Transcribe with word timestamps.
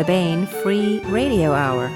the 0.00 0.06
Baen 0.06 0.46
Free 0.46 1.00
Radio 1.08 1.52
Hour. 1.52 1.88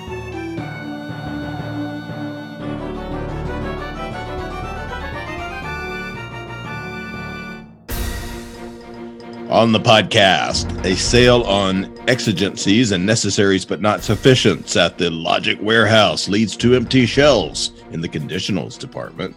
On 9.48 9.73
the 9.73 9.80
podcast, 9.80 10.84
a 10.84 10.95
sale 10.95 11.45
on 11.45 11.98
exigencies 12.06 12.93
and 12.93 13.06
necessaries 13.06 13.64
but 13.64 13.80
not 13.80 14.02
sufficients 14.02 14.77
at 14.77 14.98
the 14.98 15.09
Logic 15.09 15.59
Warehouse 15.62 16.29
leads 16.29 16.59
to 16.59 16.75
empty 16.75 17.06
shelves 17.06 17.73
in 17.91 18.02
the 18.02 18.09
conditionals 18.11 18.78
department. 18.78 19.34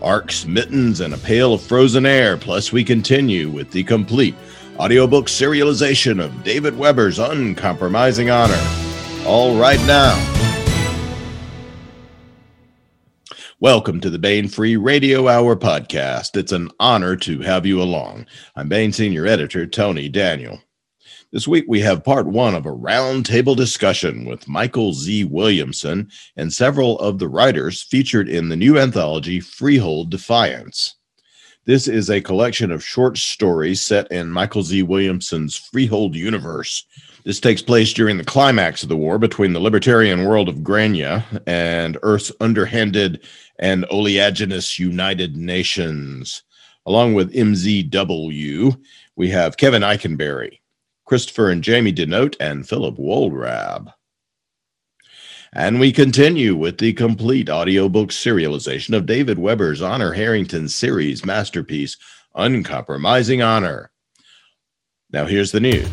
Arcs, 0.00 0.46
mittens, 0.46 1.00
and 1.00 1.12
a 1.12 1.18
pail 1.18 1.52
of 1.52 1.60
frozen 1.60 2.06
air. 2.06 2.38
Plus, 2.38 2.72
we 2.72 2.82
continue 2.82 3.50
with 3.50 3.70
the 3.70 3.84
complete 3.84 4.34
audiobook 4.78 5.26
serialization 5.26 6.22
of 6.22 6.44
David 6.44 6.76
Weber's 6.76 7.18
Uncompromising 7.18 8.28
Honor. 8.28 8.60
All 9.24 9.58
right 9.58 9.80
now. 9.86 10.14
Welcome 13.58 14.00
to 14.00 14.10
the 14.10 14.18
Baen 14.18 14.48
Free 14.48 14.76
Radio 14.76 15.28
Hour 15.28 15.56
podcast. 15.56 16.36
It's 16.36 16.52
an 16.52 16.70
honor 16.78 17.16
to 17.16 17.40
have 17.40 17.64
you 17.64 17.80
along. 17.80 18.26
I'm 18.54 18.68
Baen 18.68 18.92
Senior 18.92 19.26
Editor 19.26 19.66
Tony 19.66 20.10
Daniel. 20.10 20.60
This 21.32 21.48
week 21.48 21.64
we 21.66 21.80
have 21.80 22.04
part 22.04 22.26
one 22.26 22.54
of 22.54 22.66
a 22.66 22.70
roundtable 22.70 23.56
discussion 23.56 24.26
with 24.26 24.46
Michael 24.46 24.92
Z. 24.92 25.24
Williamson 25.24 26.10
and 26.36 26.52
several 26.52 26.98
of 26.98 27.18
the 27.18 27.28
writers 27.28 27.82
featured 27.82 28.28
in 28.28 28.50
the 28.50 28.56
new 28.56 28.78
anthology 28.78 29.40
Freehold 29.40 30.10
Defiance. 30.10 30.96
This 31.66 31.88
is 31.88 32.08
a 32.08 32.20
collection 32.20 32.70
of 32.70 32.84
short 32.84 33.18
stories 33.18 33.80
set 33.80 34.12
in 34.12 34.30
Michael 34.30 34.62
Z. 34.62 34.84
Williamson's 34.84 35.56
Freehold 35.56 36.14
universe. 36.14 36.84
This 37.24 37.40
takes 37.40 37.60
place 37.60 37.92
during 37.92 38.18
the 38.18 38.24
climax 38.24 38.84
of 38.84 38.88
the 38.88 38.96
war 38.96 39.18
between 39.18 39.52
the 39.52 39.58
libertarian 39.58 40.24
world 40.24 40.48
of 40.48 40.58
Grainne 40.58 41.24
and 41.44 41.98
Earth's 42.04 42.30
underhanded 42.40 43.20
and 43.58 43.84
oleaginous 43.90 44.78
United 44.78 45.36
Nations. 45.36 46.44
Along 46.86 47.14
with 47.14 47.34
MZW, 47.34 48.80
we 49.16 49.28
have 49.30 49.56
Kevin 49.56 49.82
Ikenberry, 49.82 50.60
Christopher 51.04 51.50
and 51.50 51.66
Jaime 51.66 51.92
DiNote, 51.92 52.36
and 52.38 52.68
Phillip 52.68 52.96
Wohlrab. 52.96 53.92
And 55.52 55.80
we 55.80 55.92
continue 55.92 56.56
with 56.56 56.78
the 56.78 56.92
complete 56.92 57.48
audiobook 57.48 58.10
serialization 58.10 58.96
of 58.96 59.06
David 59.06 59.38
Weber's 59.38 59.80
Honor 59.80 60.12
Harrington 60.12 60.68
series 60.68 61.24
masterpiece, 61.24 61.96
Uncompromising 62.34 63.42
Honor. 63.42 63.90
Now, 65.10 65.26
here's 65.26 65.52
the 65.52 65.60
news. 65.60 65.88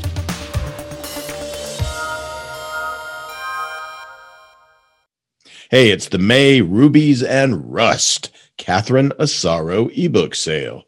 Hey, 5.69 5.89
it's 5.89 6.09
the 6.09 6.19
May 6.19 6.61
Rubies 6.61 7.23
and 7.23 7.71
Rust 7.73 8.29
Catherine 8.57 9.11
Asaro 9.19 9.91
ebook 9.97 10.35
sale. 10.35 10.83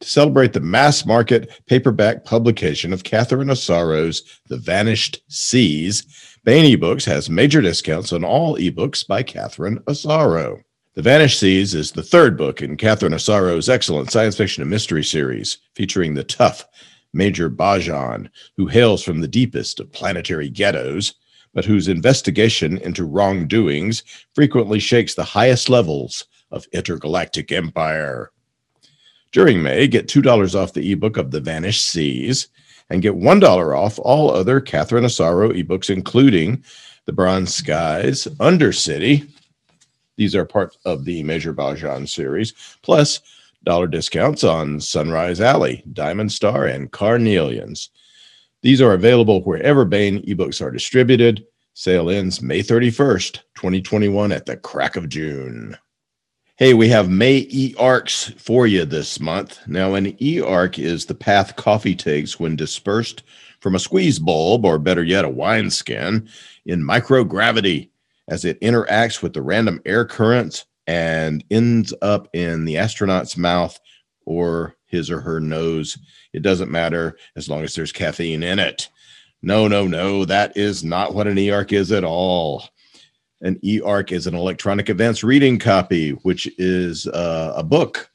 To 0.00 0.08
celebrate 0.08 0.52
the 0.52 0.60
mass 0.60 1.04
market 1.04 1.50
paperback 1.66 2.24
publication 2.24 2.92
of 2.92 3.04
Catherine 3.04 3.48
Asaro's 3.48 4.22
The 4.48 4.56
Vanished 4.56 5.20
Seas, 5.28 6.04
Baen 6.44 6.64
eBooks 6.64 7.04
has 7.04 7.30
major 7.30 7.60
discounts 7.60 8.12
on 8.12 8.24
all 8.24 8.56
ebooks 8.56 9.06
by 9.06 9.22
Catherine 9.22 9.78
Asaro. 9.86 10.60
The 10.94 11.02
Vanished 11.02 11.38
Seas 11.38 11.72
is 11.72 11.92
the 11.92 12.02
third 12.02 12.36
book 12.36 12.60
in 12.60 12.76
Catherine 12.76 13.12
Asaro's 13.12 13.68
excellent 13.68 14.10
science 14.10 14.36
fiction 14.36 14.60
and 14.60 14.68
mystery 14.68 15.04
series, 15.04 15.58
featuring 15.76 16.14
the 16.14 16.24
tough 16.24 16.64
Major 17.12 17.48
Bhaajan, 17.48 18.28
who 18.56 18.66
hails 18.66 19.04
from 19.04 19.20
the 19.20 19.28
deepest 19.28 19.78
of 19.78 19.92
planetary 19.92 20.48
ghettos, 20.48 21.14
but 21.54 21.64
whose 21.64 21.86
investigation 21.86 22.76
into 22.78 23.04
wrongdoings 23.04 24.02
frequently 24.34 24.80
shakes 24.80 25.14
the 25.14 25.22
highest 25.22 25.68
levels 25.68 26.24
of 26.50 26.66
intergalactic 26.72 27.52
empire. 27.52 28.32
During 29.30 29.62
May, 29.62 29.86
get 29.86 30.08
$2 30.08 30.60
off 30.60 30.72
the 30.72 30.90
ebook 30.90 31.18
of 31.18 31.30
The 31.30 31.40
Vanished 31.40 31.84
Seas 31.84 32.48
and 32.92 33.00
get 33.00 33.14
$1 33.14 33.76
off 33.76 33.98
all 33.98 34.30
other 34.30 34.60
Catherine 34.60 35.04
Asaro 35.04 35.50
ebooks, 35.50 35.88
including 35.88 36.62
The 37.06 37.12
Bronze 37.12 37.54
Skies, 37.54 38.26
Undercity. 38.38 39.28
These 40.16 40.36
are 40.36 40.44
part 40.44 40.76
of 40.84 41.06
the 41.06 41.22
Major 41.22 41.54
Bhaajan 41.54 42.06
series, 42.06 42.52
plus 42.82 43.20
dollar 43.64 43.86
discounts 43.86 44.44
on 44.44 44.78
Sunrise 44.78 45.40
Alley, 45.40 45.82
Diamond 45.94 46.30
Star, 46.32 46.66
and 46.66 46.92
Carnelians. 46.92 47.88
These 48.60 48.82
are 48.82 48.92
available 48.92 49.42
wherever 49.42 49.86
Baen 49.86 50.20
ebooks 50.22 50.60
are 50.60 50.70
distributed. 50.70 51.46
Sale 51.72 52.10
ends 52.10 52.42
May 52.42 52.60
31st, 52.60 53.40
2021 53.54 54.32
at 54.32 54.44
the 54.44 54.58
crack 54.58 54.96
of 54.96 55.08
June. 55.08 55.78
Hey, 56.58 56.74
we 56.74 56.90
have 56.90 57.08
May 57.08 57.46
E 57.48 57.74
arcs 57.78 58.30
for 58.36 58.66
you 58.66 58.84
this 58.84 59.18
month. 59.18 59.58
Now, 59.66 59.94
an 59.94 60.14
E 60.22 60.38
arc 60.38 60.78
is 60.78 61.06
the 61.06 61.14
path 61.14 61.56
coffee 61.56 61.94
takes 61.94 62.38
when 62.38 62.56
dispersed 62.56 63.22
from 63.60 63.74
a 63.74 63.78
squeeze 63.78 64.18
bulb, 64.18 64.66
or 64.66 64.78
better 64.78 65.02
yet, 65.02 65.24
a 65.24 65.30
wineskin, 65.30 66.28
in 66.66 66.84
microgravity 66.84 67.88
as 68.28 68.44
it 68.44 68.60
interacts 68.60 69.22
with 69.22 69.32
the 69.32 69.40
random 69.40 69.80
air 69.86 70.04
currents 70.04 70.66
and 70.86 71.42
ends 71.50 71.94
up 72.02 72.28
in 72.34 72.66
the 72.66 72.76
astronaut's 72.76 73.38
mouth 73.38 73.80
or 74.26 74.76
his 74.84 75.10
or 75.10 75.22
her 75.22 75.40
nose. 75.40 75.96
It 76.34 76.42
doesn't 76.42 76.70
matter 76.70 77.16
as 77.34 77.48
long 77.48 77.64
as 77.64 77.74
there's 77.74 77.92
caffeine 77.92 78.42
in 78.42 78.58
it. 78.58 78.90
No, 79.40 79.68
no, 79.68 79.86
no, 79.86 80.26
that 80.26 80.54
is 80.54 80.84
not 80.84 81.14
what 81.14 81.26
an 81.26 81.38
E 81.38 81.50
arc 81.50 81.72
is 81.72 81.90
at 81.92 82.04
all. 82.04 82.62
An 83.42 83.56
eARC 83.56 84.12
is 84.12 84.26
an 84.26 84.34
electronic 84.34 84.88
advanced 84.88 85.22
reading 85.22 85.58
copy, 85.58 86.10
which 86.10 86.48
is 86.58 87.08
uh, 87.08 87.52
a 87.56 87.62
book 87.62 88.08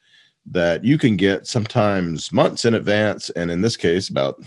that 0.45 0.83
you 0.83 0.97
can 0.97 1.17
get 1.17 1.45
sometimes 1.45 2.31
months 2.31 2.63
in 2.63 2.73
advance, 2.73 3.29
and 3.31 3.51
in 3.51 3.61
this 3.61 3.75
case, 3.75 4.07
about 4.07 4.41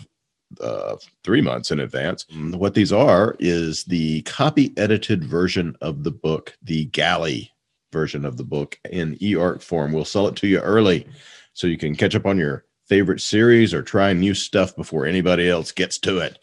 uh, 0.61 0.97
three 1.23 1.43
months 1.43 1.71
in 1.71 1.81
advance. 1.81 2.27
What 2.59 2.75
these 2.75 2.93
are 2.93 3.37
is 3.39 3.85
the 3.85 4.23
copy 4.23 4.73
edited 4.77 5.23
version 5.23 5.77
of 5.81 6.03
the 6.03 6.11
book, 6.11 6.57
the 6.63 6.87
galley 6.87 7.53
version 7.93 8.25
of 8.25 8.37
the 8.37 8.45
book 8.45 8.79
in 8.91 9.17
eARC 9.17 9.63
form. 9.63 9.93
We'll 9.93 10.05
sell 10.05 10.29
it 10.29 10.37
to 10.37 10.49
you 10.49 10.61
early 10.61 11.07
so 11.53 11.67
you 11.67 11.77
can 11.77 11.95
catch 11.95 12.15
up 12.15 12.27
on 12.27 12.39
your 12.39 12.65
favorite 12.87 13.21
series 13.21 13.75
or 13.75 13.83
try 13.83 14.13
new 14.13 14.35
stuff 14.35 14.75
before 14.75 15.07
anybody 15.07 15.49
else 15.49 15.73
gets 15.73 15.99
to 15.99 16.19
it. 16.19 16.39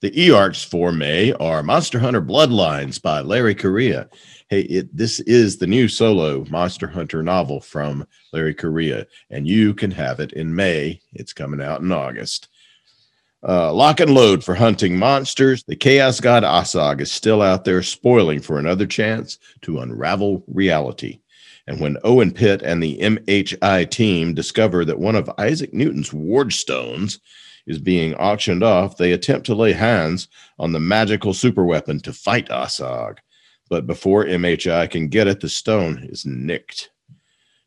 The 0.00 0.10
eArcs 0.12 0.64
for 0.64 0.92
May 0.92 1.34
are 1.34 1.62
Monster 1.62 1.98
Hunter 1.98 2.22
Bloodlines 2.22 3.02
by 3.02 3.20
Larry 3.20 3.54
Correia. 3.54 4.08
Hey, 4.48 4.62
it, 4.62 4.96
this 4.96 5.20
is 5.20 5.58
the 5.58 5.66
new 5.66 5.88
solo 5.88 6.42
Monster 6.48 6.86
Hunter 6.86 7.22
novel 7.22 7.60
from 7.60 8.06
Larry 8.32 8.54
Correia, 8.54 9.06
and 9.28 9.46
you 9.46 9.74
can 9.74 9.90
have 9.90 10.18
it 10.18 10.32
in 10.32 10.54
May. 10.54 11.02
It's 11.12 11.34
coming 11.34 11.60
out 11.60 11.82
in 11.82 11.92
August. 11.92 12.48
Uh, 13.46 13.74
lock 13.74 14.00
and 14.00 14.14
load 14.14 14.42
for 14.42 14.54
hunting 14.54 14.98
monsters. 14.98 15.64
The 15.64 15.76
Chaos 15.76 16.18
God 16.18 16.44
Asag 16.44 17.02
is 17.02 17.12
still 17.12 17.42
out 17.42 17.66
there 17.66 17.82
spoiling 17.82 18.40
for 18.40 18.58
another 18.58 18.86
chance 18.86 19.36
to 19.60 19.80
unravel 19.80 20.42
reality. 20.46 21.20
And 21.66 21.78
when 21.78 21.98
Owen 22.04 22.32
Pitt 22.32 22.62
and 22.62 22.82
the 22.82 22.96
MHI 23.00 23.90
team 23.90 24.32
discover 24.32 24.86
that 24.86 24.98
one 24.98 25.14
of 25.14 25.30
Isaac 25.36 25.74
Newton's 25.74 26.10
ward 26.10 26.54
stones 26.54 27.20
is 27.66 27.78
being 27.78 28.14
auctioned 28.14 28.62
off, 28.62 28.96
they 28.96 29.12
attempt 29.12 29.46
to 29.46 29.54
lay 29.54 29.72
hands 29.72 30.28
on 30.58 30.72
the 30.72 30.80
magical 30.80 31.32
superweapon 31.32 32.02
to 32.02 32.12
fight 32.12 32.48
Asag. 32.48 33.18
But 33.68 33.86
before 33.86 34.24
MHI 34.24 34.90
can 34.90 35.08
get 35.08 35.28
it, 35.28 35.40
the 35.40 35.48
stone 35.48 35.98
is 36.10 36.26
nicked. 36.26 36.90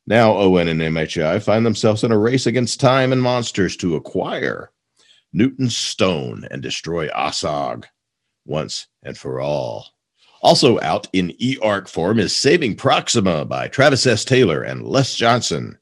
Now 0.05 0.35
Owen 0.35 0.67
and 0.67 0.81
MHI 0.81 1.41
find 1.41 1.65
themselves 1.65 2.03
in 2.03 2.11
a 2.11 2.17
race 2.17 2.45
against 2.45 2.79
time 2.79 3.13
and 3.13 3.21
monsters 3.21 3.77
to 3.77 3.95
acquire 3.95 4.71
Newton's 5.31 5.77
stone 5.77 6.45
and 6.51 6.61
destroy 6.61 7.07
Asag 7.09 7.85
once 8.45 8.87
and 9.01 9.17
for 9.17 9.39
all. 9.39 9.87
Also 10.41 10.79
out 10.81 11.07
in 11.13 11.29
eARC 11.41 11.87
form 11.87 12.19
is 12.19 12.35
Saving 12.35 12.75
Proxima 12.75 13.45
by 13.45 13.69
Travis 13.69 14.05
S. 14.05 14.25
Taylor 14.25 14.61
and 14.61 14.85
Les 14.85 15.15
Johnson. 15.15 15.77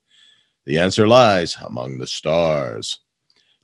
The 0.66 0.78
answer 0.78 1.08
lies 1.08 1.58
among 1.66 1.98
the 1.98 2.06
stars. 2.06 3.00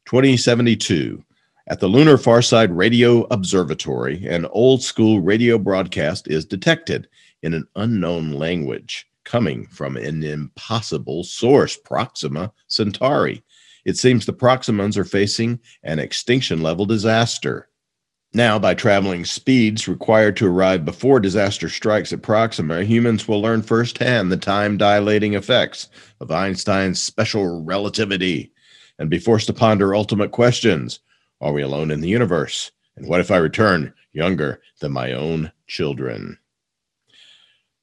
2072. 0.08 1.22
At 1.68 1.82
the 1.82 1.90
Lunar 1.90 2.16
Farside 2.16 2.74
Radio 2.74 3.24
Observatory, 3.24 4.26
an 4.26 4.46
old 4.46 4.82
school 4.82 5.20
radio 5.20 5.58
broadcast 5.58 6.30
is 6.30 6.46
detected 6.46 7.10
in 7.44 7.54
an 7.54 7.68
unknown 7.76 8.32
language 8.32 9.06
coming 9.26 9.68
from 9.68 9.98
an 9.98 10.24
impossible 10.24 11.26
source, 11.26 11.76
Proxima 11.76 12.54
Centauri. 12.68 13.44
It 13.84 13.98
seems 13.98 14.26
the 14.26 14.32
Proximans 14.32 14.96
are 14.96 15.04
facing 15.04 15.60
an 15.84 16.00
extinction 16.00 16.62
level 16.62 16.86
disaster. 16.86 17.68
Now, 18.34 18.58
by 18.58 18.76
traveling 18.76 19.26
speeds 19.26 19.90
required 19.90 20.38
to 20.38 20.48
arrive 20.48 20.86
before 20.86 21.20
disaster 21.20 21.68
strikes 21.68 22.14
at 22.14 22.22
Proxima, 22.22 22.86
humans 22.86 23.28
will 23.28 23.42
learn 23.42 23.62
firsthand 23.62 24.32
the 24.32 24.38
time 24.38 24.78
dilating 24.78 25.34
effects 25.34 25.90
of 26.22 26.32
Einstein's 26.32 27.04
special 27.04 27.62
relativity 27.66 28.54
and 29.00 29.10
be 29.10 29.20
forced 29.20 29.48
to 29.48 29.54
ponder 29.54 29.96
ultimate 29.96 30.32
questions. 30.32 31.00
Are 31.42 31.54
we 31.54 31.62
alone 31.62 31.92
in 31.92 32.02
the 32.02 32.10
universe? 32.10 32.72
And 32.96 33.08
what 33.08 33.20
if 33.20 33.32
I 33.32 33.38
return 33.38 33.94
younger 34.12 34.62
than 34.80 34.92
my 34.92 35.14
own 35.14 35.52
children? 35.68 36.38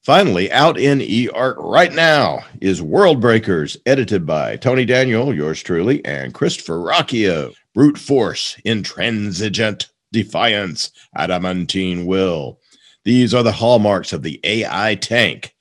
Finally, 0.05 0.51
out 0.51 0.77
in 0.77 0.99
eARC 0.99 1.55
right 1.57 1.91
now 1.91 2.45
is 2.61 2.79
World 2.79 3.19
Breakers, 3.19 3.75
edited 3.87 4.23
by 4.23 4.55
Tony 4.55 4.85
Daniel, 4.85 5.33
yours 5.33 5.63
truly, 5.63 6.05
and 6.05 6.31
Christopher 6.31 6.77
Ruocchio. 6.77 7.55
Brute 7.73 7.97
force, 7.97 8.55
intransigent 8.65 9.87
defiance, 10.11 10.91
adamantine 11.15 12.05
will. 12.05 12.59
These 13.03 13.33
are 13.33 13.41
the 13.41 13.51
hallmarks 13.51 14.13
of 14.13 14.21
the 14.21 14.39
AI 14.43 14.93
tank. 14.95 15.55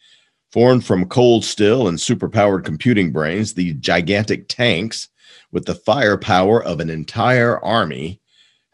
Formed 0.52 0.84
from 0.84 1.08
cold 1.08 1.44
steel 1.44 1.88
and 1.88 1.96
superpowered 1.96 2.64
computing 2.64 3.12
brains, 3.12 3.54
these 3.54 3.74
gigantic 3.76 4.48
tanks, 4.48 5.08
with 5.54 5.64
the 5.66 5.74
firepower 5.74 6.62
of 6.62 6.80
an 6.80 6.90
entire 6.90 7.64
army, 7.64 8.20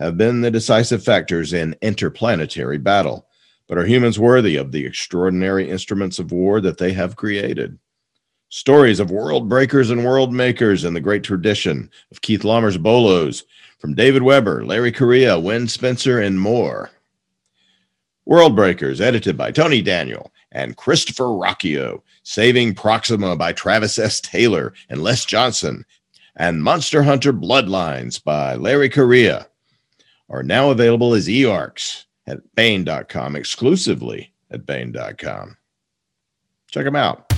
have 0.01 0.17
been 0.17 0.41
the 0.41 0.51
decisive 0.51 1.05
factors 1.05 1.53
in 1.53 1.77
interplanetary 1.83 2.79
battle. 2.79 3.29
But 3.69 3.77
are 3.77 3.85
humans 3.85 4.19
worthy 4.19 4.57
of 4.57 4.73
the 4.73 4.87
extraordinary 4.87 5.69
instruments 5.69 6.19
of 6.19 6.33
war 6.33 6.61
that 6.63 6.79
they 6.79 6.93
have 6.95 7.17
created? 7.17 7.79
Stories 8.49 8.99
of 8.99 9.11
world 9.11 9.47
breakers 9.49 9.91
and 9.91 10.05
world 10.05 10.33
makers 10.33 10.83
in 10.83 10.95
the 10.95 11.01
great 11.01 11.23
tradition 11.23 11.91
of 12.11 12.23
Keith 12.23 12.45
Laumer's 12.45 12.79
Bolos, 12.79 13.45
from 13.79 13.95
David 13.95 14.23
Weber, 14.23 14.65
Larry 14.65 14.91
Correia, 14.91 15.39
Wen 15.39 15.69
Spencer, 15.69 16.19
and 16.19 16.41
more. 16.41 16.91
World 18.25 18.57
Breakers, 18.57 19.01
edited 19.01 19.37
by 19.37 19.51
Tony 19.51 19.83
Daniel 19.83 20.33
and 20.53 20.77
Christopher 20.77 21.25
Ruocchio, 21.25 22.03
Saving 22.23 22.75
Proxima 22.75 23.37
by 23.37 23.53
Travis 23.53 23.99
S. 23.99 24.21
Taylor 24.21 24.73
and 24.89 25.03
Les 25.03 25.25
Johnson, 25.25 25.85
and 26.41 26.65
Monster 26.65 27.03
Hunter 27.03 27.35
Bloodlines 27.35 28.25
by 28.25 28.55
Larry 28.55 28.89
Correia 28.89 29.47
are 30.31 30.43
now 30.43 30.71
available 30.71 31.13
as 31.13 31.29
eARCs 31.29 32.07
at 32.27 32.39
Baen.com, 32.55 33.37
exclusively 33.37 34.33
at 34.51 34.65
Baen.com. 34.65 35.59
Check 36.71 36.87
them 36.87 36.97
out. 36.97 37.29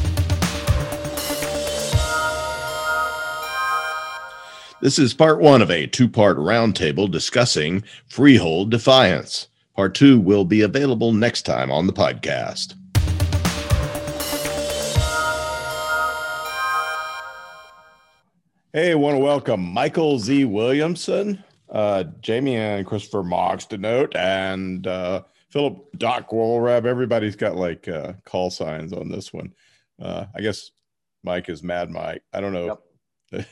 This 4.81 5.01
is 5.01 5.15
part 5.15 5.41
one 5.41 5.63
of 5.63 5.71
a 5.73 5.89
two 5.89 6.09
part 6.09 6.37
roundtable 6.37 7.11
discussing 7.11 7.83
Freehold 8.07 8.71
Defiance. 8.71 9.49
Part 9.75 9.97
two 9.97 10.21
will 10.21 10.45
be 10.45 10.61
available 10.61 11.13
next 11.13 11.43
time 11.43 11.73
on 11.73 11.89
the 11.89 11.93
podcast. 11.93 12.75
Hey, 18.75 18.93
I 18.93 18.95
want 18.95 19.17
to 19.17 19.19
welcome 19.19 19.61
Michael 19.61 20.19
Z. 20.19 20.47
Williamson, 20.47 21.45
uh, 21.69 22.05
Jaime 22.27 22.57
and 22.57 22.87
Christopher 22.87 23.23
Moggs 23.23 23.67
DiNote, 23.67 24.17
and 24.17 24.87
uh, 24.87 25.25
Phillip 25.51 25.93
Doc 25.99 26.31
Wohlrab. 26.31 26.87
Everybody's 26.87 27.37
got 27.37 27.55
like 27.55 27.87
uh, 27.87 28.15
call 28.25 28.49
signs 28.49 28.95
on 28.95 29.11
this 29.11 29.31
one. 29.31 29.53
Uh, 30.01 30.25
I 30.35 30.41
guess 30.41 30.71
Mike 31.23 31.51
is 31.51 31.63
Mad 31.63 31.91
Mike. 31.91 32.23
I 32.33 32.41
don't 32.41 32.55
know. 32.55 32.81
Yep. 33.31 33.47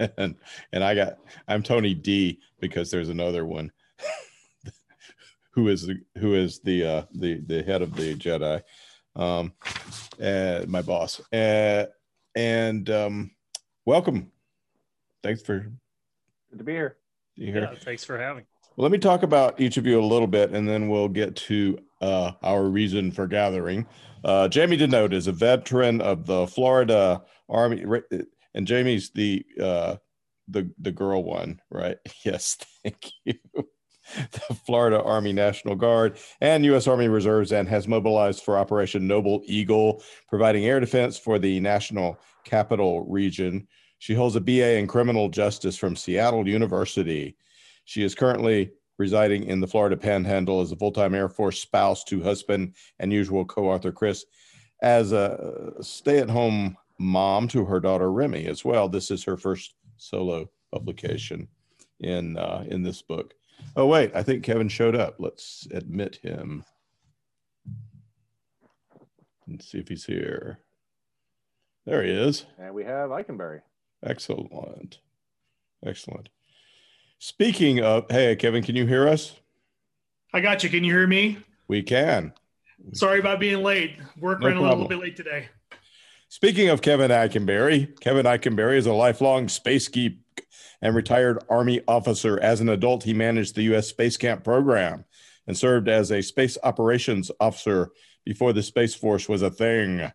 and 0.18 0.34
and 0.72 0.82
I 0.82 0.96
got 0.96 1.18
I'm 1.46 1.62
Tony 1.62 1.94
D 1.94 2.40
because 2.58 2.90
there's 2.90 3.08
another 3.08 3.46
one 3.46 3.70
who 5.50 5.68
is 5.68 5.86
the 5.86 6.00
who 6.18 6.34
is 6.34 6.58
the 6.58 6.84
uh, 6.84 7.02
the 7.14 7.40
the 7.46 7.62
head 7.62 7.82
of 7.82 7.94
the 7.94 8.16
Jedi, 8.16 8.60
um, 9.14 9.52
and 10.18 10.66
my 10.66 10.82
boss. 10.82 11.20
Uh, 11.32 11.86
and 12.34 12.90
um, 12.90 13.30
welcome 13.84 14.32
thanks 15.22 15.42
for 15.42 15.60
good 16.50 16.58
to 16.58 16.64
be 16.64 16.72
here. 16.72 16.96
You 17.34 17.52
here? 17.52 17.68
Yeah, 17.72 17.78
thanks 17.78 18.04
for 18.04 18.18
having. 18.18 18.44
Well, 18.76 18.84
let 18.84 18.92
me 18.92 18.98
talk 18.98 19.22
about 19.22 19.60
each 19.60 19.76
of 19.76 19.86
you 19.86 20.00
a 20.00 20.04
little 20.04 20.26
bit, 20.26 20.50
and 20.50 20.68
then 20.68 20.88
we'll 20.88 21.08
get 21.08 21.36
to 21.36 21.78
uh, 22.00 22.32
our 22.42 22.64
reason 22.64 23.10
for 23.10 23.26
gathering. 23.26 23.86
Uh, 24.24 24.48
Jaime 24.52 24.76
DiNote 24.76 25.12
is 25.12 25.26
a 25.26 25.32
veteran 25.32 26.00
of 26.00 26.26
the 26.26 26.46
Florida 26.46 27.22
Army, 27.48 27.84
and 28.54 28.68
Jaime's 28.68 29.10
the 29.10 29.44
uh, 29.60 29.96
the 30.48 30.70
the 30.78 30.92
girl 30.92 31.22
one, 31.24 31.60
right? 31.70 31.96
Yes, 32.24 32.56
thank 32.82 33.10
you. 33.24 33.34
the 34.14 34.54
Florida 34.66 35.02
Army 35.02 35.32
National 35.32 35.74
Guard 35.74 36.18
and 36.40 36.64
U.S. 36.66 36.86
Army 36.86 37.08
Reserves, 37.08 37.52
and 37.52 37.68
has 37.68 37.88
mobilized 37.88 38.42
for 38.42 38.58
Operation 38.58 39.06
Noble 39.06 39.42
Eagle, 39.46 40.02
providing 40.28 40.64
air 40.64 40.80
defense 40.80 41.18
for 41.18 41.38
the 41.38 41.60
national 41.60 42.18
capital 42.44 43.04
region. 43.08 43.66
She 43.98 44.14
holds 44.14 44.36
a 44.36 44.40
BA 44.40 44.76
in 44.76 44.86
criminal 44.86 45.28
justice 45.28 45.76
from 45.76 45.96
Seattle 45.96 46.46
University. 46.46 47.36
She 47.84 48.02
is 48.02 48.14
currently 48.14 48.72
residing 48.98 49.44
in 49.44 49.60
the 49.60 49.66
Florida 49.66 49.96
Panhandle 49.96 50.60
as 50.60 50.72
a 50.72 50.76
full 50.76 50.92
time 50.92 51.14
Air 51.14 51.28
Force 51.28 51.60
spouse 51.60 52.04
to 52.04 52.22
husband 52.22 52.74
and 52.98 53.12
usual 53.12 53.44
co 53.44 53.70
author 53.70 53.92
Chris, 53.92 54.24
as 54.82 55.12
a 55.12 55.72
stay 55.80 56.18
at 56.18 56.30
home 56.30 56.76
mom 56.98 57.48
to 57.48 57.64
her 57.64 57.80
daughter 57.80 58.10
Remy 58.12 58.46
as 58.46 58.64
well. 58.64 58.88
This 58.88 59.10
is 59.10 59.24
her 59.24 59.36
first 59.36 59.74
solo 59.96 60.50
publication 60.72 61.48
in 62.00 62.36
uh, 62.36 62.64
in 62.68 62.82
this 62.82 63.02
book. 63.02 63.34
Oh 63.74 63.86
wait, 63.86 64.12
I 64.14 64.22
think 64.22 64.44
Kevin 64.44 64.68
showed 64.68 64.94
up. 64.94 65.16
Let's 65.18 65.66
admit 65.70 66.16
him 66.16 66.64
and 69.46 69.62
see 69.62 69.78
if 69.78 69.88
he's 69.88 70.04
here. 70.04 70.60
There 71.84 72.02
he 72.02 72.10
is. 72.10 72.46
And 72.58 72.74
we 72.74 72.84
have 72.84 73.10
Ikenberry. 73.10 73.60
Excellent. 74.04 74.98
Excellent. 75.84 76.28
Speaking 77.18 77.80
of, 77.80 78.06
hey, 78.10 78.36
Kevin, 78.36 78.62
can 78.62 78.76
you 78.76 78.86
hear 78.86 79.08
us? 79.08 79.34
I 80.34 80.40
got 80.40 80.62
you. 80.62 80.70
Can 80.70 80.84
you 80.84 80.92
hear 80.92 81.06
me? 81.06 81.38
We 81.68 81.82
can. 81.82 82.32
Sorry 82.92 83.18
about 83.18 83.40
being 83.40 83.62
late. 83.62 83.96
Work 84.18 84.40
no 84.40 84.48
ran 84.48 84.56
problem. 84.56 84.68
a 84.68 84.82
little 84.82 84.88
bit 84.88 84.98
late 84.98 85.16
today. 85.16 85.48
Speaking 86.28 86.68
of 86.68 86.82
Kevin 86.82 87.10
Ikenberry, 87.10 87.98
Kevin 88.00 88.26
Ikenberry 88.26 88.76
is 88.76 88.86
a 88.86 88.92
lifelong 88.92 89.48
space 89.48 89.88
geek 89.88 90.18
and 90.82 90.94
retired 90.94 91.42
Army 91.48 91.80
officer. 91.88 92.38
As 92.40 92.60
an 92.60 92.68
adult, 92.68 93.04
he 93.04 93.14
managed 93.14 93.54
the 93.54 93.62
U.S. 93.64 93.88
Space 93.88 94.16
Camp 94.16 94.44
program 94.44 95.04
and 95.46 95.56
served 95.56 95.88
as 95.88 96.10
a 96.10 96.22
space 96.22 96.58
operations 96.62 97.30
officer 97.40 97.90
before 98.24 98.52
the 98.52 98.62
Space 98.62 98.94
Force 98.94 99.28
was 99.28 99.42
a 99.42 99.50
thing. 99.50 100.12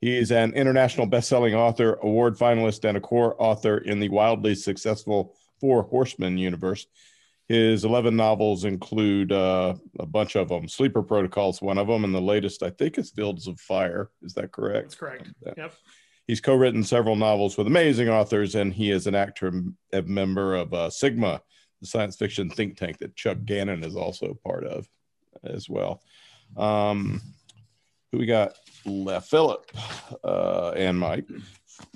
He's 0.00 0.32
an 0.32 0.54
international 0.54 1.06
best-selling 1.06 1.54
author, 1.54 1.98
award 2.02 2.36
finalist, 2.36 2.88
and 2.88 2.96
a 2.96 3.00
core 3.00 3.36
author 3.38 3.78
in 3.78 4.00
the 4.00 4.08
wildly 4.08 4.54
successful 4.54 5.36
Four 5.60 5.82
Horsemen 5.82 6.38
universe. 6.38 6.86
His 7.48 7.84
11 7.84 8.16
novels 8.16 8.64
include 8.64 9.32
uh, 9.32 9.74
a 9.98 10.06
bunch 10.06 10.36
of 10.36 10.48
them. 10.48 10.68
Sleeper 10.68 11.02
Protocols, 11.02 11.60
one 11.60 11.78
of 11.78 11.88
them, 11.88 12.04
and 12.04 12.14
the 12.14 12.20
latest, 12.20 12.62
I 12.62 12.70
think, 12.70 12.96
is 12.96 13.10
Fields 13.10 13.46
of 13.46 13.60
Fire. 13.60 14.08
Is 14.22 14.32
that 14.34 14.52
correct? 14.52 14.84
That's 14.84 14.94
correct. 14.94 15.28
Yep. 15.56 15.74
He's 16.26 16.40
co-written 16.40 16.84
several 16.84 17.16
novels 17.16 17.58
with 17.58 17.66
amazing 17.66 18.08
authors, 18.08 18.54
and 18.54 18.72
he 18.72 18.92
is 18.92 19.08
an 19.08 19.16
actor, 19.16 19.52
a 19.92 20.02
member 20.02 20.54
of 20.54 20.72
uh, 20.72 20.88
Sigma, 20.88 21.42
the 21.80 21.86
science 21.88 22.16
fiction 22.16 22.48
think 22.48 22.76
tank 22.76 22.98
that 22.98 23.16
Chuck 23.16 23.38
Gannon 23.44 23.82
is 23.82 23.96
also 23.96 24.38
part 24.44 24.64
of, 24.64 24.88
as 25.44 25.68
well. 25.68 26.02
Um, 26.56 27.20
who 28.12 28.18
we 28.18 28.26
got 28.26 28.54
left? 28.84 29.28
Phillip 29.30 29.70
uh, 30.24 30.72
and 30.76 30.98
Mike. 30.98 31.26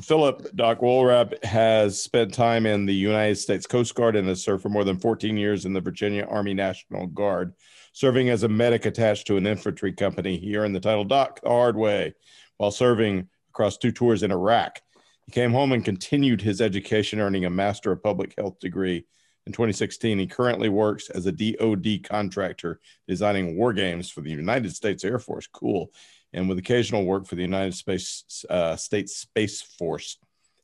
Phillip 0.00 0.54
Doc 0.56 0.80
Wohlrab 0.80 1.42
has 1.44 2.00
spent 2.00 2.32
time 2.32 2.64
in 2.66 2.86
the 2.86 2.94
United 2.94 3.36
States 3.36 3.66
Coast 3.66 3.94
Guard 3.94 4.16
and 4.16 4.28
has 4.28 4.42
served 4.42 4.62
for 4.62 4.70
more 4.70 4.84
than 4.84 4.98
14 4.98 5.36
years 5.36 5.66
in 5.66 5.72
the 5.72 5.80
Virginia 5.80 6.24
Army 6.24 6.54
National 6.54 7.06
Guard, 7.06 7.52
serving 7.92 8.30
as 8.30 8.42
a 8.42 8.48
medic 8.48 8.86
attached 8.86 9.26
to 9.26 9.36
an 9.36 9.46
infantry 9.46 9.92
company. 9.92 10.38
He 10.38 10.56
earned 10.56 10.74
the 10.74 10.80
title 10.80 11.04
Doc 11.04 11.40
the 11.42 11.50
hard 11.50 11.76
way 11.76 12.14
while 12.56 12.70
serving 12.70 13.28
across 13.50 13.76
two 13.76 13.92
tours 13.92 14.22
in 14.22 14.30
Iraq. 14.30 14.80
He 15.26 15.32
came 15.32 15.52
home 15.52 15.72
and 15.72 15.84
continued 15.84 16.40
his 16.40 16.60
education, 16.60 17.20
earning 17.20 17.44
a 17.44 17.50
Master 17.50 17.92
of 17.92 18.02
Public 18.02 18.34
Health 18.38 18.58
degree 18.60 19.04
in 19.46 19.52
2016. 19.52 20.18
He 20.18 20.26
currently 20.26 20.68
works 20.68 21.10
as 21.10 21.26
a 21.26 21.32
DoD 21.32 22.02
contractor 22.04 22.80
designing 23.06 23.56
war 23.56 23.72
games 23.72 24.10
for 24.10 24.20
the 24.20 24.30
United 24.30 24.74
States 24.74 25.04
Air 25.04 25.18
Force. 25.18 25.46
Cool. 25.46 25.90
And 26.32 26.48
with 26.48 26.58
occasional 26.58 27.04
work 27.04 27.26
for 27.26 27.36
the 27.36 27.42
United 27.42 27.74
States, 27.74 28.44
uh, 28.50 28.76
States 28.76 29.16
Space 29.16 29.62
Force. 29.62 30.18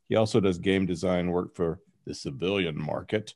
He 0.09 0.15
also 0.15 0.39
does 0.39 0.57
game 0.57 0.85
design 0.85 1.31
work 1.31 1.55
for 1.55 1.79
the 2.05 2.13
civilian 2.13 2.79
market. 2.79 3.33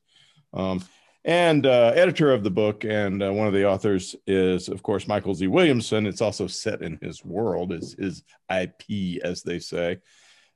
Um, 0.54 0.84
and 1.24 1.66
uh, 1.66 1.92
editor 1.96 2.32
of 2.32 2.44
the 2.44 2.52
book 2.52 2.84
and 2.84 3.24
uh, 3.24 3.34
one 3.34 3.48
of 3.48 3.54
the 3.54 3.68
authors 3.68 4.16
is, 4.28 4.70
of 4.70 4.84
course, 4.84 5.08
Michael 5.08 5.34
Z. 5.34 5.48
Williamson. 5.48 6.06
It's 6.06 6.22
also 6.22 6.46
set 6.46 6.84
in 6.84 7.00
his 7.02 7.26
world, 7.26 7.74
is 7.74 7.94
his 7.98 8.24
IP, 8.54 9.24
as 9.24 9.42
they 9.42 9.58
say. 9.58 9.98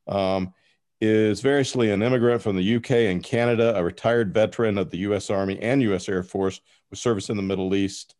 Um, 0.07 0.53
is 1.01 1.39
variously 1.39 1.91
an 1.91 2.01
immigrant 2.01 2.41
from 2.41 2.55
the 2.55 2.75
UK 2.75 2.91
and 2.91 3.23
Canada, 3.23 3.75
a 3.75 3.83
retired 3.83 4.33
veteran 4.33 4.77
of 4.77 4.89
the 4.89 4.97
US 4.99 5.29
Army 5.29 5.57
and 5.61 5.81
US 5.83 6.09
Air 6.09 6.23
Force 6.23 6.59
with 6.89 6.99
service 6.99 7.29
in 7.29 7.37
the 7.37 7.43
Middle 7.43 7.73
East, 7.73 8.15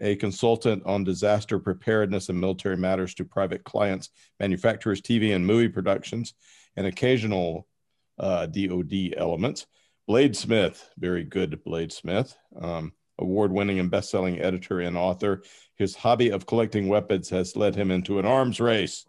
a 0.00 0.16
consultant 0.16 0.82
on 0.86 1.04
disaster 1.04 1.58
preparedness 1.58 2.28
and 2.28 2.40
military 2.40 2.76
matters 2.76 3.14
to 3.14 3.24
private 3.24 3.64
clients, 3.64 4.10
manufacturers, 4.40 5.00
TV 5.00 5.34
and 5.34 5.46
movie 5.46 5.68
productions, 5.68 6.34
and 6.76 6.86
occasional 6.86 7.66
uh, 8.18 8.46
DoD 8.46 9.14
elements. 9.16 9.66
Blade 10.06 10.36
Smith, 10.36 10.90
very 10.98 11.24
good 11.24 11.62
Blade 11.64 11.92
Smith, 11.92 12.36
um, 12.60 12.92
award 13.18 13.52
winning 13.52 13.78
and 13.78 13.90
best 13.90 14.10
selling 14.10 14.40
editor 14.40 14.80
and 14.80 14.96
author. 14.96 15.42
His 15.76 15.94
hobby 15.94 16.30
of 16.30 16.46
collecting 16.46 16.88
weapons 16.88 17.28
has 17.30 17.56
led 17.56 17.74
him 17.74 17.90
into 17.90 18.18
an 18.18 18.26
arms 18.26 18.60
race 18.60 19.06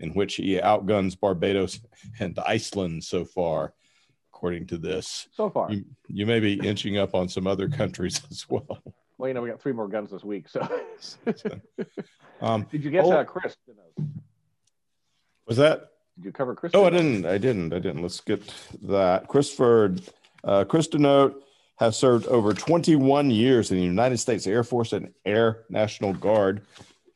in 0.00 0.10
which 0.14 0.36
he 0.36 0.60
outguns 0.60 1.14
Barbados 1.14 1.80
and 2.20 2.38
Iceland 2.46 3.04
so 3.04 3.24
far, 3.24 3.74
according 4.32 4.66
to 4.68 4.78
this. 4.78 5.28
So 5.32 5.50
far. 5.50 5.70
You, 5.70 5.84
you 6.08 6.26
may 6.26 6.40
be 6.40 6.54
inching 6.54 6.98
up 6.98 7.14
on 7.14 7.28
some 7.28 7.46
other 7.46 7.68
countries 7.68 8.20
as 8.30 8.48
well. 8.48 8.82
Well, 9.16 9.28
you 9.28 9.34
know, 9.34 9.42
we 9.42 9.50
got 9.50 9.60
three 9.60 9.72
more 9.72 9.88
guns 9.88 10.10
this 10.10 10.24
week. 10.24 10.48
So, 10.48 10.66
Um, 12.40 12.66
did 12.70 12.84
you 12.84 12.90
get 12.90 13.04
oh, 13.04 13.12
uh, 13.12 13.24
Chris? 13.24 13.56
was 15.46 15.56
that? 15.56 15.88
Did 16.16 16.26
you 16.26 16.32
cover 16.32 16.54
Chris? 16.54 16.72
Oh, 16.74 16.84
I 16.84 16.90
didn't. 16.90 17.26
I 17.26 17.38
didn't. 17.38 17.72
I 17.72 17.78
didn't. 17.78 18.02
Let's 18.02 18.20
get 18.20 18.42
that. 18.82 19.26
Christopher, 19.28 19.96
uh, 20.44 20.64
Chris 20.64 20.88
DiNote 20.88 21.34
has 21.78 21.96
served 21.96 22.26
over 22.26 22.52
21 22.52 23.30
years 23.30 23.70
in 23.70 23.76
the 23.76 23.82
United 23.82 24.18
States 24.18 24.46
Air 24.46 24.64
Force 24.64 24.92
and 24.92 25.12
Air 25.24 25.64
National 25.70 26.12
Guard 26.12 26.62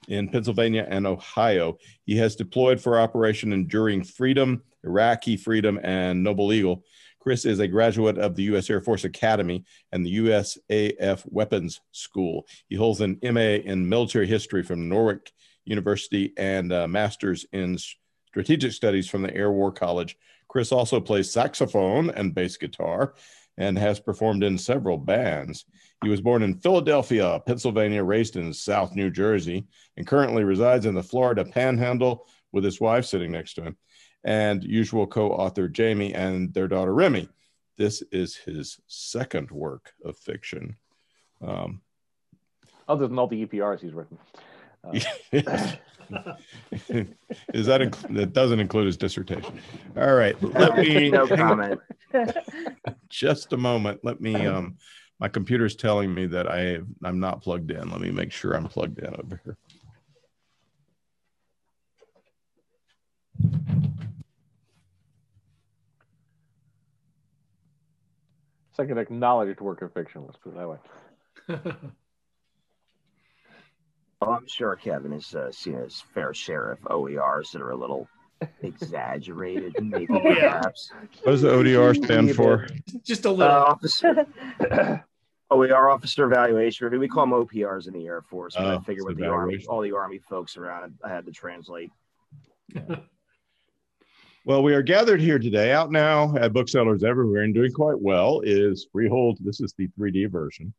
in 0.09 0.29
Pennsylvania 0.29 0.87
and 0.89 1.07
Ohio. 1.07 1.79
He 2.05 2.17
has 2.17 2.37
deployed 2.37 2.81
for 2.81 2.99
Operation 2.99 3.53
Enduring 3.53 4.05
Freedom, 4.05 4.63
Iraqi 4.85 5.37
Freedom, 5.37 5.81
and 5.83 6.23
Noble 6.23 6.53
Eagle. 6.53 6.85
Chris 7.19 7.45
is 7.45 7.59
a 7.59 7.69
graduate 7.69 8.19
of 8.19 8.35
the 8.35 8.45
U.S. 8.45 8.71
Air 8.71 8.81
Force 8.81 9.05
Academy 9.05 9.65
and 9.91 10.05
the 10.05 10.17
USAF 10.19 11.23
Weapons 11.27 11.81
School. 11.93 12.47
He 12.69 12.77
holds 12.77 13.01
an 13.01 13.19
MA 13.23 13.59
in 13.65 13.89
military 13.89 14.27
history 14.27 14.63
from 14.63 14.89
Norwich 14.89 15.33
University 15.65 16.33
and 16.37 16.73
a 16.73 16.89
master's 16.89 17.47
in 17.53 17.79
strategic 18.27 18.73
studies 18.73 19.09
from 19.09 19.23
the 19.23 19.35
Air 19.35 19.53
War 19.53 19.71
College. 19.71 20.17
Chris 20.49 20.73
also 20.73 21.01
plays 21.01 21.33
saxophone 21.33 22.11
and 22.11 22.35
bass 22.35 22.57
guitar 22.57 23.15
and 23.59 23.79
has 23.79 24.01
performed 24.01 24.43
in 24.43 24.59
several 24.59 24.97
bands. 24.97 25.65
He 26.03 26.09
was 26.09 26.21
born 26.21 26.43
in 26.43 26.55
Philadelphia, 26.55 27.41
Pennsylvania, 27.47 28.03
raised 28.03 28.37
in 28.37 28.53
South 28.53 28.95
New 28.95 29.11
Jersey, 29.11 29.67
and 29.97 30.07
currently 30.07 30.45
resides 30.45 30.87
in 30.87 30.95
the 30.95 31.03
Florida 31.03 31.45
Panhandle 31.45 32.27
with 32.51 32.65
his 32.65 32.81
wife 32.81 33.05
sitting 33.05 33.31
next 33.31 33.55
to 33.55 33.63
him 33.63 33.77
and 34.25 34.63
usual 34.63 35.07
co-author 35.07 35.71
Jaime 35.75 36.15
and 36.15 36.53
their 36.55 36.69
daughter 36.69 36.95
Remy. 36.95 37.29
This 37.77 38.03
is 38.13 38.37
his 38.37 38.79
second 38.87 39.51
work 39.51 39.93
of 40.05 40.17
fiction. 40.17 40.77
Um, 41.41 41.81
Other 42.89 43.09
than 43.09 43.19
all 43.19 43.27
the 43.27 43.47
EPRs 43.47 43.81
he's 43.81 43.93
written. 43.93 44.19
Uh, 44.85 44.93
is 45.33 45.45
that 47.67 47.81
inc- 47.81 48.15
that 48.15 48.33
doesn't 48.33 48.61
include 48.61 48.87
his 48.87 48.97
dissertation? 48.97 49.59
All 49.97 50.15
right, 50.15 50.41
let 50.43 50.77
me 50.77 51.11
no 51.11 51.27
comment. 51.27 51.81
just 53.13 53.53
a 53.53 53.57
moment. 53.57 54.01
Let 54.03 54.21
me. 54.21 54.35
Um, 54.47 54.77
my 55.21 55.29
computer's 55.29 55.77
telling 55.77 56.13
me 56.13 56.27
that 56.27 56.51
I 56.51 56.81
I'm 57.05 57.21
not 57.21 57.43
plugged 57.43 57.71
in. 57.71 57.91
Let 57.91 58.01
me 58.01 58.11
make 58.11 58.33
sure 58.33 58.55
I'm 58.55 58.67
plugged 58.67 58.99
in 58.99 59.15
over 59.15 59.41
here. 59.45 59.57
second 68.75 68.99
acknowledged 68.99 69.61
work 69.61 69.83
of 69.83 69.93
fiction. 69.93 70.25
Let's 70.25 70.39
put 70.39 70.55
it 70.55 70.57
that 70.57 70.69
way. 70.69 71.73
Oh, 74.25 74.31
I'm 74.31 74.47
sure 74.47 74.77
Kevin 74.77 75.11
has 75.11 75.35
uh, 75.35 75.51
seen 75.51 75.75
his 75.75 76.01
fair 76.15 76.33
share 76.33 76.71
of 76.71 76.79
OERs 76.83 77.51
that 77.51 77.61
are 77.61 77.73
a 77.73 77.77
little 77.77 78.07
exaggerated, 78.63 79.75
maybe 79.83 80.07
Oh, 80.11 80.21
yeah. 80.23 80.61
perhaps. 80.61 80.91
What 81.23 81.33
does 81.33 81.43
the 81.43 81.49
ODR 81.53 81.95
stand 82.05 82.35
for? 82.35 82.67
Just 83.05 83.25
a 83.25 83.29
Uh, 83.29 83.33
little. 83.33 83.55
officer, 83.55 84.27
OER 85.51 85.91
officer 85.91 86.25
evaluation 86.25 86.85
review. 86.85 87.01
We 87.01 87.09
call 87.09 87.25
them 87.27 87.33
OPRs 87.33 87.87
in 87.87 87.95
the 87.95 88.07
Air 88.07 88.23
Force, 88.23 88.55
but 88.57 88.65
Oh, 88.65 88.77
I 88.79 88.81
figure 88.81 89.01
it's 89.01 89.05
with 89.07 89.19
the 89.19 89.27
Army, 89.27 89.65
all 89.69 89.81
the 89.83 89.93
Army 89.93 90.19
folks 90.29 90.57
around, 90.57 90.95
I 91.05 91.09
had 91.11 91.27
to 91.27 91.33
translate. 91.33 91.91
Well, 94.45 94.65
we 94.65 94.75
are 94.75 94.83
gathered 94.83 95.21
here 95.21 95.39
today. 95.39 95.71
Out 95.71 95.93
now 95.93 96.35
at 96.37 96.53
booksellers 96.53 97.05
everywhere 97.05 97.43
and 97.43 97.55
doing 97.55 97.71
quite 97.73 98.01
well 98.01 98.41
is 98.41 98.89
Freehold. 98.91 99.39
This 99.41 99.61
is 99.61 99.73
the 99.79 99.87
3D 99.97 100.29
version. 100.33 100.75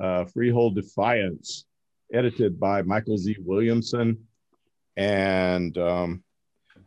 Uh, 0.00 0.24
Freehold 0.24 0.74
Defiance, 0.74 1.64
edited 2.12 2.58
by 2.58 2.82
Michael 2.82 3.16
Z. 3.16 3.36
Williamson, 3.38 4.26
and 4.96 5.78
um, 5.78 6.23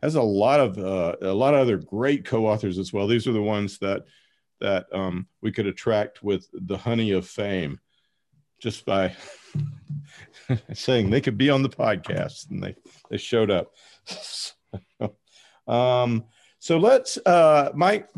has 0.02 0.14
a 0.14 0.22
lot 0.22 0.60
of 0.60 0.78
uh, 0.78 1.16
a 1.22 1.34
lot 1.34 1.54
of 1.54 1.60
other 1.60 1.78
great 1.78 2.24
co-authors 2.24 2.78
as 2.78 2.92
well. 2.92 3.06
These 3.06 3.26
are 3.26 3.32
the 3.32 3.42
ones 3.42 3.78
that 3.78 4.04
that 4.60 4.86
um, 4.92 5.26
we 5.42 5.52
could 5.52 5.66
attract 5.66 6.22
with 6.22 6.48
the 6.52 6.78
honey 6.78 7.12
of 7.12 7.26
fame, 7.26 7.78
just 8.60 8.84
by 8.84 9.14
saying 10.74 11.10
they 11.10 11.20
could 11.20 11.38
be 11.38 11.50
on 11.50 11.62
the 11.62 11.68
podcast, 11.68 12.50
and 12.50 12.62
they 12.62 12.74
they 13.10 13.16
showed 13.16 13.50
up. 13.50 13.72
Um, 15.68 16.24
so 16.58 16.78
let's, 16.78 17.18
uh, 17.24 17.70
Mike, 17.74 18.08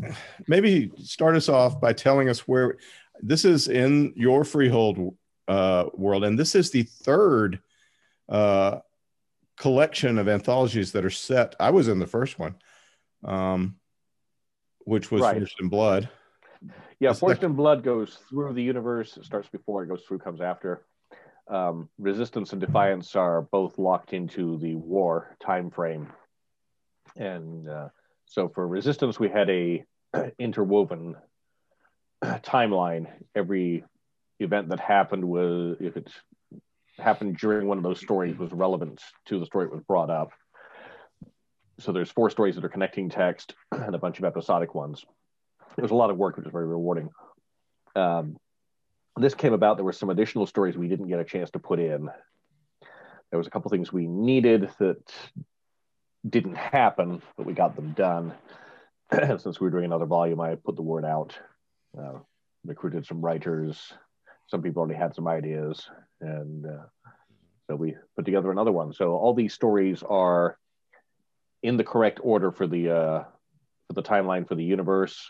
maybe 0.47 0.91
start 1.03 1.35
us 1.35 1.49
off 1.49 1.79
by 1.79 1.93
telling 1.93 2.29
us 2.29 2.47
where 2.47 2.77
this 3.21 3.45
is 3.45 3.67
in 3.67 4.13
your 4.15 4.43
freehold 4.43 5.15
uh, 5.47 5.85
world, 5.93 6.23
and 6.23 6.39
this 6.39 6.55
is 6.55 6.71
the 6.71 6.83
third 6.83 7.59
uh, 8.29 8.79
collection 9.61 10.17
of 10.17 10.27
anthologies 10.27 10.91
that 10.91 11.05
are 11.05 11.11
set. 11.11 11.55
I 11.59 11.69
was 11.69 11.87
in 11.87 11.99
the 11.99 12.07
first 12.07 12.39
one, 12.39 12.55
um, 13.23 13.75
which 14.85 15.11
was 15.11 15.21
Right. 15.21 15.37
Forged 15.37 15.61
in 15.61 15.69
Blood. 15.69 16.09
Yeah, 16.99 17.11
It's 17.11 17.19
Forged 17.19 17.43
in 17.43 17.53
Blood 17.53 17.83
goes 17.83 18.17
through 18.27 18.53
the 18.53 18.63
universe. 18.63 19.17
It 19.17 19.25
starts 19.25 19.47
before, 19.49 19.83
it 19.83 19.87
goes 19.87 20.01
through, 20.01 20.17
comes 20.17 20.41
after. 20.41 20.83
Um, 21.47 21.89
Resistance 21.99 22.53
and 22.53 22.61
Defiance 22.61 23.15
are 23.15 23.43
both 23.43 23.77
locked 23.77 24.13
into 24.13 24.57
the 24.57 24.75
war 24.75 25.37
time 25.39 25.69
frame. 25.69 26.07
And 27.15 27.69
uh, 27.69 27.89
so 28.25 28.49
for 28.49 28.67
Resistance, 28.67 29.19
we 29.19 29.29
had 29.29 29.49
a 29.51 29.85
interwoven 30.39 31.15
timeline. 32.23 33.05
Every 33.35 33.83
event 34.39 34.69
that 34.69 34.79
happened 34.79 35.23
was, 35.23 35.77
if 35.79 35.97
it 35.97 36.11
happened 37.01 37.37
during 37.37 37.67
one 37.67 37.77
of 37.77 37.83
those 37.83 37.99
stories, 37.99 38.37
was 38.37 38.51
relevant 38.51 39.01
to 39.25 39.39
the 39.39 39.45
story 39.45 39.65
it 39.65 39.71
was 39.71 39.83
brought 39.83 40.09
up. 40.09 40.31
So 41.79 41.91
there's 41.91 42.11
four 42.11 42.29
stories 42.29 42.55
that 42.55 42.65
are 42.65 42.69
connecting 42.69 43.09
text 43.09 43.55
and 43.71 43.95
a 43.95 43.99
bunch 43.99 44.19
of 44.19 44.25
episodic 44.25 44.75
ones 44.75 45.05
There's 45.77 45.91
a 45.91 45.95
lot 45.95 46.09
of 46.09 46.17
work, 46.17 46.37
which 46.37 46.45
was 46.45 46.51
very 46.51 46.67
rewarding. 46.67 47.09
Um, 47.95 48.37
this 49.17 49.33
came 49.33 49.53
about. 49.53 49.77
There 49.77 49.85
were 49.85 49.91
some 49.91 50.09
additional 50.09 50.45
stories 50.45 50.77
we 50.77 50.87
didn't 50.87 51.07
get 51.07 51.19
a 51.19 51.25
chance 51.25 51.51
to 51.51 51.59
put 51.59 51.79
in. 51.79 52.09
There 53.29 53.37
was 53.37 53.47
a 53.47 53.49
couple 53.49 53.71
things 53.71 53.91
we 53.91 54.07
needed 54.07 54.69
that 54.79 55.13
didn't 56.27 56.55
happen, 56.55 57.21
but 57.35 57.45
we 57.45 57.53
got 57.53 57.75
them 57.75 57.93
done. 57.93 58.33
Since 59.11 59.59
we 59.59 59.65
were 59.65 59.71
doing 59.71 59.85
another 59.85 60.05
volume, 60.05 60.39
I 60.39 60.55
put 60.55 60.75
the 60.75 60.81
word 60.81 61.05
out, 61.05 61.37
uh, 61.97 62.19
recruited 62.65 63.05
some 63.05 63.21
writers. 63.21 63.93
Some 64.47 64.61
people 64.61 64.81
already 64.81 64.99
had 64.99 65.15
some 65.15 65.27
ideas, 65.27 65.89
and 66.21 66.65
uh, 66.65 66.85
so 67.69 67.75
we 67.75 67.95
put 68.15 68.25
together 68.25 68.51
another 68.51 68.71
one. 68.71 68.93
So 68.93 69.11
all 69.15 69.33
these 69.33 69.53
stories 69.53 70.03
are 70.03 70.57
in 71.63 71.77
the 71.77 71.83
correct 71.83 72.19
order 72.23 72.51
for 72.51 72.67
the 72.67 72.89
uh, 72.89 73.23
for 73.87 73.93
the 73.93 74.03
timeline 74.03 74.47
for 74.47 74.55
the 74.55 74.63
universe 74.63 75.29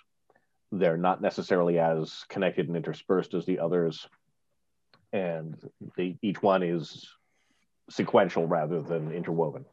they're 0.73 0.95
not 0.95 1.21
necessarily 1.21 1.79
as 1.79 2.23
connected 2.29 2.67
and 2.67 2.77
interspersed 2.77 3.33
as 3.33 3.45
the 3.45 3.59
others 3.59 4.07
and 5.11 5.57
they, 5.97 6.17
each 6.21 6.41
one 6.41 6.63
is 6.63 7.09
sequential 7.89 8.47
rather 8.47 8.81
than 8.81 9.11
interwoven 9.11 9.65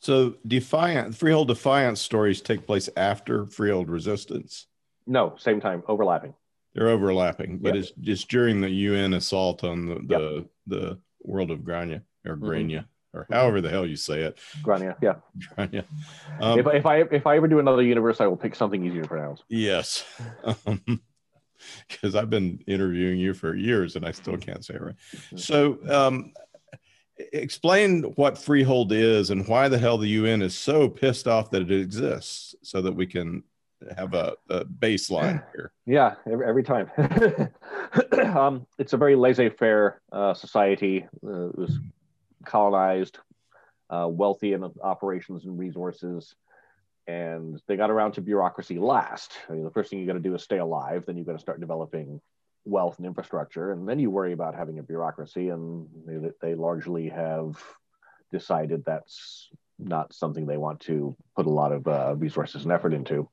So 0.00 0.36
Defiant, 0.46 1.16
Freehold 1.16 1.48
Defiance 1.48 2.00
stories 2.00 2.40
take 2.40 2.64
place 2.66 2.88
after 2.96 3.46
Freehold 3.46 3.90
Resistance. 3.90 4.68
no 5.08 5.34
same 5.38 5.60
time 5.60 5.82
overlapping 5.88 6.34
They're 6.74 6.88
overlapping, 6.88 7.58
but 7.58 7.74
Yep. 7.74 7.82
it's 7.82 7.92
just 8.00 8.28
during 8.28 8.60
the 8.60 8.70
UN 8.70 9.14
assault 9.14 9.64
on 9.64 9.86
the 9.86 9.94
the, 10.06 10.48
the 10.66 10.98
world 11.22 11.50
of 11.50 11.60
Grainne 11.60 12.02
or 12.26 12.36
Grainne 12.36 12.84
or 13.12 13.26
however 13.30 13.60
the 13.60 13.70
hell 13.70 13.86
you 13.86 13.96
say 13.96 14.22
it. 14.22 14.38
Grainne, 14.62 14.94
yeah 15.00 15.14
Grainne. 15.56 15.84
Um, 16.40 16.58
if, 16.58 16.66
if 16.66 16.86
i 16.86 16.96
if 16.98 17.26
i 17.26 17.36
ever 17.36 17.48
do 17.48 17.58
another 17.58 17.82
universe 17.82 18.20
i 18.20 18.26
will 18.26 18.36
pick 18.36 18.54
something 18.54 18.84
easier 18.84 19.02
to 19.02 19.08
pronounce 19.08 19.42
yes, 19.48 20.04
because 21.88 22.14
I've 22.14 22.30
been 22.30 22.62
interviewing 22.66 23.18
you 23.18 23.34
for 23.34 23.54
years 23.54 23.96
and 23.96 24.04
I 24.04 24.12
still 24.12 24.36
can't 24.36 24.64
say 24.64 24.74
it 24.74 24.82
right. 24.82 24.96
So, 25.36 25.78
um, 25.88 26.32
explain 27.32 28.02
what 28.16 28.38
Freehold 28.38 28.92
is 28.92 29.30
and 29.30 29.46
why 29.46 29.68
the 29.68 29.78
hell 29.78 29.98
the 29.98 30.08
UN 30.08 30.42
is 30.42 30.56
so 30.56 30.88
pissed 30.88 31.28
off 31.28 31.50
that 31.50 31.62
it 31.62 31.70
exists, 31.70 32.54
so 32.62 32.82
that 32.82 32.92
we 32.92 33.06
can 33.06 33.44
have 33.96 34.14
a, 34.14 34.34
a 34.50 34.64
baseline 34.64 35.42
here. 35.54 35.72
Yeah, 35.86 36.14
every, 36.30 36.46
every 36.46 36.62
time. 36.62 36.90
um, 38.36 38.66
it's 38.78 38.92
a 38.92 38.96
very 38.96 39.16
laissez-faire 39.16 40.00
uh, 40.12 40.34
society. 40.34 41.06
Uh, 41.26 41.48
it 41.48 41.58
was 41.58 41.78
colonized, 42.44 43.18
uh, 43.90 44.08
wealthy 44.08 44.52
in 44.52 44.64
operations 44.82 45.44
and 45.44 45.58
resources, 45.58 46.34
and 47.06 47.60
they 47.66 47.76
got 47.76 47.90
around 47.90 48.12
to 48.12 48.20
bureaucracy 48.20 48.78
last. 48.78 49.32
I 49.48 49.52
mean, 49.52 49.64
the 49.64 49.70
first 49.70 49.90
thing 49.90 49.98
you 49.98 50.06
got 50.06 50.14
to 50.14 50.20
do 50.20 50.34
is 50.34 50.42
stay 50.42 50.58
alive. 50.58 51.04
Then 51.06 51.16
you 51.16 51.24
got 51.24 51.32
to 51.32 51.38
start 51.38 51.60
developing 51.60 52.20
wealth 52.64 52.96
and 52.98 53.06
infrastructure, 53.06 53.72
and 53.72 53.88
then 53.88 53.98
you 53.98 54.10
worry 54.10 54.32
about 54.32 54.54
having 54.54 54.78
a 54.78 54.82
bureaucracy, 54.82 55.50
and 55.50 55.86
they, 56.06 56.30
they 56.40 56.54
largely 56.54 57.08
have 57.08 57.56
decided 58.32 58.84
that's 58.84 59.48
not 59.78 60.12
something 60.14 60.46
they 60.46 60.56
want 60.56 60.80
to 60.80 61.16
put 61.36 61.46
a 61.46 61.50
lot 61.50 61.72
of 61.72 61.86
uh, 61.86 62.14
resources 62.16 62.64
and 62.64 62.72
effort 62.72 62.94
into. 62.94 63.28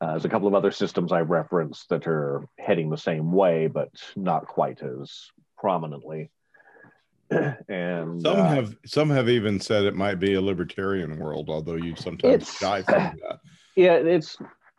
Uh, 0.00 0.12
there's 0.12 0.24
a 0.24 0.28
couple 0.28 0.48
of 0.48 0.54
other 0.54 0.70
systems 0.70 1.12
I 1.12 1.20
referenced 1.20 1.88
that 1.88 2.06
are 2.06 2.46
heading 2.58 2.90
the 2.90 2.98
same 2.98 3.32
way, 3.32 3.66
but 3.66 3.90
not 4.16 4.46
quite 4.46 4.82
as 4.82 5.30
prominently. 5.58 6.30
and 7.68 8.20
some 8.20 8.38
uh, 8.38 8.48
have 8.48 8.76
some 8.84 9.10
have 9.10 9.28
even 9.28 9.58
said 9.58 9.84
it 9.84 9.94
might 9.94 10.16
be 10.16 10.34
a 10.34 10.40
libertarian 10.40 11.18
world, 11.18 11.48
although 11.48 11.76
you 11.76 11.94
sometimes 11.96 12.52
shy 12.52 12.82
from 12.82 12.94
that. 12.94 13.40
yeah, 13.76 13.94
it's 13.94 14.36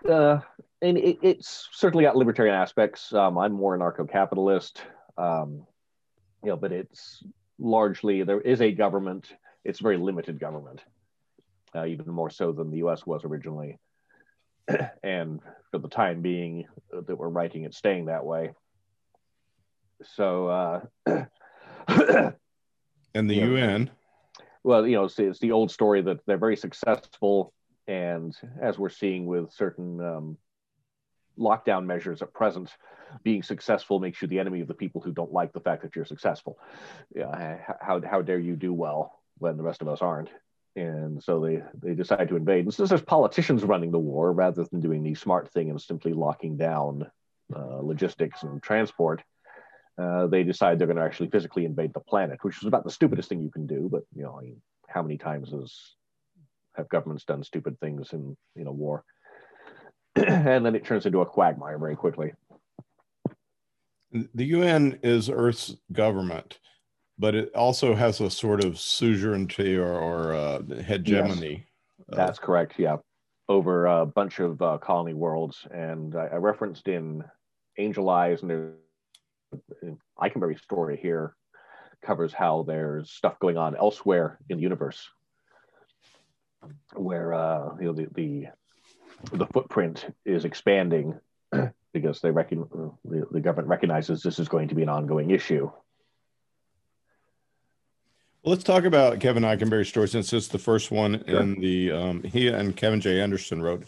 uh, 0.07 0.39
and 0.81 0.97
it, 0.97 1.17
it's 1.21 1.69
certainly 1.71 2.03
got 2.03 2.15
libertarian 2.15 2.55
aspects. 2.55 3.13
Um, 3.13 3.37
I'm 3.37 3.53
more 3.53 3.77
anarcho-capitalist, 3.77 4.83
um, 5.17 5.65
you 6.43 6.49
know, 6.49 6.57
but 6.57 6.71
it's 6.71 7.23
largely 7.57 8.23
there 8.23 8.41
is 8.41 8.61
a 8.61 8.71
government. 8.71 9.33
It's 9.63 9.79
a 9.79 9.83
very 9.83 9.97
limited 9.97 10.39
government, 10.39 10.83
uh, 11.73 11.85
even 11.85 12.07
more 12.11 12.29
so 12.29 12.51
than 12.51 12.69
the 12.69 12.77
U.S. 12.77 13.05
was 13.07 13.25
originally. 13.25 13.79
and 15.03 15.39
for 15.71 15.79
the 15.79 15.87
time 15.87 16.21
being, 16.21 16.65
uh, 16.95 17.01
that 17.01 17.15
we're 17.15 17.29
writing 17.29 17.63
it, 17.63 17.73
staying 17.73 18.05
that 18.05 18.25
way. 18.25 18.51
So, 20.15 20.47
uh, 21.07 21.25
And 23.15 23.29
the. 23.29 23.35
UN, 23.35 23.91
well, 24.63 24.85
you 24.85 24.97
know, 24.97 25.05
it's, 25.05 25.17
it's 25.17 25.39
the 25.39 25.53
old 25.53 25.71
story 25.71 26.01
that 26.01 26.19
they're 26.25 26.37
very 26.37 26.57
successful, 26.57 27.53
and 27.87 28.35
as 28.61 28.77
we're 28.77 28.89
seeing 28.89 29.25
with 29.25 29.53
certain 29.53 30.01
um, 30.01 30.37
lockdown 31.39 31.85
measures 31.85 32.21
at 32.21 32.33
present, 32.33 32.69
being 33.23 33.43
successful 33.43 33.99
makes 33.99 34.21
you 34.21 34.27
the 34.27 34.39
enemy 34.39 34.61
of 34.61 34.67
the 34.67 34.73
people 34.73 35.01
who 35.01 35.13
don't 35.13 35.31
like 35.31 35.53
the 35.53 35.61
fact 35.61 35.83
that 35.83 35.95
you're 35.95 36.03
successful. 36.03 36.57
Yeah, 37.15 37.59
how 37.79 38.01
how 38.01 38.21
dare 38.21 38.39
you 38.39 38.55
do 38.55 38.73
well 38.73 39.21
when 39.37 39.55
the 39.55 39.63
rest 39.63 39.81
of 39.81 39.87
us 39.87 40.01
aren't? 40.01 40.29
And 40.75 41.23
so 41.23 41.39
they 41.39 41.61
they 41.81 41.93
decide 41.93 42.27
to 42.29 42.35
invade. 42.35 42.65
And 42.65 42.73
since 42.73 42.89
there's 42.89 43.01
politicians 43.01 43.63
running 43.63 43.91
the 43.91 43.99
war 43.99 44.31
rather 44.31 44.65
than 44.65 44.81
doing 44.81 45.03
the 45.03 45.15
smart 45.15 45.51
thing 45.51 45.69
and 45.69 45.81
simply 45.81 46.13
locking 46.13 46.57
down 46.57 47.09
uh, 47.55 47.79
logistics 47.81 48.43
and 48.43 48.61
transport, 48.61 49.21
uh, 49.97 50.27
they 50.27 50.43
decide 50.43 50.77
they're 50.77 50.87
going 50.87 50.97
to 50.97 51.03
actually 51.03 51.29
physically 51.29 51.63
invade 51.65 51.93
the 51.93 52.01
planet, 52.01 52.43
which 52.43 52.57
is 52.57 52.67
about 52.67 52.83
the 52.83 52.91
stupidest 52.91 53.29
thing 53.29 53.41
you 53.41 53.51
can 53.51 53.65
do. 53.67 53.87
But 53.89 54.03
you 54.13 54.23
know, 54.23 54.37
I 54.37 54.43
mean, 54.43 54.61
how 54.87 55.01
many 55.01 55.17
times 55.17 55.51
has 55.51 55.73
have 56.75 56.89
governments 56.89 57.23
done 57.23 57.43
stupid 57.43 57.79
things 57.79 58.11
in 58.11 58.35
in 58.55 58.67
a 58.67 58.71
war? 58.71 59.05
and 60.15 60.65
then 60.65 60.75
it 60.75 60.85
turns 60.85 61.05
into 61.05 61.21
a 61.21 61.25
quagmire 61.25 61.77
very 61.77 61.95
quickly. 61.95 62.33
the 64.11 64.45
UN 64.45 64.99
is 65.03 65.29
Earth's 65.29 65.75
government, 65.91 66.59
but 67.17 67.35
it 67.35 67.53
also 67.55 67.95
has 67.95 68.19
a 68.21 68.29
sort 68.29 68.63
of 68.63 68.79
suzerainty 68.79 69.75
or, 69.77 69.93
or 69.93 70.33
uh, 70.33 70.61
hegemony. 70.83 71.65
Uh, 72.11 72.15
That's 72.15 72.39
correct. 72.39 72.73
Yeah, 72.77 72.97
over 73.47 73.85
a 73.85 74.05
bunch 74.05 74.39
of 74.39 74.61
uh, 74.61 74.77
colony 74.77 75.13
worlds, 75.13 75.65
and 75.71 76.15
I, 76.15 76.27
I 76.27 76.35
referenced 76.35 76.87
in 76.87 77.23
Angel 77.77 78.09
Eyes, 78.09 78.41
and 78.41 78.51
there's 78.51 78.73
Ikenberry's 80.19 80.61
story 80.61 80.97
here 81.01 81.35
covers 82.05 82.33
how 82.33 82.63
there's 82.63 83.09
stuff 83.09 83.39
going 83.39 83.57
on 83.57 83.75
elsewhere 83.75 84.37
in 84.49 84.57
the 84.57 84.63
universe, 84.63 85.09
where 86.93 87.33
uh, 87.33 87.69
you 87.79 87.85
know 87.85 87.93
the, 87.93 88.07
the 88.13 88.47
the 89.31 89.47
footprint 89.47 90.13
is 90.25 90.45
expanding 90.45 91.19
because 91.93 92.19
they 92.21 92.31
reckon 92.31 92.65
the, 93.05 93.25
the 93.31 93.39
government 93.39 93.69
recognizes 93.69 94.21
this 94.21 94.39
is 94.39 94.49
going 94.49 94.67
to 94.67 94.75
be 94.75 94.83
an 94.83 94.89
ongoing 94.89 95.31
issue. 95.31 95.71
Well, 98.45 98.51
let's 98.51 98.63
talk 98.63 98.83
about 98.83 99.19
Kevin 99.19 99.41
Ikenberry's 99.41 99.87
story 99.87 100.07
since 100.07 100.31
it's 100.31 100.49
the 100.49 100.59
first 100.59 100.91
one 100.91 101.23
Sure. 101.27 101.41
in 101.41 101.59
the 101.59 101.91
um, 101.91 102.21
he 102.21 102.47
and 102.49 102.75
Kevin 102.75 103.01
J. 103.01 103.19
Anderson 103.19 103.59
wrote 103.59 103.87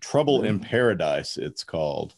Trouble 0.00 0.44
in 0.44 0.58
Paradise, 0.60 1.36
it's 1.36 1.62
called. 1.62 2.14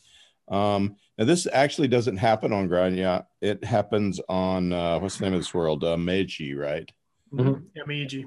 Um, 0.47 0.95
now 1.19 1.25
this 1.25 1.49
actually 1.53 1.89
doesn't 1.89 2.19
happen 2.19 2.53
on 2.53 2.69
Grainne. 2.69 3.25
It 3.41 3.65
happens 3.65 4.21
on 4.29 4.73
uh, 4.73 5.01
what's 5.01 5.19
the 5.19 5.25
name 5.25 5.35
of 5.35 5.41
this 5.41 5.53
world? 5.53 5.83
Uh, 5.83 5.97
Meiji, 5.97 6.55
right? 6.55 6.89
Mhm. 7.35 7.65
Yeah, 7.75 7.83
Meiji. 7.89 8.27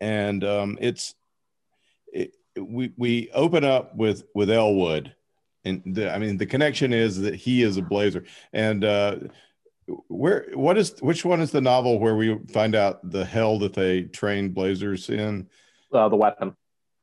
And 0.00 0.42
um, 0.42 0.78
it's 0.80 1.14
it, 2.14 2.34
we 2.58 2.94
we 2.96 3.30
open 3.34 3.64
up 3.64 3.94
with 3.94 4.24
with 4.34 4.48
Elwood, 4.48 5.14
and 5.66 5.82
the, 5.84 6.10
I 6.10 6.18
mean 6.18 6.38
the 6.38 6.46
connection 6.46 6.94
is 6.94 7.20
that 7.20 7.34
he 7.34 7.60
is 7.60 7.76
a 7.76 7.82
blazer, 7.82 8.24
and 8.54 8.84
uh, 8.86 9.16
where 10.08 10.46
what 10.54 10.78
is 10.78 10.94
which 11.00 11.24
one 11.24 11.40
is 11.40 11.50
the 11.50 11.60
novel 11.60 11.98
where 11.98 12.16
we 12.16 12.38
find 12.52 12.74
out 12.74 13.08
the 13.10 13.24
hell 13.24 13.58
that 13.58 13.74
they 13.74 14.02
train 14.02 14.50
blazers 14.50 15.10
in 15.10 15.48
Uh, 15.92 16.08
the 16.08 16.16
weapon. 16.16 16.56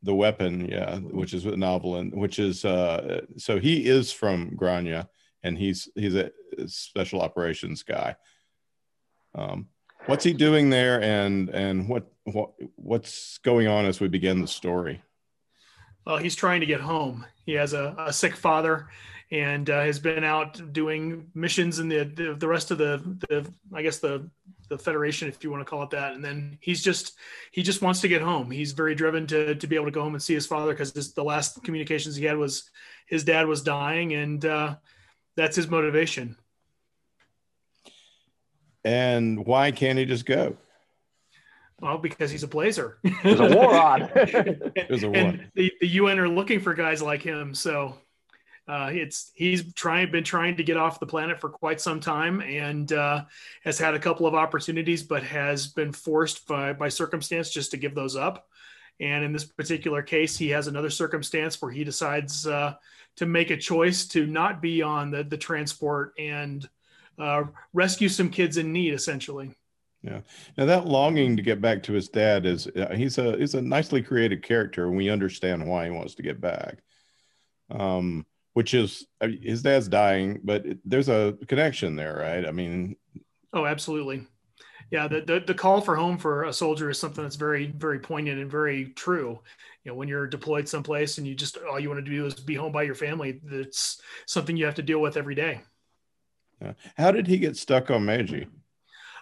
the 0.03 0.13
weapon 0.15 0.65
yeah 0.67 0.97
which 0.97 1.33
is 1.33 1.45
a 1.45 1.55
novel 1.55 1.97
and 1.97 2.13
which 2.13 2.39
is 2.39 2.65
uh 2.65 3.21
so 3.37 3.59
he 3.59 3.85
is 3.87 4.11
from 4.11 4.55
grania 4.55 5.07
and 5.43 5.57
he's 5.57 5.89
he's 5.95 6.15
a 6.15 6.31
special 6.65 7.21
operations 7.21 7.83
guy 7.83 8.15
um 9.35 9.67
what's 10.07 10.23
he 10.23 10.33
doing 10.33 10.69
there 10.71 11.01
and 11.01 11.49
and 11.49 11.87
what 11.87 12.11
what 12.23 12.51
what's 12.75 13.37
going 13.39 13.67
on 13.67 13.85
as 13.85 13.99
we 13.99 14.07
begin 14.07 14.41
the 14.41 14.47
story 14.47 15.01
Well, 16.05 16.17
he's 16.17 16.35
trying 16.35 16.61
to 16.61 16.65
get 16.65 16.81
home. 16.81 17.25
He 17.45 17.53
has 17.53 17.73
a, 17.73 17.93
a 17.97 18.11
sick 18.11 18.35
father 18.35 18.87
and 19.31 19.69
uh, 19.69 19.81
has 19.81 19.97
been 19.97 20.23
out 20.25 20.73
doing 20.73 21.27
missions 21.33 21.79
in 21.79 21.87
the, 21.87 22.03
the, 22.03 22.35
the 22.35 22.47
rest 22.47 22.69
of 22.69 22.77
the, 22.77 23.01
the, 23.29 23.49
I 23.73 23.81
guess 23.81 23.99
the, 23.99 24.29
the 24.67 24.77
Federation, 24.77 25.29
if 25.29 25.41
you 25.43 25.49
want 25.49 25.61
to 25.61 25.69
call 25.69 25.83
it 25.83 25.89
that. 25.91 26.13
And 26.13 26.23
then 26.23 26.57
he's 26.59 26.83
just, 26.83 27.13
he 27.51 27.63
just 27.63 27.81
wants 27.81 28.01
to 28.01 28.09
get 28.09 28.21
home. 28.21 28.51
He's 28.51 28.73
very 28.73 28.93
driven 28.93 29.25
to, 29.27 29.55
to 29.55 29.67
be 29.67 29.75
able 29.75 29.85
to 29.85 29.91
go 29.91 30.01
home 30.03 30.15
and 30.15 30.21
see 30.21 30.33
his 30.33 30.45
father 30.47 30.73
because 30.73 31.13
the 31.13 31.23
last 31.23 31.63
communications 31.63 32.15
he 32.17 32.25
had 32.25 32.37
was 32.37 32.69
his 33.07 33.23
dad 33.23 33.47
was 33.47 33.61
dying 33.61 34.13
and 34.13 34.43
uh, 34.45 34.75
that's 35.37 35.55
his 35.55 35.69
motivation. 35.69 36.35
and 38.83 39.45
why 39.45 39.71
can't 39.71 39.99
he 39.99 40.05
just 40.05 40.25
go 40.25 40.57
Well, 41.79 41.97
because 41.99 42.31
he's 42.31 42.43
a 42.43 42.47
blazer. 42.47 42.97
There's 43.23 43.39
a 43.39 43.55
war 43.55 43.75
on. 43.75 44.09
There's 44.13 45.03
a 45.03 45.07
war. 45.07 45.15
and 45.15 45.47
the, 45.55 45.71
the 45.79 45.87
UN 45.87 46.19
are 46.19 46.27
looking 46.29 46.59
for 46.59 46.73
guys 46.73 47.01
like 47.01 47.21
him. 47.21 47.53
So 47.53 47.95
uh, 48.67 48.89
it's 48.93 49.32
he's 49.34 49.74
trying 49.74 50.12
been 50.12 50.24
trying 50.24 50.56
to 50.56 50.63
get 50.63 50.78
off 50.78 51.00
the 51.00 51.06
planet 51.06 51.39
for 51.39 51.50
quite 51.50 51.82
some 51.82 52.00
time 52.00 52.41
and 52.41 52.93
uh, 52.93 53.24
has 53.63 53.78
had 53.78 53.93
a 53.95 54.00
couple 54.00 54.28
of 54.28 54.36
opportunities, 54.36 55.04
but 55.04 55.24
has 55.24 55.67
been 55.67 55.91
forced 55.91 56.47
by, 56.47 56.71
by 56.71 56.88
circumstance 56.88 57.50
just 57.50 57.71
to 57.71 57.78
give 57.78 57.95
those 57.95 58.15
up. 58.15 58.47
And 59.00 59.24
in 59.24 59.34
this 59.34 59.45
particular 59.45 60.04
case, 60.04 60.38
he 60.38 60.50
has 60.50 60.67
another 60.67 60.91
circumstance 60.91 61.62
where 61.62 61.71
he 61.71 61.84
decides 61.84 62.45
uh, 62.45 62.76
to 63.15 63.26
make 63.26 63.50
a 63.50 63.58
choice 63.58 64.06
to 64.10 64.28
not 64.28 64.62
be 64.62 64.82
on 64.82 65.10
the, 65.10 65.24
the 65.24 65.38
transport 65.38 66.13
and 66.19 66.69
uh, 67.17 67.43
rescue 67.74 68.10
some 68.10 68.30
kids 68.30 68.58
in 68.58 68.71
need, 68.71 68.93
essentially. 68.93 69.52
Yeah. 70.04 70.21
Now 70.58 70.65
that 70.65 70.88
longing 70.88 71.36
to 71.38 71.43
get 71.43 71.62
back 71.62 71.84
to 71.84 71.93
his 71.93 72.10
dad 72.10 72.45
is 72.45 72.67
uh, 72.67 72.93
he's 72.95 73.17
a 73.17 73.38
he's 73.38 73.54
a 73.54 73.62
nicely 73.62 74.02
created 74.02 74.41
character 74.41 74.88
and 74.88 74.97
we 74.97 75.10
understand 75.10 75.67
why 75.67 75.86
he 75.86 75.91
wants 75.91 76.15
to 76.15 76.24
get 76.24 76.41
back 76.41 76.80
um 77.69 78.26
which 78.53 78.73
is 78.73 79.07
uh, 79.21 79.27
his 79.41 79.61
dad's 79.61 79.87
dying 79.87 80.39
but 80.43 80.65
it, 80.65 80.79
there's 80.85 81.09
a 81.09 81.37
connection 81.47 81.95
there 81.95 82.17
right 82.17 82.47
i 82.47 82.51
mean 82.51 82.95
Oh, 83.53 83.65
absolutely. 83.65 84.25
Yeah, 84.91 85.07
the, 85.07 85.21
the 85.21 85.39
the 85.39 85.53
call 85.53 85.79
for 85.79 85.95
home 85.95 86.17
for 86.17 86.43
a 86.43 86.53
soldier 86.53 86.89
is 86.89 86.99
something 86.99 87.23
that's 87.23 87.37
very 87.37 87.67
very 87.67 87.99
poignant 87.99 88.39
and 88.39 88.51
very 88.51 88.87
true. 88.87 89.39
You 89.83 89.91
know, 89.91 89.95
when 89.95 90.07
you're 90.07 90.27
deployed 90.27 90.67
someplace 90.67 91.17
and 91.17 91.25
you 91.25 91.33
just 91.33 91.57
all 91.57 91.79
you 91.79 91.89
want 91.89 92.03
to 92.03 92.11
do 92.11 92.25
is 92.25 92.33
be 92.35 92.55
home 92.55 92.71
by 92.71 92.83
your 92.83 92.95
family, 92.95 93.39
that's 93.43 94.01
something 94.25 94.57
you 94.57 94.65
have 94.65 94.75
to 94.75 94.81
deal 94.81 94.99
with 94.99 95.15
every 95.15 95.35
day. 95.35 95.61
yeah. 96.61 96.73
how 96.97 97.11
did 97.11 97.27
he 97.27 97.37
get 97.37 97.55
stuck 97.57 97.89
on 97.89 98.05
meiji 98.05 98.47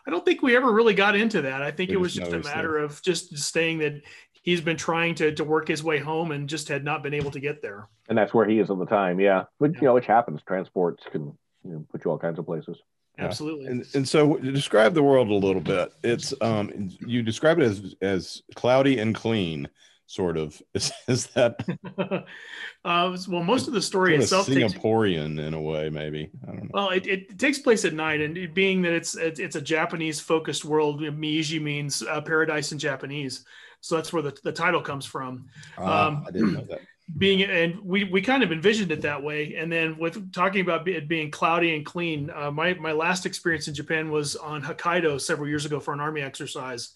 I 0.08 0.12
don't 0.12 0.26
think 0.26 0.42
we 0.42 0.56
ever 0.56 0.72
really 0.72 0.96
got 0.96 1.16
into 1.16 1.44
that. 1.44 1.62
I 1.62 1.70
think 1.70 1.90
We 1.90 1.98
it 1.98 2.00
was 2.00 2.16
just 2.16 2.32
a 2.32 2.40
matter 2.40 2.78
of 2.78 3.00
just 3.04 3.38
saying 3.38 3.80
that 3.80 4.02
he's 4.42 4.62
been 4.62 4.78
trying 4.78 5.16
to 5.16 5.34
to 5.34 5.44
work 5.44 5.68
his 5.68 5.84
way 5.84 6.00
home 6.00 6.32
and 6.32 6.50
just 6.50 6.68
had 6.68 6.84
not 6.84 7.04
been 7.04 7.14
able 7.14 7.32
to 7.32 7.40
get 7.40 7.62
there. 7.62 7.88
and 8.08 8.18
that's 8.18 8.34
where 8.34 8.48
he 8.48 8.60
is 8.60 8.70
at 8.70 8.78
the 8.80 8.86
time. 8.86 9.20
Yeah, 9.20 9.44
but 9.60 9.76
you 9.76 9.82
know, 9.82 9.94
which 9.94 10.06
happens. 10.06 10.42
Transports 10.48 11.04
can 11.12 11.38
you 11.64 11.72
know, 11.72 11.86
put 11.92 12.06
you 12.06 12.12
all 12.12 12.18
kinds 12.18 12.40
of 12.40 12.46
places. 12.46 12.78
Yeah. 13.18 13.26
Absolutely. 13.26 13.66
and, 13.66 13.86
and 13.96 14.08
so 14.08 14.38
describe 14.38 14.94
the 14.94 15.04
world 15.04 15.28
a 15.28 15.34
little 15.34 15.62
bit 15.62 15.92
it's 16.06 16.34
um 16.40 16.90
you 17.06 17.22
describe 17.22 17.60
it 17.60 17.64
as 17.64 17.96
as 18.02 18.42
cloudy 18.56 18.98
and 18.98 19.14
clean 19.14 19.68
sort 20.06 20.38
of 20.38 20.62
is, 20.74 20.90
is 21.10 21.28
that 21.36 21.60
uh, 21.98 23.18
well, 23.28 23.44
most 23.44 23.68
of 23.68 23.74
the 23.74 23.82
story 23.82 24.12
sort 24.12 24.20
of 24.20 24.24
itself 24.24 24.46
takes 24.48 24.74
singaporean 24.74 25.38
in 25.38 25.54
a 25.54 25.62
way 25.62 25.90
maybe 25.90 26.32
i 26.44 26.48
don't 26.48 26.64
know 26.64 26.70
Well, 26.74 26.90
it, 26.92 27.06
it 27.08 27.38
takes 27.38 27.60
place 27.60 27.84
at 27.84 27.94
night, 27.94 28.22
and 28.22 28.38
it 28.38 28.54
being 28.54 28.82
that 28.84 28.94
it's 28.94 29.18
it's 29.18 29.40
it's 29.40 29.58
a 29.58 29.62
Japanese 29.62 30.22
focused 30.22 30.64
world, 30.64 31.02
Meiji 31.02 31.60
means 31.60 32.02
uh, 32.02 32.22
paradise 32.22 32.72
in 32.72 32.80
Japanese, 32.80 33.44
so 33.82 33.96
that's 33.96 34.12
where 34.12 34.22
the, 34.22 34.38
the 34.44 34.52
title 34.52 34.82
comes 34.82 35.06
from. 35.06 35.48
Ah, 35.78 36.08
um, 36.08 36.26
i 36.28 36.32
didn't 36.32 36.54
know 36.54 36.66
that. 36.70 36.82
being 37.18 37.44
and 37.44 37.80
we 37.84 38.04
we 38.06 38.22
kind 38.22 38.44
of 38.44 38.52
envisioned 38.52 38.92
it 38.92 39.02
that 39.02 39.22
way. 39.22 39.56
And 39.56 39.72
then 39.72 39.98
with 39.98 40.32
talking 40.34 40.62
about 40.62 40.88
it 40.88 41.08
being 41.08 41.32
cloudy 41.32 41.76
and 41.76 41.86
clean 41.86 42.30
uh, 42.34 42.52
my 42.52 42.74
my 42.76 42.92
last 42.92 43.26
experience 43.26 43.68
in 43.68 43.74
japan 43.74 44.12
was 44.12 44.36
on 44.36 44.62
hokkaido 44.62 45.20
several 45.20 45.48
years 45.48 45.66
ago 45.66 45.80
for 45.80 45.94
an 45.94 46.00
army 46.00 46.22
exercise. 46.22 46.94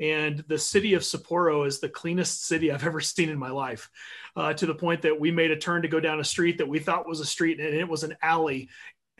And 0.00 0.44
the 0.46 0.58
city 0.58 0.94
of 0.94 1.02
sapporo 1.02 1.66
is 1.66 1.80
the 1.80 1.88
cleanest 1.88 2.46
city 2.46 2.70
i've 2.70 2.86
ever 2.90 3.00
seen 3.00 3.30
in 3.30 3.38
my 3.38 3.50
life 3.50 3.90
uh, 4.36 4.52
to 4.54 4.66
the 4.66 4.74
point 4.74 5.02
that 5.02 5.18
we 5.18 5.32
made 5.32 5.50
a 5.50 5.56
turn 5.56 5.82
to 5.82 5.88
go 5.88 5.98
down 5.98 6.20
a 6.20 6.24
street 6.24 6.58
that 6.58 6.68
we 6.68 6.78
thought 6.78 7.08
was 7.08 7.20
a 7.20 7.26
street 7.26 7.58
and 7.58 7.74
it 7.74 7.88
was 7.88 8.04
an 8.04 8.14
alley 8.22 8.68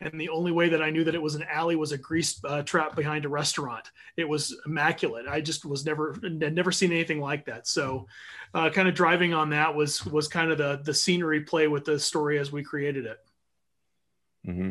and 0.00 0.20
the 0.20 0.28
only 0.28 0.52
way 0.52 0.68
that 0.68 0.82
I 0.82 0.90
knew 0.90 1.04
that 1.04 1.14
it 1.14 1.22
was 1.22 1.34
an 1.34 1.44
alley 1.50 1.76
was 1.76 1.92
a 1.92 1.98
grease 1.98 2.40
uh, 2.44 2.62
trap 2.62 2.94
behind 2.94 3.24
a 3.24 3.28
restaurant. 3.28 3.90
It 4.16 4.28
was 4.28 4.56
immaculate. 4.66 5.26
I 5.28 5.40
just 5.40 5.64
was 5.64 5.84
never 5.84 6.14
had 6.22 6.54
never 6.54 6.72
seen 6.72 6.92
anything 6.92 7.20
like 7.20 7.46
that. 7.46 7.66
So, 7.66 8.06
uh, 8.54 8.70
kind 8.70 8.88
of 8.88 8.94
driving 8.94 9.34
on 9.34 9.50
that 9.50 9.74
was 9.74 10.04
was 10.06 10.28
kind 10.28 10.50
of 10.50 10.58
the 10.58 10.80
the 10.84 10.94
scenery 10.94 11.42
play 11.42 11.68
with 11.68 11.84
the 11.84 11.98
story 11.98 12.38
as 12.38 12.52
we 12.52 12.62
created 12.62 13.06
it. 13.06 13.18
Mm-hmm. 14.46 14.70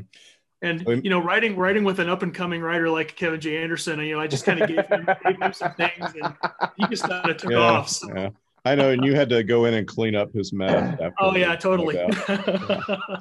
And 0.62 1.04
you 1.04 1.12
know, 1.12 1.20
writing 1.20 1.56
writing 1.56 1.84
with 1.84 2.00
an 2.00 2.10
up 2.10 2.24
and 2.24 2.34
coming 2.34 2.62
writer 2.62 2.90
like 2.90 3.16
Kevin 3.16 3.40
J. 3.40 3.62
Anderson, 3.62 4.00
you 4.00 4.16
know, 4.16 4.22
I 4.22 4.28
just 4.28 4.44
kind 4.44 4.60
of 4.60 4.68
gave, 4.68 4.90
gave 4.90 5.42
him, 5.42 5.54
some 5.54 5.74
things, 5.74 6.14
and 6.20 6.34
he 6.78 6.88
just 6.88 7.04
kind 7.04 7.30
of 7.30 7.38
took 7.38 7.52
yeah, 7.52 7.58
off. 7.58 7.90
So. 7.90 8.08
Yeah. 8.16 8.30
I 8.66 8.76
know, 8.76 8.90
and 8.90 9.06
you 9.06 9.16
had 9.16 9.30
to 9.30 9.44
go 9.44 9.66
in 9.66 9.76
and 9.76 9.88
clean 9.88 10.16
up 10.16 10.34
his 10.34 10.52
mess. 10.52 11.00
oh 11.20 11.36
yeah, 11.36 11.56
totally. 11.56 11.96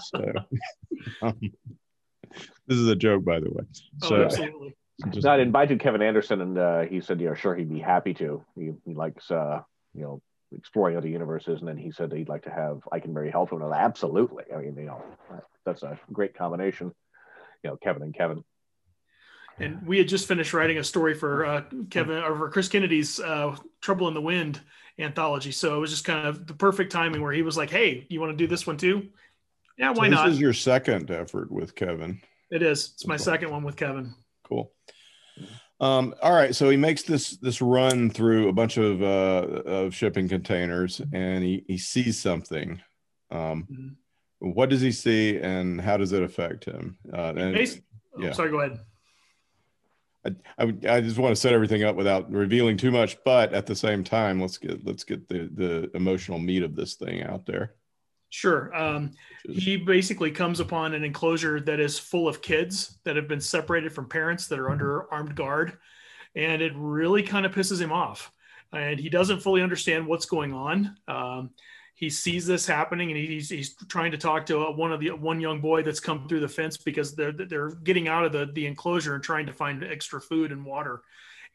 So, 0.01 0.33
um, 1.23 1.41
this 2.67 2.79
is 2.79 2.89
a 2.89 2.97
joke, 2.97 3.25
by 3.25 3.41
the 3.41 3.51
way. 3.51 3.65
Oh, 4.03 4.09
so, 4.09 4.25
absolutely. 4.25 4.77
Just, 5.11 5.25
no, 5.25 5.33
I 5.33 5.39
invited 5.39 5.81
Kevin 5.81 6.03
Anderson, 6.03 6.41
and 6.41 6.59
uh, 6.59 6.81
he 6.83 7.01
said, 7.01 7.21
"You 7.21 7.29
know, 7.29 7.35
sure, 7.35 7.55
he'd 7.55 7.69
be 7.69 7.81
happy 7.81 8.15
to. 8.15 8.43
He, 8.55 8.73
he 8.87 8.95
likes, 8.95 9.31
uh, 9.31 9.61
you 9.95 10.03
know, 10.03 10.23
exploring 10.57 10.97
other 10.97 11.09
universes." 11.09 11.61
And 11.61 11.69
then 11.69 11.77
he 11.77 11.91
said 11.91 12.13
he'd 12.13 12.29
like 12.29 12.45
to 12.45 12.51
have 12.51 12.81
Ikenberry 12.93 13.31
help 13.31 13.53
him. 13.53 13.63
And 13.63 13.75
I, 13.75 13.79
Absolutely. 13.79 14.45
I 14.55 14.59
mean, 14.59 14.77
you 14.77 14.87
know, 14.87 15.03
that's 15.65 15.83
a 15.83 15.99
great 16.13 16.35
combination. 16.35 16.93
You 17.63 17.71
know, 17.71 17.77
Kevin 17.77 18.03
and 18.03 18.15
Kevin. 18.15 18.43
And 19.59 19.87
we 19.87 19.99
had 19.99 20.09
just 20.09 20.29
finished 20.29 20.53
writing 20.53 20.79
a 20.79 20.85
story 20.85 21.15
for 21.15 21.47
uh, 21.47 21.63
Kevin 21.89 22.19
or 22.19 22.37
for 22.37 22.51
Chris 22.51 22.69
Kennedy's 22.69 23.21
uh, 23.21 23.57
"Trouble 23.81 24.09
in 24.09 24.15
the 24.15 24.21
Wind" 24.21 24.61
anthology. 24.99 25.53
So 25.53 25.77
it 25.77 25.81
was 25.81 25.91
just 25.91 26.05
kind 26.05 26.27
of 26.27 26.47
the 26.47 26.55
perfect 26.55 26.93
timing 26.93 27.23
where 27.23 27.33
he 27.33 27.43
was 27.43 27.57
like, 27.57 27.71
"Hey, 27.71 28.07
you 28.09 28.21
want 28.21 28.33
to 28.33 28.37
do 28.37 28.47
this 28.47 28.67
one 28.67 28.77
too?" 28.77 29.09
Yeah, 29.79 29.91
why 29.91 30.09
so 30.09 30.15
not? 30.15 30.27
This 30.27 30.35
is 30.35 30.41
your 30.41 30.53
second 30.53 31.11
effort 31.11 31.51
with 31.51 31.75
Kevin. 31.75 32.21
It 32.51 32.63
is. 32.63 32.93
It's 32.95 33.07
my 33.07 33.17
second 33.17 33.51
one 33.51 33.65
with 33.65 33.77
Kevin. 33.77 34.15
Cool. 34.45 34.73
Um, 35.79 36.15
all 36.23 36.33
right, 36.33 36.55
so 36.55 36.71
he 36.71 36.77
makes 36.77 37.03
this 37.03 37.37
this 37.39 37.61
run 37.61 38.09
through 38.09 38.49
a 38.49 38.53
bunch 38.53 38.79
of 38.79 39.03
uh, 39.03 39.63
of 39.67 39.95
shipping 39.95 40.29
containers, 40.29 41.03
and 41.13 41.45
he 41.45 41.65
he 41.67 41.77
sees 41.77 42.19
something. 42.19 42.81
Um, 43.31 43.67
mm-hmm. 43.71 44.53
What 44.53 44.71
does 44.71 44.81
he 44.81 44.93
see, 44.93 45.39
and 45.39 45.81
how 45.81 45.97
does 45.97 46.13
it 46.13 46.23
affect 46.23 46.65
him? 46.65 46.99
Uh, 47.13 47.35
and, 47.37 47.57
oh, 47.57 48.21
yeah. 48.23 48.33
Sorry, 48.33 48.51
go 48.51 48.61
ahead. 48.61 48.81
I, 50.25 50.31
I, 50.59 50.97
I 50.97 51.01
just 51.01 51.19
want 51.19 51.35
to 51.35 51.41
set 51.41 51.53
everything 51.53 51.85
up 51.85 51.97
without 51.97 52.31
revealing 52.31 52.77
too 52.77 52.91
much, 52.91 53.17
but 53.25 53.53
at 53.53 53.67
the 53.67 53.77
same 53.77 54.03
time, 54.03 54.41
let's 54.41 54.59
get 54.59 54.85
let's 54.85 55.05
get 55.05 55.29
the 55.29 55.51
the 55.53 55.91
emotional 55.95 56.39
meat 56.39 56.63
of 56.63 56.75
this 56.75 56.95
thing 56.95 57.23
out 57.23 57.45
there. 57.45 57.75
Sure. 58.31 58.75
Um, 58.75 59.13
he 59.49 59.77
basically 59.77 60.31
comes 60.31 60.61
upon 60.61 60.95
an 60.95 61.05
enclosure 61.05 61.61
that 61.61 61.81
is 61.81 61.99
full 61.99 62.29
of 62.29 62.43
kids 62.43 62.99
that 63.05 63.17
have 63.17 63.29
been 63.29 63.41
separated 63.41 63.93
from 63.93 64.09
parents 64.09 64.47
that 64.49 64.59
are 64.59 64.71
under 64.71 65.13
armed 65.13 65.35
guard. 65.37 65.79
And 66.35 66.61
it 66.61 66.73
really 66.75 67.23
kind 67.23 67.47
of 67.47 67.53
pisses 67.53 67.81
him 67.81 67.93
off. 67.93 68.31
And 68.73 68.99
he 68.99 69.09
doesn't 69.09 69.41
fully 69.41 69.63
understand 69.63 70.07
what's 70.07 70.27
going 70.27 70.53
on. 70.53 70.97
Um, 71.09 71.51
he 71.97 72.11
sees 72.11 72.47
this 72.47 72.67
happening 72.67 73.11
and 73.11 73.19
he's, 73.19 73.49
he's 73.49 73.75
trying 73.89 74.11
to 74.11 74.19
talk 74.19 74.45
to 74.47 74.71
one 74.73 74.93
of 74.93 75.01
the 75.01 75.11
one 75.13 75.41
young 75.41 75.63
boy 75.63 75.83
that's 75.83 75.99
come 76.01 76.29
through 76.29 76.41
the 76.41 76.49
fence 76.49 76.77
because 76.77 77.17
they're 77.17 77.33
they're 77.33 77.71
getting 77.85 78.07
out 78.07 78.25
of 78.25 78.33
the, 78.33 78.51
the 78.53 78.67
enclosure 78.67 79.15
and 79.15 79.25
trying 79.25 79.47
to 79.47 79.53
find 79.53 79.83
extra 79.83 80.21
food 80.21 80.53
and 80.53 80.65
water 80.65 81.03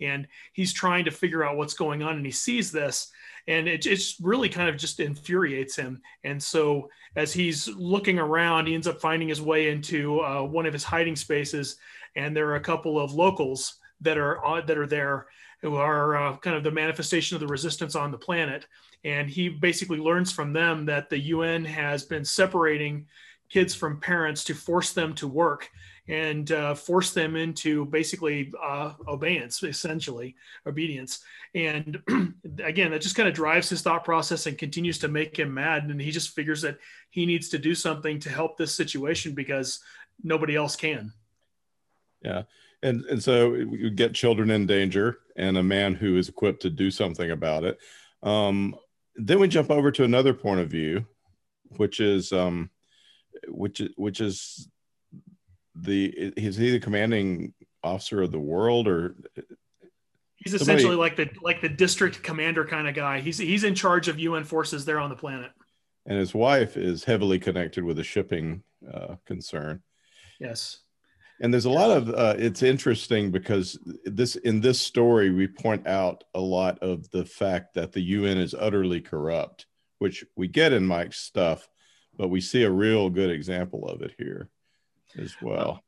and 0.01 0.27
he's 0.53 0.73
trying 0.73 1.05
to 1.05 1.11
figure 1.11 1.43
out 1.43 1.57
what's 1.57 1.75
going 1.75 2.01
on 2.01 2.17
and 2.17 2.25
he 2.25 2.31
sees 2.31 2.71
this 2.71 3.11
and 3.47 3.67
it, 3.67 3.85
it's 3.85 4.19
really 4.21 4.49
kind 4.49 4.69
of 4.69 4.77
just 4.77 4.99
infuriates 4.99 5.75
him. 5.75 6.01
And 6.23 6.41
so 6.41 6.89
as 7.15 7.33
he's 7.33 7.67
looking 7.67 8.19
around 8.19 8.67
he 8.67 8.73
ends 8.73 8.87
up 8.87 9.01
finding 9.01 9.27
his 9.27 9.41
way 9.41 9.69
into 9.69 10.19
uh, 10.21 10.43
one 10.43 10.65
of 10.65 10.73
his 10.73 10.83
hiding 10.83 11.15
spaces. 11.15 11.77
And 12.15 12.35
there 12.35 12.49
are 12.49 12.55
a 12.55 12.61
couple 12.61 12.99
of 12.99 13.13
locals 13.13 13.75
that 14.01 14.17
are 14.17 14.43
uh, 14.45 14.61
that 14.61 14.77
are 14.77 14.87
there 14.87 15.27
who 15.61 15.75
are 15.75 16.15
uh, 16.15 16.37
kind 16.37 16.55
of 16.55 16.63
the 16.63 16.71
manifestation 16.71 17.35
of 17.35 17.41
the 17.41 17.47
resistance 17.47 17.95
on 17.95 18.11
the 18.11 18.17
planet. 18.17 18.65
And 19.03 19.29
he 19.29 19.49
basically 19.49 19.99
learns 19.99 20.31
from 20.31 20.53
them 20.53 20.85
that 20.85 21.09
the 21.09 21.19
UN 21.19 21.65
has 21.65 22.03
been 22.03 22.25
separating 22.25 23.07
kids 23.49 23.75
from 23.75 23.99
parents 23.99 24.43
to 24.45 24.53
force 24.53 24.93
them 24.93 25.13
to 25.15 25.27
work 25.27 25.69
and 26.07 26.51
uh, 26.51 26.73
force 26.73 27.11
them 27.13 27.35
into 27.35 27.85
basically 27.85 28.51
uh, 28.61 28.93
obedience, 29.07 29.61
essentially 29.63 30.35
obedience. 30.65 31.23
And 31.53 32.01
again, 32.63 32.91
that 32.91 33.01
just 33.01 33.15
kind 33.15 33.29
of 33.29 33.35
drives 33.35 33.69
his 33.69 33.81
thought 33.81 34.03
process 34.03 34.45
and 34.45 34.57
continues 34.57 34.97
to 34.99 35.07
make 35.07 35.37
him 35.37 35.53
mad. 35.53 35.83
And 35.83 36.01
he 36.01 36.11
just 36.11 36.35
figures 36.35 36.61
that 36.63 36.79
he 37.11 37.25
needs 37.25 37.49
to 37.49 37.59
do 37.59 37.75
something 37.75 38.19
to 38.19 38.29
help 38.29 38.57
this 38.57 38.73
situation 38.73 39.33
because 39.33 39.79
nobody 40.23 40.55
else 40.55 40.75
can. 40.75 41.13
Yeah. 42.21 42.43
And, 42.83 43.05
and 43.05 43.23
so 43.23 43.53
you 43.53 43.91
get 43.91 44.13
children 44.13 44.49
in 44.49 44.65
danger 44.65 45.19
and 45.35 45.57
a 45.57 45.63
man 45.63 45.93
who 45.93 46.17
is 46.17 46.29
equipped 46.29 46.63
to 46.63 46.69
do 46.69 46.89
something 46.89 47.29
about 47.29 47.63
it. 47.63 47.77
Um, 48.23 48.75
then 49.15 49.39
we 49.39 49.47
jump 49.47 49.69
over 49.69 49.91
to 49.91 50.03
another 50.03 50.33
point 50.33 50.61
of 50.61 50.69
view, 50.69 51.05
which 51.77 51.99
is 51.99 52.31
um, 52.31 52.69
which 53.47 53.81
which 53.97 54.21
is 54.21 54.67
the 55.75 56.05
is 56.37 56.55
he 56.55 56.71
the 56.71 56.79
commanding 56.79 57.53
officer 57.83 58.21
of 58.21 58.31
the 58.31 58.39
world 58.39 58.87
or? 58.87 59.15
He's 60.35 60.55
essentially 60.55 60.95
like 60.95 61.15
the 61.15 61.29
like 61.41 61.61
the 61.61 61.69
district 61.69 62.23
commander 62.23 62.65
kind 62.65 62.87
of 62.87 62.95
guy. 62.95 63.19
He's 63.19 63.37
he's 63.37 63.63
in 63.63 63.75
charge 63.75 64.07
of 64.07 64.17
un 64.17 64.43
forces 64.43 64.85
there 64.85 64.99
on 64.99 65.09
the 65.09 65.15
planet. 65.15 65.51
And 66.07 66.17
his 66.17 66.33
wife 66.33 66.77
is 66.77 67.03
heavily 67.03 67.37
connected 67.37 67.83
with 67.83 67.99
a 67.99 68.03
shipping 68.03 68.63
uh, 68.91 69.17
concern. 69.25 69.83
Yes. 70.39 70.79
And 71.41 71.53
there's 71.53 71.65
a 71.65 71.71
lot 71.71 71.91
of 71.91 72.09
uh, 72.09 72.35
it's 72.37 72.63
interesting 72.63 73.31
because 73.31 73.77
this 74.05 74.35
in 74.35 74.61
this 74.61 74.79
story 74.79 75.31
we 75.31 75.47
point 75.47 75.87
out 75.87 76.23
a 76.33 76.39
lot 76.39 76.79
of 76.79 77.09
the 77.11 77.25
fact 77.25 77.73
that 77.75 77.91
the 77.91 78.01
un 78.01 78.37
is 78.37 78.55
utterly 78.57 79.01
corrupt 79.01 79.65
which 79.97 80.23
we 80.35 80.47
get 80.47 80.73
in 80.73 80.85
mike's 80.85 81.19
stuff 81.19 81.67
but 82.17 82.29
we 82.29 82.41
see 82.41 82.63
a 82.63 82.69
real 82.69 83.09
good 83.09 83.29
example 83.31 83.87
of 83.87 84.01
it 84.01 84.13
here 84.17 84.49
as 85.17 85.35
well. 85.41 85.83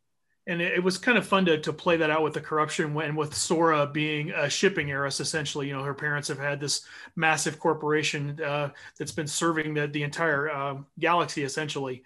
And 0.45 0.61
it, 0.61 0.83
was 0.83 0.97
kind 0.97 1.17
of 1.17 1.25
fun 1.25 1.45
to, 1.45 1.57
to 1.59 1.71
play 1.71 1.95
that 1.95 2.09
out 2.09 2.21
with 2.21 2.33
the 2.33 2.41
corruption 2.41 2.93
when 2.93 3.15
with 3.15 3.33
Sora 3.33 3.87
being 3.87 4.31
a 4.31 4.49
shipping 4.49 4.91
heiress, 4.91 5.21
essentially, 5.21 5.67
you 5.67 5.73
know, 5.73 5.83
her 5.83 5.93
parents 5.93 6.27
have 6.27 6.37
had 6.37 6.59
this 6.59 6.85
massive 7.15 7.59
corporation 7.59 8.37
uh, 8.41 8.69
that's 8.99 9.13
been 9.13 9.27
serving 9.27 9.73
the, 9.73 9.87
the 9.87 10.03
entire 10.03 10.49
uh, 10.49 10.75
galaxy 10.99 11.43
essentially 11.43 12.03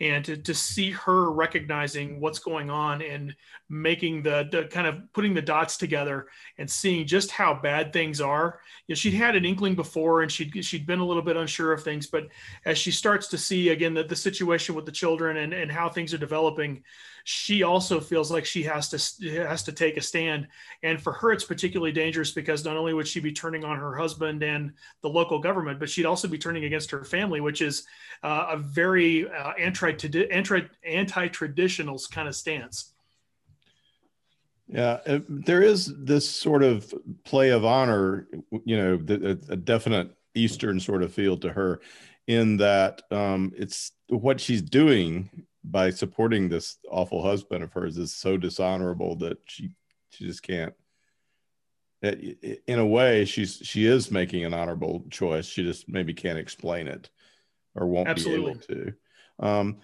and 0.00 0.24
to, 0.24 0.36
to 0.36 0.54
see 0.54 0.90
her 0.92 1.30
recognizing 1.30 2.20
what's 2.20 2.38
going 2.38 2.70
on 2.70 3.02
and 3.02 3.36
making 3.68 4.22
the, 4.22 4.48
the 4.50 4.64
kind 4.64 4.86
of 4.86 5.00
putting 5.12 5.34
the 5.34 5.42
dots 5.42 5.76
together 5.76 6.26
and 6.56 6.70
seeing 6.70 7.06
just 7.06 7.30
how 7.30 7.52
bad 7.52 7.92
things 7.92 8.20
are. 8.20 8.60
You 8.86 8.94
know, 8.94 8.96
she'd 8.96 9.14
had 9.14 9.36
an 9.36 9.44
inkling 9.44 9.74
before 9.74 10.22
and 10.22 10.32
she'd, 10.32 10.64
she'd 10.64 10.86
been 10.86 11.00
a 11.00 11.06
little 11.06 11.22
bit 11.22 11.36
unsure 11.36 11.72
of 11.72 11.84
things, 11.84 12.06
but 12.06 12.28
as 12.64 12.78
she 12.78 12.90
starts 12.90 13.28
to 13.28 13.38
see 13.38 13.68
again 13.68 13.92
the, 13.92 14.04
the 14.04 14.16
situation 14.16 14.74
with 14.74 14.86
the 14.86 14.92
children 14.92 15.36
and, 15.36 15.52
and 15.52 15.70
how 15.70 15.88
things 15.88 16.14
are 16.14 16.18
developing, 16.18 16.82
she 17.24 17.62
also 17.62 18.00
feels 18.00 18.30
like 18.30 18.44
she 18.44 18.62
has 18.62 18.88
to 18.88 19.30
has 19.46 19.62
to 19.64 19.72
take 19.72 19.96
a 19.96 20.00
stand. 20.00 20.48
And 20.82 21.00
for 21.00 21.12
her 21.12 21.32
it's 21.32 21.44
particularly 21.44 21.92
dangerous 21.92 22.32
because 22.32 22.64
not 22.64 22.76
only 22.76 22.94
would 22.94 23.08
she 23.08 23.20
be 23.20 23.32
turning 23.32 23.64
on 23.64 23.78
her 23.78 23.96
husband 23.96 24.42
and 24.42 24.72
the 25.02 25.08
local 25.08 25.38
government 25.38 25.78
but 25.78 25.90
she'd 25.90 26.06
also 26.06 26.28
be 26.28 26.38
turning 26.38 26.64
against 26.64 26.90
her 26.90 27.04
family 27.04 27.40
which 27.40 27.62
is 27.62 27.86
uh, 28.22 28.46
a 28.50 28.56
very 28.56 29.28
uh, 29.30 29.52
anti 29.52 29.90
anti 30.30 30.62
anti-traditional 30.84 32.00
kind 32.10 32.28
of 32.28 32.34
stance. 32.34 32.92
Yeah 34.68 35.00
there 35.28 35.62
is 35.62 35.92
this 35.98 36.28
sort 36.28 36.62
of 36.62 36.94
play 37.24 37.50
of 37.50 37.64
honor 37.64 38.28
you 38.64 38.76
know 38.76 39.00
a, 39.08 39.52
a 39.52 39.56
definite 39.56 40.14
eastern 40.34 40.78
sort 40.78 41.02
of 41.02 41.12
feel 41.12 41.36
to 41.38 41.52
her 41.52 41.80
in 42.26 42.56
that 42.58 43.02
um, 43.10 43.52
it's 43.56 43.90
what 44.08 44.40
she's 44.40 44.62
doing 44.62 45.28
by 45.70 45.90
supporting 45.90 46.48
this 46.48 46.78
awful 46.90 47.22
husband 47.22 47.62
of 47.62 47.72
hers 47.72 47.98
is 47.98 48.14
so 48.14 48.36
dishonorable 48.36 49.16
that 49.16 49.38
she 49.46 49.70
she 50.10 50.26
just 50.26 50.42
can't 50.42 50.74
in 52.02 52.78
a 52.78 52.86
way 52.86 53.24
she's 53.24 53.60
she 53.62 53.86
is 53.86 54.10
making 54.10 54.44
an 54.44 54.54
honorable 54.54 55.04
choice. 55.10 55.46
She 55.46 55.62
just 55.62 55.88
maybe 55.88 56.14
can't 56.14 56.38
explain 56.38 56.88
it 56.88 57.10
or 57.74 57.86
won't 57.86 58.08
Absolutely. 58.08 58.44
be 58.44 58.50
able 58.50 58.60
to. 58.60 58.94
Um, 59.38 59.76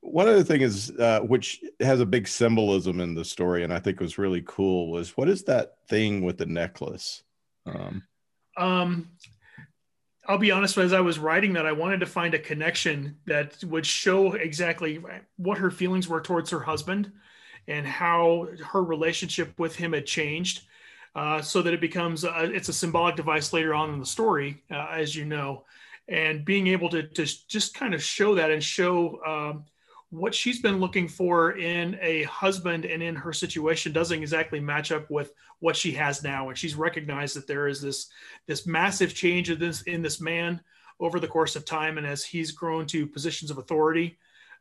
one 0.00 0.28
other 0.28 0.42
thing 0.42 0.62
is 0.62 0.90
uh, 0.98 1.20
which 1.20 1.60
has 1.80 2.00
a 2.00 2.06
big 2.06 2.26
symbolism 2.26 3.00
in 3.00 3.14
the 3.14 3.24
story 3.24 3.62
and 3.62 3.72
i 3.72 3.78
think 3.78 4.00
was 4.00 4.18
really 4.18 4.42
cool 4.44 4.90
was 4.90 5.16
what 5.16 5.28
is 5.28 5.44
that 5.44 5.76
thing 5.88 6.22
with 6.22 6.38
the 6.38 6.46
necklace? 6.46 7.22
Um, 7.66 8.02
um 8.56 9.10
I'll 10.28 10.38
be 10.38 10.50
honest, 10.50 10.76
as 10.76 10.92
I 10.92 11.00
was 11.00 11.18
writing 11.18 11.54
that, 11.54 11.64
I 11.64 11.72
wanted 11.72 12.00
to 12.00 12.06
find 12.06 12.34
a 12.34 12.38
connection 12.38 13.16
that 13.24 13.64
would 13.64 13.86
show 13.86 14.34
exactly 14.34 15.00
what 15.36 15.56
her 15.56 15.70
feelings 15.70 16.06
were 16.06 16.20
towards 16.20 16.50
her 16.50 16.60
husband 16.60 17.10
and 17.66 17.86
how 17.86 18.48
her 18.66 18.84
relationship 18.84 19.58
with 19.58 19.74
him 19.74 19.94
had 19.94 20.06
changed. 20.06 20.62
Uh, 21.14 21.40
so 21.40 21.62
that 21.62 21.74
it 21.74 21.80
becomes 21.80 22.22
a, 22.22 22.44
it's 22.54 22.68
a 22.68 22.72
symbolic 22.72 23.16
device 23.16 23.52
later 23.52 23.74
on 23.74 23.90
in 23.90 23.98
the 23.98 24.06
story, 24.06 24.62
uh, 24.70 24.88
as 24.92 25.16
you 25.16 25.24
know, 25.24 25.64
and 26.06 26.44
being 26.44 26.68
able 26.68 26.88
to, 26.90 27.02
to 27.02 27.26
just 27.48 27.74
kind 27.74 27.94
of 27.94 28.02
show 28.02 28.34
that 28.34 28.50
and 28.50 28.62
show 28.62 29.18
um, 29.26 29.64
what 30.10 30.34
she's 30.34 30.60
been 30.60 30.80
looking 30.80 31.06
for 31.06 31.52
in 31.58 31.98
a 32.00 32.22
husband 32.24 32.84
and 32.84 33.02
in 33.02 33.14
her 33.14 33.32
situation 33.32 33.92
doesn't 33.92 34.20
exactly 34.20 34.58
match 34.58 34.90
up 34.90 35.10
with 35.10 35.32
what 35.60 35.76
she 35.76 35.92
has 35.92 36.22
now. 36.22 36.48
And 36.48 36.56
she's 36.56 36.74
recognized 36.74 37.36
that 37.36 37.46
there 37.46 37.68
is 37.68 37.82
this 37.82 38.08
this 38.46 38.66
massive 38.66 39.14
change 39.14 39.50
in 39.50 39.58
this 39.58 39.82
in 39.82 40.02
this 40.02 40.20
man 40.20 40.60
over 41.00 41.20
the 41.20 41.28
course 41.28 41.56
of 41.56 41.64
time. 41.64 41.98
And 41.98 42.06
as 42.06 42.24
he's 42.24 42.52
grown 42.52 42.86
to 42.86 43.06
positions 43.06 43.50
of 43.50 43.58
authority 43.58 44.18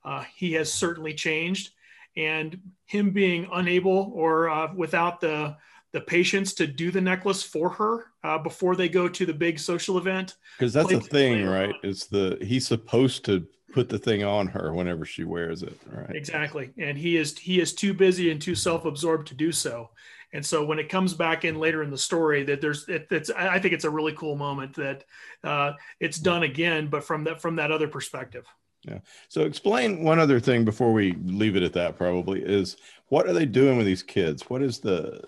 uh, 0.07 0.23
he 0.35 0.53
has 0.53 0.71
certainly 0.71 1.13
changed. 1.13 1.71
And 2.15 2.59
him 2.85 3.11
being 3.11 3.47
unable 3.53 4.11
or 4.15 4.49
uh, 4.49 4.73
without 4.73 5.21
the 5.21 5.55
the 5.93 6.01
patience 6.01 6.53
to 6.53 6.67
do 6.67 6.91
the 6.91 6.99
necklace 6.99 7.43
for 7.43 7.69
her 7.69 8.07
uh, 8.23 8.37
before 8.37 8.75
they 8.75 8.89
go 8.89 9.07
to 9.07 9.25
the 9.25 9.33
big 9.33 9.57
social 9.57 9.97
event 9.97 10.35
because 10.57 10.73
that's 10.73 10.89
the 10.89 10.99
thing 10.99 11.45
right? 11.45 11.73
it's 11.81 12.07
the 12.07 12.37
he's 12.41 12.67
supposed 12.67 13.23
to 13.23 13.47
put 13.77 13.89
the 13.89 13.99
thing 13.99 14.23
on 14.23 14.47
her 14.47 14.73
whenever 14.73 15.05
she 15.05 15.23
wears 15.23 15.61
it 15.61 15.77
right? 15.91 16.15
Exactly. 16.15 16.71
And 16.79 16.97
he 16.97 17.15
is 17.15 17.37
he 17.37 17.59
is 17.59 17.73
too 17.73 17.93
busy 17.93 18.31
and 18.31 18.41
too 18.41 18.55
self-absorbed 18.55 19.27
to 19.27 19.35
do 19.35 19.51
so. 19.51 19.91
And 20.33 20.43
so 20.43 20.65
when 20.65 20.79
it 20.79 20.89
comes 20.89 21.13
back 21.13 21.45
in 21.45 21.59
later 21.59 21.83
in 21.83 21.91
the 21.91 21.97
story 21.97 22.43
that 22.45 22.59
there's 22.59 22.89
it, 22.89 23.07
it's 23.11 23.29
i 23.29 23.59
think 23.59 23.73
it's 23.73 23.85
a 23.85 23.89
really 23.89 24.13
cool 24.13 24.35
moment 24.35 24.73
that 24.75 25.03
uh, 25.43 25.73
it's 25.99 26.17
done 26.17 26.43
again 26.43 26.87
but 26.87 27.03
from 27.03 27.23
that 27.25 27.39
from 27.39 27.55
that 27.57 27.71
other 27.71 27.87
perspective. 27.87 28.45
Yeah. 28.83 28.99
So 29.29 29.41
explain 29.41 30.03
one 30.03 30.19
other 30.19 30.39
thing 30.39 30.65
before 30.65 30.91
we 30.91 31.13
leave 31.23 31.55
it 31.55 31.63
at 31.63 31.73
that 31.73 31.97
probably 31.97 32.41
is 32.41 32.77
what 33.09 33.27
are 33.27 33.33
they 33.33 33.45
doing 33.45 33.77
with 33.77 33.85
these 33.85 34.03
kids? 34.03 34.49
What 34.49 34.63
is 34.63 34.79
the 34.79 35.21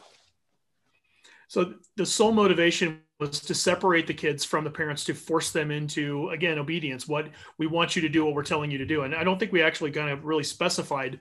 so 1.47 1.75
the 1.97 2.05
sole 2.05 2.31
motivation 2.31 3.01
was 3.19 3.41
to 3.41 3.53
separate 3.53 4.07
the 4.07 4.13
kids 4.13 4.45
from 4.45 4.63
the 4.63 4.69
parents 4.69 5.03
to 5.03 5.13
force 5.13 5.51
them 5.51 5.71
into 5.71 6.29
again 6.29 6.57
obedience 6.57 7.07
what 7.07 7.27
we 7.57 7.67
want 7.67 7.95
you 7.95 8.01
to 8.01 8.09
do 8.09 8.25
what 8.25 8.33
we're 8.33 8.43
telling 8.43 8.71
you 8.71 8.77
to 8.77 8.85
do. 8.85 9.03
And 9.03 9.13
i 9.13 9.23
don't 9.23 9.37
think 9.37 9.51
we 9.51 9.61
actually 9.61 9.91
kind 9.91 10.09
of 10.09 10.25
really 10.25 10.43
specified 10.43 11.19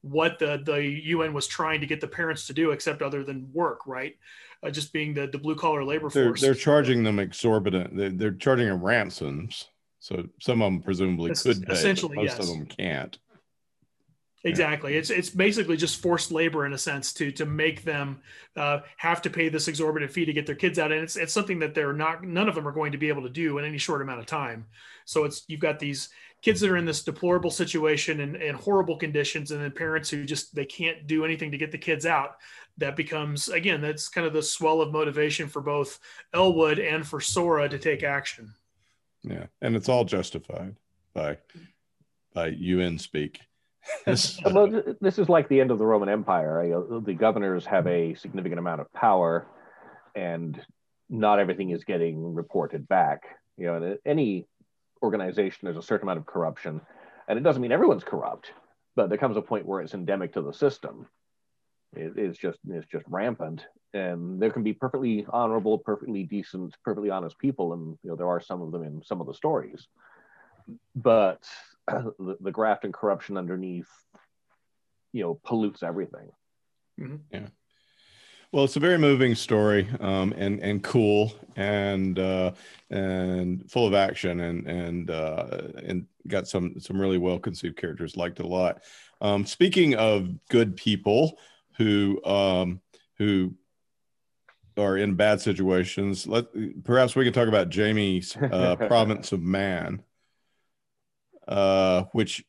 what 0.00 0.38
the 0.38 0.62
the 0.64 0.82
un 1.12 1.32
was 1.34 1.46
trying 1.46 1.80
to 1.80 1.86
get 1.86 2.00
the 2.00 2.08
parents 2.08 2.46
to 2.46 2.52
do 2.52 2.70
except 2.70 3.02
other 3.02 3.22
than 3.22 3.50
work 3.52 3.86
right? 3.86 4.16
Uh, 4.62 4.70
just 4.70 4.92
being 4.92 5.12
the 5.12 5.26
the 5.26 5.38
blue 5.38 5.54
collar 5.54 5.84
labor 5.84 6.08
they're, 6.08 6.26
force. 6.26 6.40
they're 6.40 6.54
charging 6.54 7.04
them 7.04 7.18
exorbitant 7.18 7.96
they're, 7.96 8.10
they're 8.10 8.32
charging 8.32 8.68
them 8.68 8.82
ransoms. 8.82 9.68
So 10.00 10.26
some 10.38 10.60
of 10.60 10.66
them 10.66 10.82
presumably 10.82 11.32
could 11.34 11.62
pay, 11.66 11.72
essentially 11.72 12.16
most 12.16 12.38
yes. 12.38 12.40
of 12.40 12.46
them 12.48 12.66
can't 12.66 13.18
Exactly. 14.46 14.94
It's 14.96 15.08
it's 15.08 15.30
basically 15.30 15.78
just 15.78 16.02
forced 16.02 16.30
labor 16.30 16.66
in 16.66 16.74
a 16.74 16.78
sense 16.78 17.14
to 17.14 17.32
to 17.32 17.46
make 17.46 17.82
them 17.82 18.20
uh, 18.56 18.80
have 18.98 19.22
to 19.22 19.30
pay 19.30 19.48
this 19.48 19.68
exorbitant 19.68 20.12
fee 20.12 20.26
to 20.26 20.34
get 20.34 20.44
their 20.44 20.54
kids 20.54 20.78
out, 20.78 20.92
and 20.92 21.02
it's 21.02 21.16
it's 21.16 21.32
something 21.32 21.58
that 21.60 21.74
they're 21.74 21.94
not 21.94 22.22
none 22.22 22.46
of 22.46 22.54
them 22.54 22.68
are 22.68 22.72
going 22.72 22.92
to 22.92 22.98
be 22.98 23.08
able 23.08 23.22
to 23.22 23.30
do 23.30 23.56
in 23.56 23.64
any 23.64 23.78
short 23.78 24.02
amount 24.02 24.20
of 24.20 24.26
time. 24.26 24.66
So 25.06 25.24
it's 25.24 25.44
you've 25.48 25.60
got 25.60 25.78
these 25.78 26.10
kids 26.42 26.60
that 26.60 26.70
are 26.70 26.76
in 26.76 26.84
this 26.84 27.02
deplorable 27.02 27.50
situation 27.50 28.20
and, 28.20 28.36
and 28.36 28.54
horrible 28.54 28.96
conditions, 28.96 29.50
and 29.50 29.62
then 29.62 29.70
parents 29.70 30.10
who 30.10 30.26
just 30.26 30.54
they 30.54 30.66
can't 30.66 31.06
do 31.06 31.24
anything 31.24 31.50
to 31.52 31.58
get 31.58 31.72
the 31.72 31.78
kids 31.78 32.04
out. 32.04 32.36
That 32.76 32.96
becomes 32.96 33.48
again 33.48 33.80
that's 33.80 34.10
kind 34.10 34.26
of 34.26 34.34
the 34.34 34.42
swell 34.42 34.82
of 34.82 34.92
motivation 34.92 35.48
for 35.48 35.62
both 35.62 35.98
Elwood 36.34 36.78
and 36.78 37.06
for 37.06 37.18
Sora 37.18 37.66
to 37.70 37.78
take 37.78 38.02
action. 38.02 38.52
Yeah, 39.22 39.46
and 39.62 39.74
it's 39.74 39.88
all 39.88 40.04
justified 40.04 40.76
by 41.14 41.38
by 42.34 42.48
UN 42.48 42.98
speak. 42.98 43.40
well, 44.06 44.82
this 45.00 45.18
is 45.18 45.28
like 45.28 45.48
the 45.48 45.60
end 45.60 45.70
of 45.70 45.78
the 45.78 45.86
Roman 45.86 46.08
Empire. 46.08 46.74
Uh, 46.74 47.00
the 47.00 47.14
governors 47.14 47.66
have 47.66 47.86
a 47.86 48.14
significant 48.14 48.58
amount 48.58 48.80
of 48.80 48.92
power, 48.92 49.46
and 50.14 50.60
not 51.08 51.38
everything 51.38 51.70
is 51.70 51.84
getting 51.84 52.34
reported 52.34 52.88
back. 52.88 53.22
You 53.56 53.66
know, 53.66 53.76
in 53.76 53.82
uh, 53.92 53.96
any 54.04 54.46
organization, 55.02 55.60
there's 55.62 55.76
a 55.76 55.82
certain 55.82 56.06
amount 56.06 56.18
of 56.18 56.26
corruption, 56.26 56.80
and 57.28 57.38
it 57.38 57.42
doesn't 57.42 57.62
mean 57.62 57.72
everyone's 57.72 58.04
corrupt, 58.04 58.52
but 58.96 59.08
there 59.08 59.18
comes 59.18 59.36
a 59.36 59.42
point 59.42 59.66
where 59.66 59.80
it's 59.80 59.94
endemic 59.94 60.32
to 60.34 60.42
the 60.42 60.52
system. 60.52 61.06
It, 61.94 62.14
it's 62.16 62.38
just 62.38 62.58
it's 62.68 62.90
just 62.90 63.04
rampant, 63.08 63.66
and 63.92 64.40
there 64.40 64.50
can 64.50 64.62
be 64.62 64.72
perfectly 64.72 65.26
honorable, 65.28 65.78
perfectly 65.78 66.24
decent, 66.24 66.74
perfectly 66.84 67.10
honest 67.10 67.38
people, 67.38 67.74
and 67.74 67.98
you 68.02 68.10
know 68.10 68.16
there 68.16 68.28
are 68.28 68.40
some 68.40 68.62
of 68.62 68.72
them 68.72 68.82
in 68.82 69.02
some 69.04 69.20
of 69.20 69.26
the 69.26 69.34
stories, 69.34 69.86
but 70.96 71.42
the, 71.88 72.36
the 72.40 72.52
graft 72.52 72.84
and 72.84 72.94
corruption 72.94 73.36
underneath, 73.36 73.88
you 75.12 75.22
know, 75.22 75.40
pollutes 75.44 75.82
everything. 75.82 76.30
Mm-hmm. 77.00 77.16
Yeah. 77.30 77.46
Well, 78.52 78.62
it's 78.62 78.76
a 78.76 78.80
very 78.80 78.98
moving 78.98 79.34
story, 79.34 79.88
um, 79.98 80.32
and 80.36 80.60
and 80.60 80.80
cool, 80.80 81.32
and 81.56 82.16
uh, 82.16 82.52
and 82.88 83.68
full 83.68 83.84
of 83.84 83.94
action, 83.94 84.38
and 84.38 84.64
and 84.68 85.10
uh, 85.10 85.58
and 85.84 86.06
got 86.28 86.46
some 86.46 86.78
some 86.78 87.00
really 87.00 87.18
well 87.18 87.40
conceived 87.40 87.76
characters. 87.76 88.16
Liked 88.16 88.38
it 88.38 88.46
a 88.46 88.48
lot. 88.48 88.82
Um, 89.20 89.44
speaking 89.44 89.96
of 89.96 90.28
good 90.50 90.76
people 90.76 91.36
who 91.78 92.24
um, 92.24 92.80
who 93.18 93.54
are 94.76 94.98
in 94.98 95.16
bad 95.16 95.40
situations, 95.40 96.28
let 96.28 96.46
perhaps 96.84 97.16
we 97.16 97.24
can 97.24 97.32
talk 97.32 97.48
about 97.48 97.74
Jaime's 97.74 98.36
uh, 98.36 98.76
Province 98.86 99.32
of 99.32 99.42
Man 99.42 100.00
uh, 101.48 102.04
which 102.12 102.44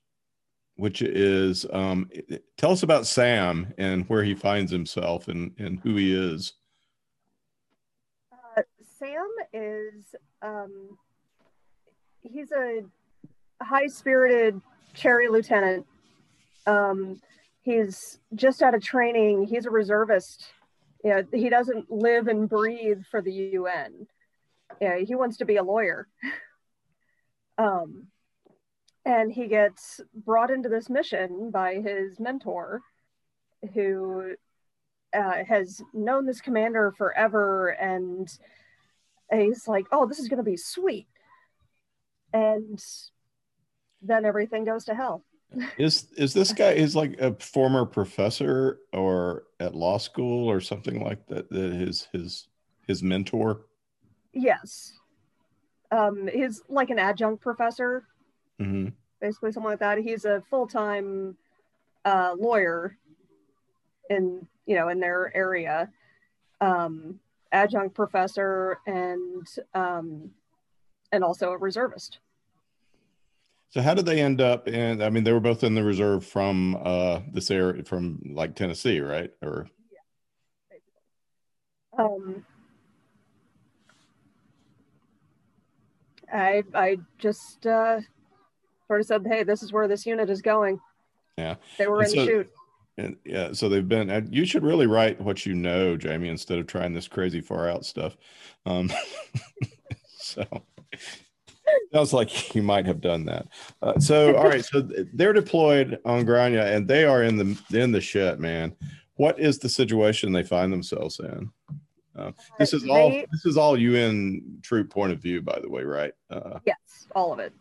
which 0.77 1.01
is 1.01 1.65
um, 1.71 2.10
tell 2.58 2.71
us 2.71 2.84
about 2.84 3.08
Sam 3.08 3.73
and 3.77 4.08
where 4.10 4.23
he 4.23 4.36
finds 4.36 4.71
himself 4.71 5.29
and, 5.29 5.53
and 5.58 5.79
who 5.79 5.95
he 5.95 6.13
is. 6.13 6.53
Uh, 8.31 8.62
Sam 8.99 9.29
is 9.53 10.15
um, 10.41 10.97
he's 12.21 12.51
a 12.51 12.84
high 13.62 13.88
spirited 13.88 14.62
cherry 14.93 15.29
lieutenant. 15.29 15.86
Um, 16.67 17.21
he's 17.62 18.19
just 18.34 18.62
out 18.62 18.75
of 18.75 18.84
training. 18.84 19.45
He's 19.45 19.65
a 19.65 19.71
reservist. 19.71 20.45
Yeah, 21.03 21.21
he 21.31 21.49
doesn't 21.49 21.91
live 21.91 22.27
and 22.27 22.49
breathe 22.49 23.03
for 23.12 23.21
the 23.21 23.31
UN. 23.31 24.08
Yeah, 24.81 24.97
he 24.97 25.15
wants 25.15 25.38
to 25.38 25.45
be 25.45 25.58
a 25.58 25.63
lawyer. 25.63 26.08
um, 27.58 28.08
and 29.05 29.31
he 29.31 29.47
gets 29.47 30.01
brought 30.13 30.49
into 30.49 30.67
this 30.67 30.89
mission 30.89 31.51
by 31.51 31.75
his 31.75 32.19
mentor 32.19 32.81
who 33.73 34.33
uh, 35.15 35.43
has 35.47 35.81
known 35.93 36.25
this 36.25 36.41
commander 36.41 36.91
forever 36.97 37.69
and 37.69 38.27
he's 39.31 39.67
like 39.67 39.85
oh 39.91 40.05
this 40.05 40.19
is 40.19 40.27
going 40.27 40.43
to 40.43 40.43
be 40.43 40.57
sweet. 40.57 41.07
And 42.33 42.83
then 44.01 44.25
everything 44.25 44.65
goes 44.65 44.85
to 44.85 44.95
hell. 44.95 45.23
Is 45.77 46.07
is 46.17 46.33
this 46.33 46.51
guy 46.51 46.71
is 46.71 46.95
like 46.95 47.17
a 47.21 47.33
former 47.35 47.85
professor 47.85 48.79
or 48.91 49.43
at 49.59 49.73
law 49.73 49.97
school 49.97 50.49
or 50.49 50.59
something 50.59 51.01
like 51.01 51.25
that 51.27 51.49
that 51.49 51.71
his 51.71 52.09
his 52.11 52.47
his 52.87 53.01
mentor? 53.01 53.61
Yes. 54.33 54.91
Um 55.91 56.27
he's 56.27 56.61
like 56.67 56.89
an 56.89 56.99
adjunct 56.99 57.41
professor 57.41 58.03
mm-hmm. 58.61 58.87
basically 59.19 59.51
something 59.51 59.69
like 59.69 59.79
that. 59.79 59.97
He's 59.97 60.25
a 60.25 60.41
full 60.49 60.67
time 60.67 61.37
uh, 62.03 62.35
lawyer 62.37 62.97
in 64.09 64.47
you 64.65 64.75
know 64.75 64.89
in 64.89 64.99
their 64.99 65.35
area, 65.35 65.89
um, 66.61 67.19
adjunct 67.51 67.95
professor, 67.95 68.79
and 68.85 69.47
um, 69.73 70.31
and 71.11 71.23
also 71.23 71.51
a 71.51 71.57
reservist. 71.57 72.19
So 73.69 73.81
how 73.81 73.93
did 73.93 74.05
they 74.05 74.21
end 74.21 74.39
up 74.39 74.67
in? 74.67 75.01
I 75.01 75.09
mean, 75.09 75.23
they 75.23 75.33
were 75.33 75.39
both 75.39 75.63
in 75.63 75.75
the 75.75 75.83
reserve 75.83 76.25
from 76.25 76.79
uh, 76.81 77.19
this 77.33 77.51
area, 77.51 77.83
from 77.83 78.21
like 78.25 78.55
Tennessee, 78.55 78.99
right? 79.01 79.31
Or 79.41 79.67
yeah, 81.97 82.05
um, 82.05 82.45
I 86.31 86.63
I 86.73 86.97
just 87.17 87.67
uh, 87.67 87.99
sort 88.88 89.02
of 89.02 89.08
said, 89.08 89.26
"Hey, 89.28 89.43
this 89.43 89.63
is 89.63 89.74
where 89.74 89.88
this 89.88 90.06
unit 90.06 90.30
is 90.30 90.41
going." 90.41 90.80
Yeah, 91.38 91.56
they 91.78 91.88
were 91.88 92.02
and 92.02 92.08
in 92.08 92.13
so, 92.13 92.19
the 92.19 92.26
shoot. 92.26 92.50
And 92.98 93.17
yeah, 93.26 93.52
so 93.54 93.67
they've 93.67 93.88
been. 93.88 94.30
You 94.32 94.45
should 94.45 94.63
really 94.63 94.88
write 94.88 95.19
what 95.19 95.45
you 95.45 95.54
know, 95.54 95.98
Jaime, 96.02 96.30
instead 96.30 96.60
of 96.60 96.67
trying 96.67 96.93
this 96.93 97.08
crazy 97.08 97.41
far 97.41 97.69
out 97.69 97.86
stuff. 97.86 98.15
Um, 98.65 98.91
so 100.17 100.45
sounds 101.93 102.13
like 102.13 102.56
you 102.56 102.63
might 102.63 102.86
have 102.86 103.02
done 103.02 103.26
that. 103.26 103.48
Uh, 103.82 104.00
so 104.00 104.36
all 104.36 104.48
right, 104.48 104.63
so 104.63 104.88
they're 105.13 105.34
deployed 105.34 106.00
on 106.06 106.26
Grainne, 106.26 106.76
and 106.76 106.88
they 106.88 107.06
are 107.06 107.24
in 107.24 107.38
the 107.38 107.78
in 107.78 107.91
the 107.91 108.02
shit, 108.02 108.39
man. 108.39 108.76
What 109.15 109.39
is 109.39 109.60
the 109.60 109.69
situation 109.69 110.32
they 110.32 110.43
find 110.43 110.71
themselves 110.71 111.19
in? 111.19 111.52
Uh, 112.17 112.32
this 112.60 112.74
is 112.74 112.88
all 112.88 113.10
this 113.10 113.45
is 113.45 113.58
all 113.58 113.78
UN 113.78 114.60
troop 114.62 114.89
point 114.89 115.12
of 115.12 115.19
view, 115.19 115.41
by 115.41 115.60
the 115.62 115.69
way, 115.69 115.84
right? 115.84 116.13
Uh, 116.30 116.60
Yes, 116.65 117.08
all 117.15 117.34
of 117.34 117.39
it. 117.39 117.54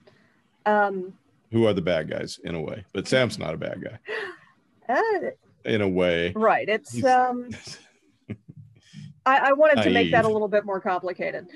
Um, 0.67 1.15
who 1.53 1.67
are 1.67 1.73
the 1.73 1.83
bad 1.83 2.11
guys 2.11 2.41
in 2.43 2.55
a 2.55 2.61
way? 2.61 2.85
But 2.93 3.07
Sam's 3.07 3.39
not 3.39 3.55
a 3.55 3.57
bad 3.57 3.83
guy 3.83 3.99
uh, 4.89 5.31
in 5.65 5.83
a 5.83 5.89
way. 5.89 6.33
right. 6.35 6.69
It's 6.69 7.05
um, 7.05 7.51
I, 9.27 9.51
I 9.51 9.53
wanted 9.53 9.83
to 9.85 9.91
make 9.91 10.11
that 10.13 10.25
a 10.25 10.29
little 10.29 10.49
bit 10.49 10.65
more 10.65 10.81
complicated. 10.81 11.47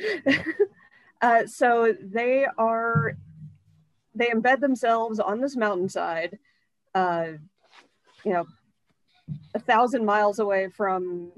uh, 1.23 1.47
so 1.47 1.95
they 2.01 2.47
are, 2.57 3.17
they 4.15 4.29
embed 4.29 4.61
themselves 4.61 5.21
on 5.21 5.41
this 5.41 5.57
mountainside, 5.57 6.39
uh, 6.95 7.27
you 8.25 8.33
know, 8.33 8.47
a 9.55 9.59
thousand 9.59 10.05
miles 10.05 10.39
away 10.39 10.69
from 10.75 11.33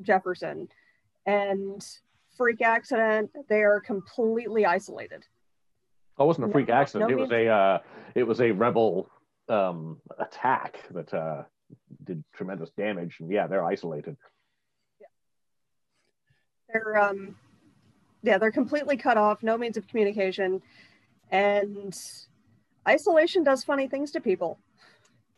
Jefferson, 0.00 0.68
and 1.26 1.86
freak 2.36 2.62
accident. 2.62 3.30
They 3.48 3.62
are 3.62 3.80
completely 3.80 4.64
isolated. 4.64 5.26
Oh, 6.18 6.24
it 6.24 6.26
wasn't 6.26 6.48
a 6.48 6.52
freak 6.52 6.68
No- 6.68 6.74
accident. 6.74 7.10
no 7.10 7.16
it 7.16 7.20
was 7.20 7.30
a 7.30 7.48
uh, 7.48 7.78
it 8.14 8.22
was 8.22 8.40
a 8.40 8.50
rebel 8.52 9.08
um, 9.48 10.00
attack 10.18 10.80
that 10.92 11.12
uh, 11.12 11.42
did 12.04 12.22
tremendous 12.32 12.70
damage. 12.70 13.16
And 13.20 13.30
yeah, 13.30 13.46
they're 13.46 13.64
isolated. 13.64 14.16
They're 16.72 16.98
um, 16.98 17.36
yeah, 18.22 18.38
they're 18.38 18.52
completely 18.52 18.96
cut 18.96 19.16
off. 19.16 19.42
No 19.42 19.58
means 19.58 19.76
of 19.76 19.86
communication, 19.86 20.62
and 21.30 21.96
isolation 22.88 23.44
does 23.44 23.64
funny 23.64 23.88
things 23.88 24.10
to 24.12 24.20
people. 24.20 24.58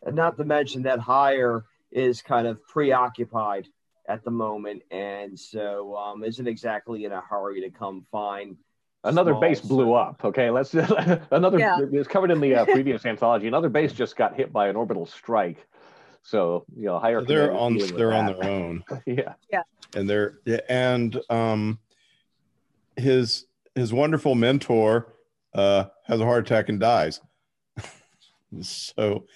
And 0.03 0.15
not 0.15 0.37
to 0.37 0.45
mention 0.45 0.83
that 0.83 0.99
higher 0.99 1.65
is 1.91 2.23
kind 2.23 2.47
of 2.47 2.63
preoccupied 2.67 3.67
at 4.09 4.25
the 4.25 4.31
moment, 4.31 4.83
and 4.91 5.39
so 5.39 5.97
um, 5.97 6.23
isn't 6.23 6.47
exactly 6.47 7.07
in 7.07 7.13
a 7.13 7.21
hurry 7.21 7.61
to 7.63 7.71
come 7.71 8.07
find. 8.13 8.57
Another 9.07 9.33
small 9.33 9.41
base 9.41 9.61
blew 9.61 9.95
up. 9.95 10.25
Okay, 10.25 10.51
let's 10.51 10.75
another. 11.31 11.59
Yeah. 11.59 11.81
It 11.81 11.91
was 11.91 12.09
covered 12.09 12.31
in 12.31 12.41
the 12.41 12.55
uh, 12.55 12.65
previous 12.77 13.07
anthology. 13.07 13.47
Another 13.47 13.69
base 13.69 13.93
just 13.93 14.17
got 14.17 14.35
hit 14.35 14.53
by 14.53 14.69
an 14.69 14.77
orbital 14.77 15.07
strike. 15.07 15.67
So 16.23 16.65
you 16.77 16.87
know, 16.87 16.99
higher. 16.99 17.23
they're 17.23 17.55
on 17.55 17.79
they're 17.97 18.13
on 18.13 18.27
that. 18.27 18.41
their 18.41 18.51
own. 18.51 18.85
yeah. 19.07 19.35
Yeah. 19.53 19.63
And 19.95 20.09
they're 20.09 20.39
yeah, 20.45 20.61
and 20.69 21.21
um 21.31 21.79
his 22.97 23.47
his 23.75 23.93
wonderful 23.93 24.35
mentor 24.35 25.15
uh 25.55 25.85
has 26.07 26.21
a 26.21 26.25
heart 26.25 26.47
attack 26.47 26.69
and 26.69 26.81
dies 26.81 27.21
so 28.63 29.27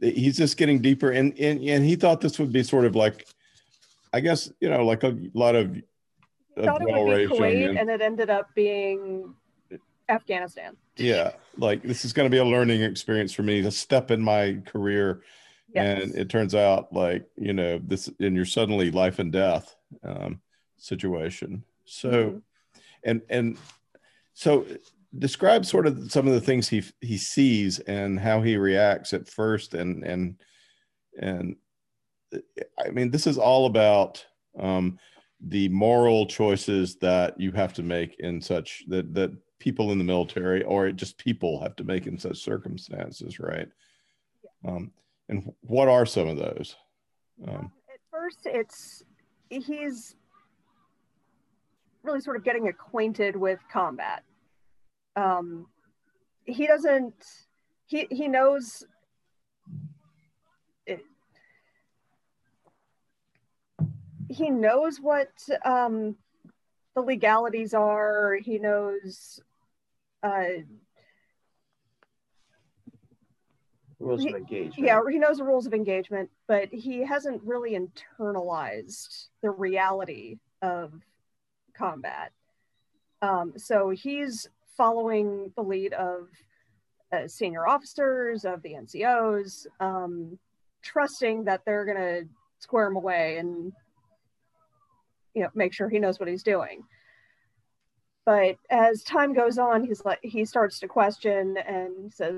he's 0.00 0.36
just 0.36 0.56
getting 0.56 0.80
deeper 0.80 1.10
and 1.10 1.38
and, 1.38 1.62
and 1.62 1.84
he 1.84 1.96
thought 1.96 2.20
this 2.20 2.38
would 2.38 2.52
be 2.52 2.62
sort 2.62 2.84
of 2.84 2.94
like 2.94 3.26
i 4.12 4.20
guess 4.20 4.50
you 4.60 4.68
know 4.68 4.84
like 4.84 5.02
a 5.02 5.16
lot 5.34 5.54
of, 5.54 5.70
of 5.70 5.82
Thought 6.56 6.82
it 6.82 6.86
would 6.92 7.16
be 7.16 7.26
Kuwait, 7.26 7.66
men 7.66 7.76
and 7.78 7.90
it 7.90 8.00
ended 8.00 8.30
up 8.30 8.48
being 8.54 9.34
Afghanistan. 10.08 10.76
yeah 10.96 11.32
like 11.56 11.82
this 11.82 12.04
is 12.04 12.12
going 12.12 12.26
to 12.26 12.30
be 12.30 12.38
a 12.38 12.44
learning 12.44 12.82
experience 12.82 13.32
for 13.32 13.42
me 13.42 13.60
a 13.60 13.70
step 13.70 14.10
in 14.10 14.22
my 14.22 14.58
career 14.66 15.22
Yes. 15.74 16.02
and 16.04 16.14
it 16.14 16.28
turns 16.28 16.54
out 16.54 16.92
like 16.92 17.26
you 17.36 17.52
know 17.52 17.80
this 17.84 18.08
and 18.20 18.36
you're 18.36 18.44
suddenly 18.44 18.90
life 18.92 19.18
and 19.18 19.32
death 19.32 19.74
um 20.04 20.40
situation 20.76 21.64
so 21.84 22.10
Mhm. 22.10 22.42
and 23.02 23.22
and 23.30 23.58
so 24.34 24.66
describe 25.18 25.64
sort 25.64 25.86
of 25.88 26.12
some 26.12 26.28
of 26.28 26.34
the 26.34 26.40
things 26.40 26.68
he 26.68 26.82
he 27.00 27.16
sees 27.16 27.78
and 27.80 28.20
how 28.20 28.40
he 28.42 28.56
reacts 28.56 29.12
at 29.14 29.26
first 29.28 29.74
and 29.74 30.04
and 30.04 30.36
and 31.18 31.56
i 32.78 32.90
mean 32.90 33.10
this 33.10 33.26
is 33.26 33.38
all 33.38 33.66
about 33.66 34.24
um 34.58 34.98
the 35.40 35.68
moral 35.68 36.26
choices 36.26 36.96
that 36.96 37.38
you 37.38 37.52
have 37.52 37.74
to 37.74 37.82
make 37.82 38.16
in 38.20 38.40
such 38.40 38.84
that 38.88 39.12
that 39.14 39.32
people 39.58 39.92
in 39.92 39.98
the 39.98 40.04
military 40.04 40.62
or 40.64 40.90
just 40.92 41.16
people 41.18 41.60
have 41.60 41.76
to 41.76 41.84
make 41.84 42.06
in 42.06 42.18
such 42.18 42.38
circumstances 42.38 43.38
right 43.38 43.68
um 44.66 44.90
and 45.28 45.52
what 45.60 45.88
are 45.88 46.06
some 46.06 46.28
of 46.28 46.36
those 46.36 46.76
um 47.46 47.72
At 47.92 48.00
first, 48.10 48.40
it's 48.44 49.02
he's 49.50 50.16
really 52.02 52.20
sort 52.20 52.36
of 52.36 52.44
getting 52.44 52.68
acquainted 52.68 53.36
with 53.36 53.58
combat. 53.72 54.22
Um, 55.16 55.66
he 56.44 56.66
doesn't. 56.66 57.14
He 57.86 58.06
he 58.10 58.28
knows. 58.28 58.84
He 64.28 64.50
knows 64.50 64.98
what 65.00 65.30
um, 65.64 66.16
the 66.94 67.02
legalities 67.02 67.74
are. 67.74 68.34
He 68.42 68.58
knows. 68.58 69.40
Uh, 70.22 70.44
Rules 74.00 74.20
of 74.24 74.28
He- 74.30 74.36
engagement. 74.36 74.78
yeah, 74.86 75.00
he 75.10 75.18
knows 75.18 75.38
the 75.38 75.44
rules 75.44 75.66
of 75.66 75.72
engagement, 75.72 76.28
but 76.46 76.68
he 76.72 77.00
hasn't 77.00 77.42
really 77.42 77.72
internalized 77.78 79.28
the 79.40 79.50
reality 79.50 80.38
of 80.62 80.92
combat. 81.74 82.32
Um, 83.22 83.54
so 83.56 83.90
he's 83.90 84.48
following 84.76 85.52
the 85.56 85.62
lead 85.62 85.92
of 85.94 86.28
uh, 87.12 87.28
senior 87.28 87.66
officers 87.66 88.44
of 88.44 88.60
the 88.62 88.74
NCOs, 88.74 89.66
um, 89.80 90.38
trusting 90.82 91.44
that 91.44 91.64
they're 91.64 91.84
going 91.86 91.96
to 91.96 92.28
square 92.58 92.88
him 92.88 92.96
away 92.96 93.38
and 93.38 93.72
you 95.34 95.42
know 95.42 95.50
make 95.54 95.72
sure 95.72 95.88
he 95.88 95.98
knows 95.98 96.18
what 96.18 96.28
he's 96.28 96.42
doing. 96.42 96.82
But 98.24 98.56
as 98.70 99.02
time 99.02 99.34
goes 99.34 99.58
on, 99.58 99.84
he's 99.84 100.04
like 100.04 100.20
he 100.22 100.44
starts 100.44 100.78
to 100.80 100.88
question 100.88 101.56
and 101.58 102.12
says, 102.12 102.34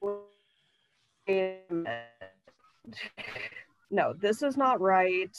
"Wait 0.00 1.60
a 1.70 1.74
minute. 1.74 2.02
no, 3.90 4.14
this 4.14 4.42
is 4.42 4.56
not 4.56 4.80
right. 4.80 5.36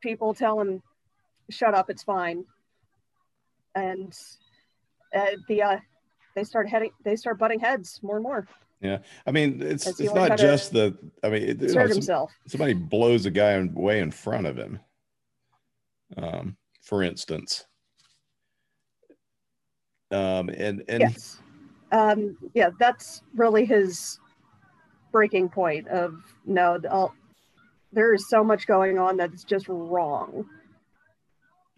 People 0.00 0.34
tell 0.34 0.60
him, 0.60 0.82
shut 1.50 1.74
up, 1.74 1.90
it's 1.90 2.02
fine. 2.02 2.44
And 3.74 4.16
uh, 5.14 5.36
the 5.48 5.62
uh, 5.62 5.78
they 6.36 6.44
start 6.44 6.68
heading, 6.68 6.90
they 7.04 7.16
start 7.16 7.38
butting 7.38 7.60
heads 7.60 8.00
more 8.02 8.16
and 8.16 8.22
more. 8.22 8.46
I 8.82 9.30
mean 9.30 9.62
it's 9.62 9.86
it's 9.86 10.14
not 10.14 10.36
just 10.36 10.72
the 10.72 10.96
i 11.22 11.28
mean 11.28 11.42
it, 11.42 11.60
you 11.60 11.68
know, 11.68 11.72
some- 11.86 11.88
himself. 11.88 12.32
somebody 12.46 12.74
blows 12.74 13.24
a 13.26 13.30
guy 13.30 13.52
away 13.52 14.00
in 14.00 14.10
front 14.10 14.46
of 14.46 14.56
him 14.56 14.78
um 16.16 16.56
for 16.82 17.02
instance 17.02 17.64
um 20.10 20.48
and 20.50 20.82
and 20.88 21.00
yes. 21.00 21.38
Um, 21.92 22.36
yeah, 22.54 22.70
that's 22.80 23.22
really 23.36 23.64
his 23.64 24.18
breaking 25.12 25.48
point 25.48 25.86
of 25.86 26.16
no, 26.44 26.80
I'll, 26.90 27.14
there 27.92 28.12
is 28.12 28.28
so 28.28 28.42
much 28.42 28.66
going 28.66 28.98
on 28.98 29.16
that's 29.16 29.44
just 29.44 29.68
wrong. 29.68 30.44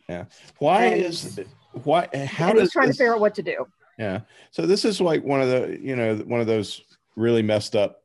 Yeah. 0.09 0.25
Why 0.59 0.85
and- 0.87 1.03
is 1.05 1.39
why 1.85 2.09
how 2.27 2.49
and 2.49 2.55
does 2.55 2.63
he's 2.69 2.73
trying 2.73 2.87
this- 2.87 2.97
to 2.97 3.03
figure 3.03 3.15
out 3.15 3.21
what 3.21 3.35
to 3.35 3.43
do. 3.43 3.67
Yeah. 3.99 4.21
So 4.51 4.67
this 4.67 4.85
is 4.85 5.01
like 5.01 5.25
one 5.25 5.41
of 5.41 5.49
the, 5.49 5.79
you 5.81 5.97
know, 5.97 6.17
one 6.17 6.41
of 6.41 6.47
those 6.47 6.83
really 7.17 7.43
messed 7.43 7.75
up, 7.75 8.03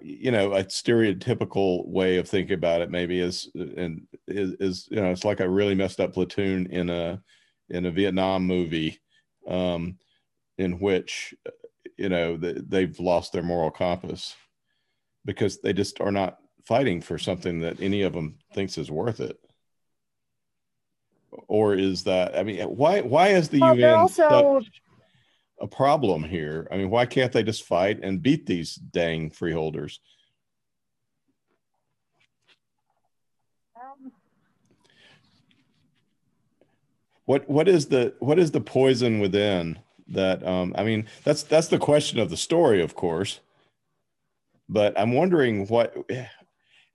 you 0.00 0.30
know, 0.30 0.52
a 0.52 0.64
stereotypical 0.64 1.86
way 1.88 2.18
of 2.18 2.28
thinking 2.28 2.54
about 2.54 2.80
it 2.82 2.90
maybe 2.90 3.20
is, 3.20 3.50
and 3.54 4.02
is, 4.26 4.52
is, 4.60 4.88
you 4.90 5.00
know, 5.00 5.10
it's 5.10 5.24
like 5.24 5.40
a 5.40 5.48
really 5.48 5.74
messed 5.74 6.00
up 6.00 6.12
platoon 6.12 6.66
in 6.66 6.90
a, 6.90 7.20
in 7.70 7.86
a 7.86 7.90
Vietnam 7.90 8.46
movie, 8.46 9.00
um, 9.48 9.98
in 10.58 10.78
which, 10.78 11.34
you 11.96 12.08
know, 12.08 12.36
th- 12.36 12.58
they've 12.68 12.98
lost 13.00 13.32
their 13.32 13.42
moral 13.42 13.70
compass 13.70 14.34
because 15.24 15.60
they 15.60 15.72
just 15.72 16.00
are 16.00 16.12
not 16.12 16.38
fighting 16.66 17.00
for 17.00 17.18
something 17.18 17.60
that 17.60 17.80
any 17.80 18.02
of 18.02 18.12
them 18.12 18.36
thinks 18.54 18.78
is 18.78 18.90
worth 18.90 19.20
it. 19.20 19.38
Or 21.48 21.74
is 21.74 22.04
that, 22.04 22.38
I 22.38 22.42
mean, 22.42 22.60
why, 22.64 23.00
why 23.00 23.28
is 23.28 23.48
the 23.48 23.60
Well, 23.60 23.76
UN 23.78 23.94
also- 23.94 24.60
a 25.60 25.66
problem 25.66 26.22
here? 26.22 26.68
I 26.70 26.76
mean, 26.76 26.90
why 26.90 27.06
can't 27.06 27.32
they 27.32 27.42
just 27.42 27.64
fight 27.64 28.00
and 28.02 28.22
beat 28.22 28.46
these 28.46 28.74
dang 28.76 29.30
freeholders? 29.30 29.98
Um, 33.74 34.12
What 37.24 37.46
what 37.50 37.68
is 37.68 37.88
the 37.88 38.14
what 38.20 38.38
is 38.38 38.52
the 38.52 38.60
poison 38.60 39.20
within 39.20 39.78
that? 40.08 40.42
Um, 40.46 40.74
I 40.78 40.82
mean, 40.82 41.06
that's 41.24 41.42
that's 41.42 41.68
the 41.68 41.78
question 41.78 42.18
of 42.20 42.30
the 42.30 42.38
story, 42.38 42.80
of 42.80 42.94
course. 42.94 43.40
But 44.66 44.98
I'm 44.98 45.12
wondering 45.12 45.66
what 45.66 45.94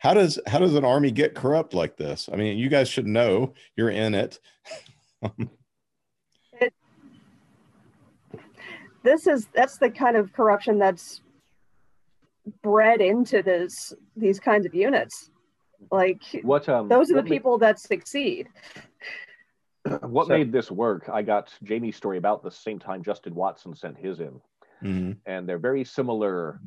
how 0.04 0.14
does 0.14 0.38
how 0.48 0.60
does 0.60 0.76
an 0.76 0.84
army 0.84 1.12
get 1.12 1.34
corrupt 1.34 1.74
like 1.74 1.96
this? 1.96 2.30
I 2.32 2.36
mean, 2.36 2.58
you 2.58 2.68
guys 2.68 2.90
should 2.90 3.08
know. 3.08 3.54
You're 3.78 3.90
in 3.90 4.14
it. 4.14 4.38
this 9.04 9.28
is 9.28 9.48
that's 9.56 9.78
the 9.78 9.90
kind 9.90 10.18
of 10.18 10.34
corruption 10.34 10.78
that's 10.78 11.22
bred 12.62 13.00
into 13.02 13.42
this 13.42 13.94
these 14.18 14.40
kinds 14.40 14.66
of 14.66 14.76
units 14.76 15.30
Like 15.92 16.22
What 16.42 16.68
um 16.68 16.90
those 16.90 17.10
are 17.10 17.14
the 17.14 17.20
what 17.22 17.26
ma- 17.26 17.30
people 17.36 17.58
that 17.60 17.80
succeed. 17.80 18.50
what 20.02 20.28
So- 20.28 20.34
made 20.38 20.52
this 20.52 20.70
work? 20.70 21.10
I 21.12 21.22
got 21.22 21.54
Jaime's 21.66 21.96
story 21.96 22.18
about 22.18 22.44
the 22.44 22.52
same 22.52 22.80
time 22.80 23.04
Justin 23.04 23.34
Watson 23.36 23.74
sent 23.76 23.98
his 23.98 24.20
in. 24.20 24.42
Mhm. 24.84 25.16
and 25.26 25.48
they're 25.48 25.60
very 25.60 25.86
similar 25.86 26.60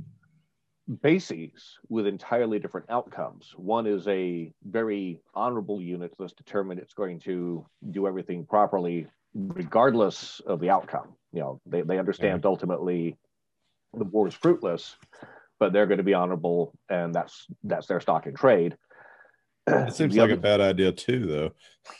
bases 1.03 1.78
with 1.89 2.07
entirely 2.07 2.59
different 2.59 2.89
outcomes. 2.91 3.53
One 3.57 3.87
is 3.87 4.07
a 4.09 4.53
very 4.64 5.20
honorable 5.34 5.80
unit 5.82 6.12
that's 6.18 6.32
determined 6.32 6.80
it's 6.80 6.95
going 6.95 7.20
to 7.20 7.66
do 7.91 8.07
everything 8.07 8.47
properly, 8.47 9.09
regardless 9.34 10.41
of 10.47 10.61
the 10.61 10.70
outcome. 10.70 11.14
You 11.32 11.41
know, 11.41 11.61
they, 11.66 11.82
they 11.82 11.99
understand 11.99 12.47
ultimately 12.47 13.16
the 13.93 14.05
war 14.05 14.28
is 14.28 14.34
fruitless, 14.34 14.97
but 15.59 15.72
they're 15.72 15.87
going 15.87 15.99
to 15.99 16.05
be 16.05 16.14
honorable, 16.14 16.72
and 16.89 17.14
that's 17.14 17.47
that's 17.64 17.87
their 17.87 18.01
stock 18.01 18.26
in 18.26 18.34
trade. 18.34 18.76
It 19.66 19.95
seems 19.95 20.14
The 20.14 20.20
like 20.20 20.30
a 20.30 20.37
bad 20.37 20.61
idea 20.61 20.93
too, 20.93 21.26
though. 21.26 21.53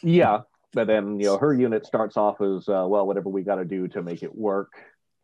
yeah, 0.03 0.43
but 0.73 0.87
then 0.87 1.19
you 1.19 1.27
know 1.27 1.39
her 1.39 1.53
unit 1.53 1.85
starts 1.85 2.17
off 2.17 2.41
as 2.41 2.69
uh, 2.69 2.87
well, 2.89 3.07
whatever 3.07 3.29
we 3.29 3.43
got 3.43 3.57
to 3.57 3.65
do 3.65 3.89
to 3.89 4.03
make 4.03 4.23
it 4.23 4.35
work, 4.35 4.71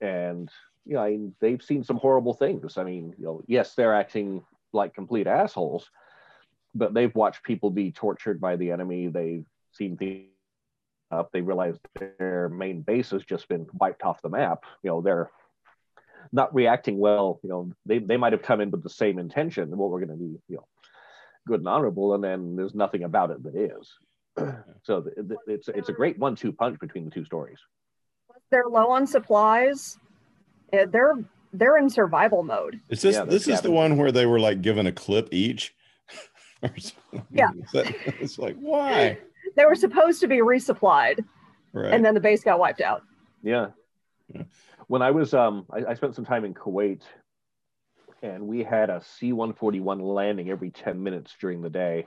and 0.00 0.50
you 0.84 0.94
know 0.94 1.02
I 1.02 1.10
mean, 1.10 1.34
they've 1.40 1.62
seen 1.62 1.84
some 1.84 1.96
horrible 1.96 2.34
things. 2.34 2.76
I 2.78 2.84
mean, 2.84 3.14
you 3.18 3.24
know, 3.24 3.42
yes, 3.46 3.74
they're 3.74 3.94
acting 3.94 4.44
like 4.72 4.94
complete 4.94 5.26
assholes, 5.26 5.90
but 6.74 6.94
they've 6.94 7.14
watched 7.14 7.42
people 7.42 7.70
be 7.70 7.92
tortured 7.92 8.40
by 8.40 8.56
the 8.56 8.70
enemy. 8.70 9.08
They've 9.08 9.46
seen 9.72 9.96
things 9.96 10.28
up. 11.10 11.30
They 11.32 11.42
realize 11.42 11.76
their 12.18 12.48
main 12.48 12.82
base 12.82 13.10
has 13.10 13.24
just 13.24 13.48
been 13.48 13.66
wiped 13.74 14.02
off 14.02 14.22
the 14.22 14.28
map. 14.28 14.64
You 14.82 14.90
know, 14.90 15.00
they're 15.02 15.30
not 16.32 16.54
reacting 16.54 16.98
well. 16.98 17.40
You 17.42 17.50
know, 17.50 17.72
they 17.86 17.98
they 17.98 18.16
might 18.16 18.32
have 18.32 18.42
come 18.42 18.60
in 18.60 18.70
with 18.70 18.82
the 18.82 18.90
same 18.90 19.18
intention. 19.18 19.76
What 19.76 19.90
we're 19.90 20.04
going 20.04 20.18
to 20.18 20.24
be, 20.24 20.38
you 20.48 20.56
know, 20.56 20.66
good 21.46 21.60
and 21.60 21.68
honorable, 21.68 22.14
and 22.14 22.24
then 22.24 22.56
there's 22.56 22.74
nothing 22.74 23.04
about 23.04 23.30
it 23.30 23.42
that 23.42 23.54
is. 23.54 23.92
so 24.82 25.02
th- 25.02 25.16
th- 25.16 25.40
it's 25.46 25.68
it's 25.68 25.88
a 25.88 25.92
great 25.92 26.18
one-two 26.18 26.52
punch 26.52 26.78
between 26.80 27.04
the 27.04 27.10
two 27.10 27.24
stories. 27.24 27.58
They're 28.50 28.68
low 28.68 28.90
on 28.90 29.06
supplies. 29.06 29.98
Yeah, 30.72 30.86
They're 30.86 31.24
they're 31.52 31.76
in 31.76 31.90
survival 31.90 32.42
mode. 32.42 32.80
Is 32.88 33.02
this 33.02 33.14
Yeah, 33.16 33.24
this 33.24 33.44
that's 33.44 33.58
is 33.58 33.62
the 33.62 33.70
one 33.70 33.96
where 33.98 34.10
they 34.10 34.24
were 34.24 34.40
like 34.40 34.62
given 34.62 34.86
a 34.86 34.92
clip 34.92 35.28
each? 35.32 35.74
Or 36.62 36.70
something? 36.78 37.26
Yeah. 37.32 37.48
That- 37.72 37.92
it's 38.20 38.38
like 38.38 38.56
why? 38.56 39.18
They 39.56 39.66
were 39.66 39.74
supposed 39.74 40.20
to 40.20 40.28
be 40.28 40.36
resupplied, 40.38 41.22
Right. 41.74 41.92
and 41.92 42.02
then 42.04 42.14
the 42.14 42.20
base 42.20 42.42
got 42.44 42.58
wiped 42.60 42.80
out. 42.80 43.02
Yeah. 43.42 43.66
Yeah. 44.32 44.44
When 44.86 45.02
I 45.02 45.10
was 45.10 45.34
um 45.34 45.66
I, 45.70 45.90
I 45.90 45.94
spent 45.94 46.14
some 46.14 46.24
time 46.24 46.44
in 46.44 46.54
Kuwait 46.54 47.02
and 48.22 48.46
we 48.46 48.62
had 48.62 48.88
a 48.88 49.02
C-141 49.18 50.00
landing 50.00 50.48
every 50.50 50.70
10 50.70 51.02
minutes 51.02 51.34
during 51.40 51.60
the 51.60 51.68
day. 51.68 52.06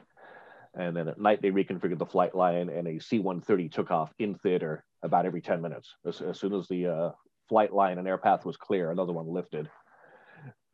And 0.74 0.96
then 0.96 1.10
at 1.10 1.20
night 1.20 1.42
they 1.42 1.52
reconfigured 1.52 2.00
the 2.00 2.06
flight 2.06 2.34
line 2.34 2.70
and 2.70 2.88
a 2.88 3.00
C-130 3.00 3.70
took 3.72 3.92
off 3.92 4.14
in 4.18 4.36
theater 4.36 4.86
about 5.04 5.26
every 5.26 5.42
10 5.42 5.62
minutes. 5.62 5.94
As, 6.08 6.22
as 6.22 6.40
soon 6.40 6.54
as 6.54 6.68
the 6.70 6.88
uh, 6.88 7.12
flight 7.50 7.74
line 7.74 7.98
and 7.98 8.08
air 8.08 8.18
path 8.18 8.46
was 8.46 8.58
clear, 8.58 8.92
another 8.92 9.14
one 9.14 9.28
lifted. 9.28 9.70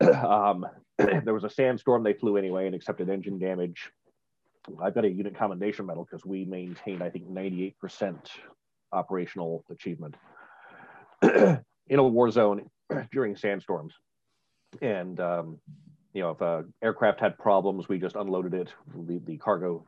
um, 0.00 0.66
there 0.98 1.34
was 1.34 1.44
a 1.44 1.50
sandstorm 1.50 2.02
they 2.02 2.12
flew 2.14 2.36
anyway 2.36 2.66
and 2.66 2.74
accepted 2.74 3.08
engine 3.08 3.38
damage. 3.38 3.90
I've 4.80 4.94
got 4.94 5.04
a 5.04 5.10
unit 5.10 5.36
commendation 5.36 5.86
medal 5.86 6.04
because 6.04 6.24
we 6.24 6.44
maintained, 6.44 7.02
I 7.02 7.10
think, 7.10 7.28
98% 7.28 8.16
operational 8.92 9.64
achievement 9.70 10.16
in 11.22 11.98
a 11.98 12.02
war 12.02 12.30
zone 12.30 12.68
during 13.10 13.36
sandstorms. 13.36 13.94
And 14.80 15.18
um, 15.20 15.58
you 16.12 16.22
know, 16.22 16.30
if 16.30 16.40
a 16.40 16.64
aircraft 16.82 17.20
had 17.20 17.38
problems, 17.38 17.88
we 17.88 17.98
just 17.98 18.16
unloaded 18.16 18.54
it. 18.54 18.72
The, 18.94 19.20
the 19.26 19.36
cargo 19.38 19.84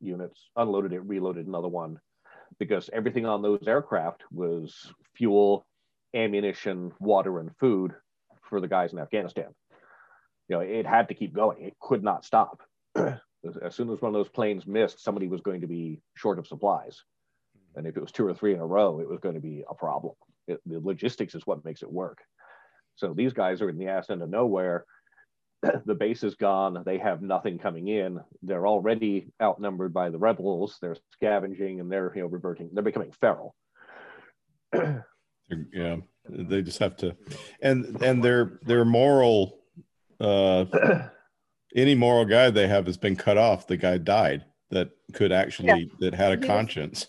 units 0.00 0.50
unloaded 0.56 0.92
it, 0.92 1.00
reloaded 1.00 1.46
another 1.46 1.68
one, 1.68 1.98
because 2.58 2.90
everything 2.92 3.26
on 3.26 3.42
those 3.42 3.66
aircraft 3.66 4.22
was 4.30 4.92
fuel, 5.14 5.66
ammunition, 6.14 6.92
water, 7.00 7.38
and 7.38 7.50
food 7.58 7.94
for 8.48 8.60
the 8.60 8.68
guys 8.68 8.92
in 8.92 8.98
Afghanistan. 8.98 9.54
You 10.48 10.56
know, 10.56 10.60
it 10.60 10.86
had 10.86 11.08
to 11.08 11.14
keep 11.14 11.34
going. 11.34 11.60
It 11.60 11.74
could 11.80 12.02
not 12.02 12.24
stop. 12.24 12.62
as, 12.96 13.74
soon 13.74 13.90
as 13.90 14.00
one 14.00 14.10
of 14.10 14.14
those 14.14 14.28
planes 14.28 14.66
missed, 14.66 15.02
somebody 15.02 15.28
was 15.28 15.40
going 15.40 15.60
to 15.60 15.66
be 15.66 16.00
short 16.14 16.38
of 16.38 16.46
supplies. 16.46 17.02
And 17.74 17.86
if 17.86 17.96
it 17.96 18.00
was 18.00 18.12
two 18.12 18.26
or 18.26 18.34
three 18.34 18.54
in 18.54 18.60
a 18.60 18.66
row, 18.66 19.00
it 19.00 19.08
was 19.08 19.20
going 19.20 19.34
to 19.34 19.40
be 19.40 19.64
a 19.68 19.74
problem. 19.74 20.14
It, 20.46 20.60
the 20.64 20.80
logistics 20.80 21.34
is 21.34 21.46
what 21.46 21.64
makes 21.64 21.82
it 21.82 21.92
work. 21.92 22.18
So 22.94 23.12
these 23.12 23.32
guys 23.32 23.60
are 23.60 23.68
in 23.68 23.76
the 23.76 23.88
ass 23.88 24.08
end 24.08 24.22
of 24.22 24.30
nowhere. 24.30 24.86
the 25.84 25.94
base 25.94 26.22
is 26.22 26.34
gone. 26.34 26.82
They 26.84 26.98
have 26.98 27.22
nothing 27.22 27.58
coming 27.58 27.88
in. 27.88 28.20
They're 28.42 28.66
already 28.66 29.28
outnumbered 29.42 29.92
by 29.92 30.10
the 30.10 30.18
rebels. 30.18 30.78
They're 30.80 30.96
scavenging 31.12 31.80
and 31.80 31.90
they're 31.90 32.12
you 32.14 32.22
know 32.22 32.28
reverting. 32.28 32.70
They're 32.72 32.82
becoming 32.82 33.12
feral. 33.12 33.54
yeah. 35.72 35.96
They 36.28 36.62
just 36.62 36.78
have 36.80 36.96
to 36.98 37.16
and 37.62 38.02
and 38.02 38.22
their 38.22 38.58
their 38.64 38.84
moral 38.84 39.58
uh 40.20 40.64
any 41.76 41.94
moral 41.94 42.24
guide 42.24 42.54
they 42.54 42.66
have 42.66 42.86
has 42.86 42.96
been 42.96 43.14
cut 43.16 43.38
off. 43.38 43.66
The 43.68 43.76
guy 43.76 43.98
died 43.98 44.44
that 44.70 44.90
could 45.12 45.30
actually 45.30 45.90
that 46.00 46.14
had 46.14 46.32
a 46.32 46.34
He 46.34 46.38
was- 46.40 46.46
conscience. 46.46 47.06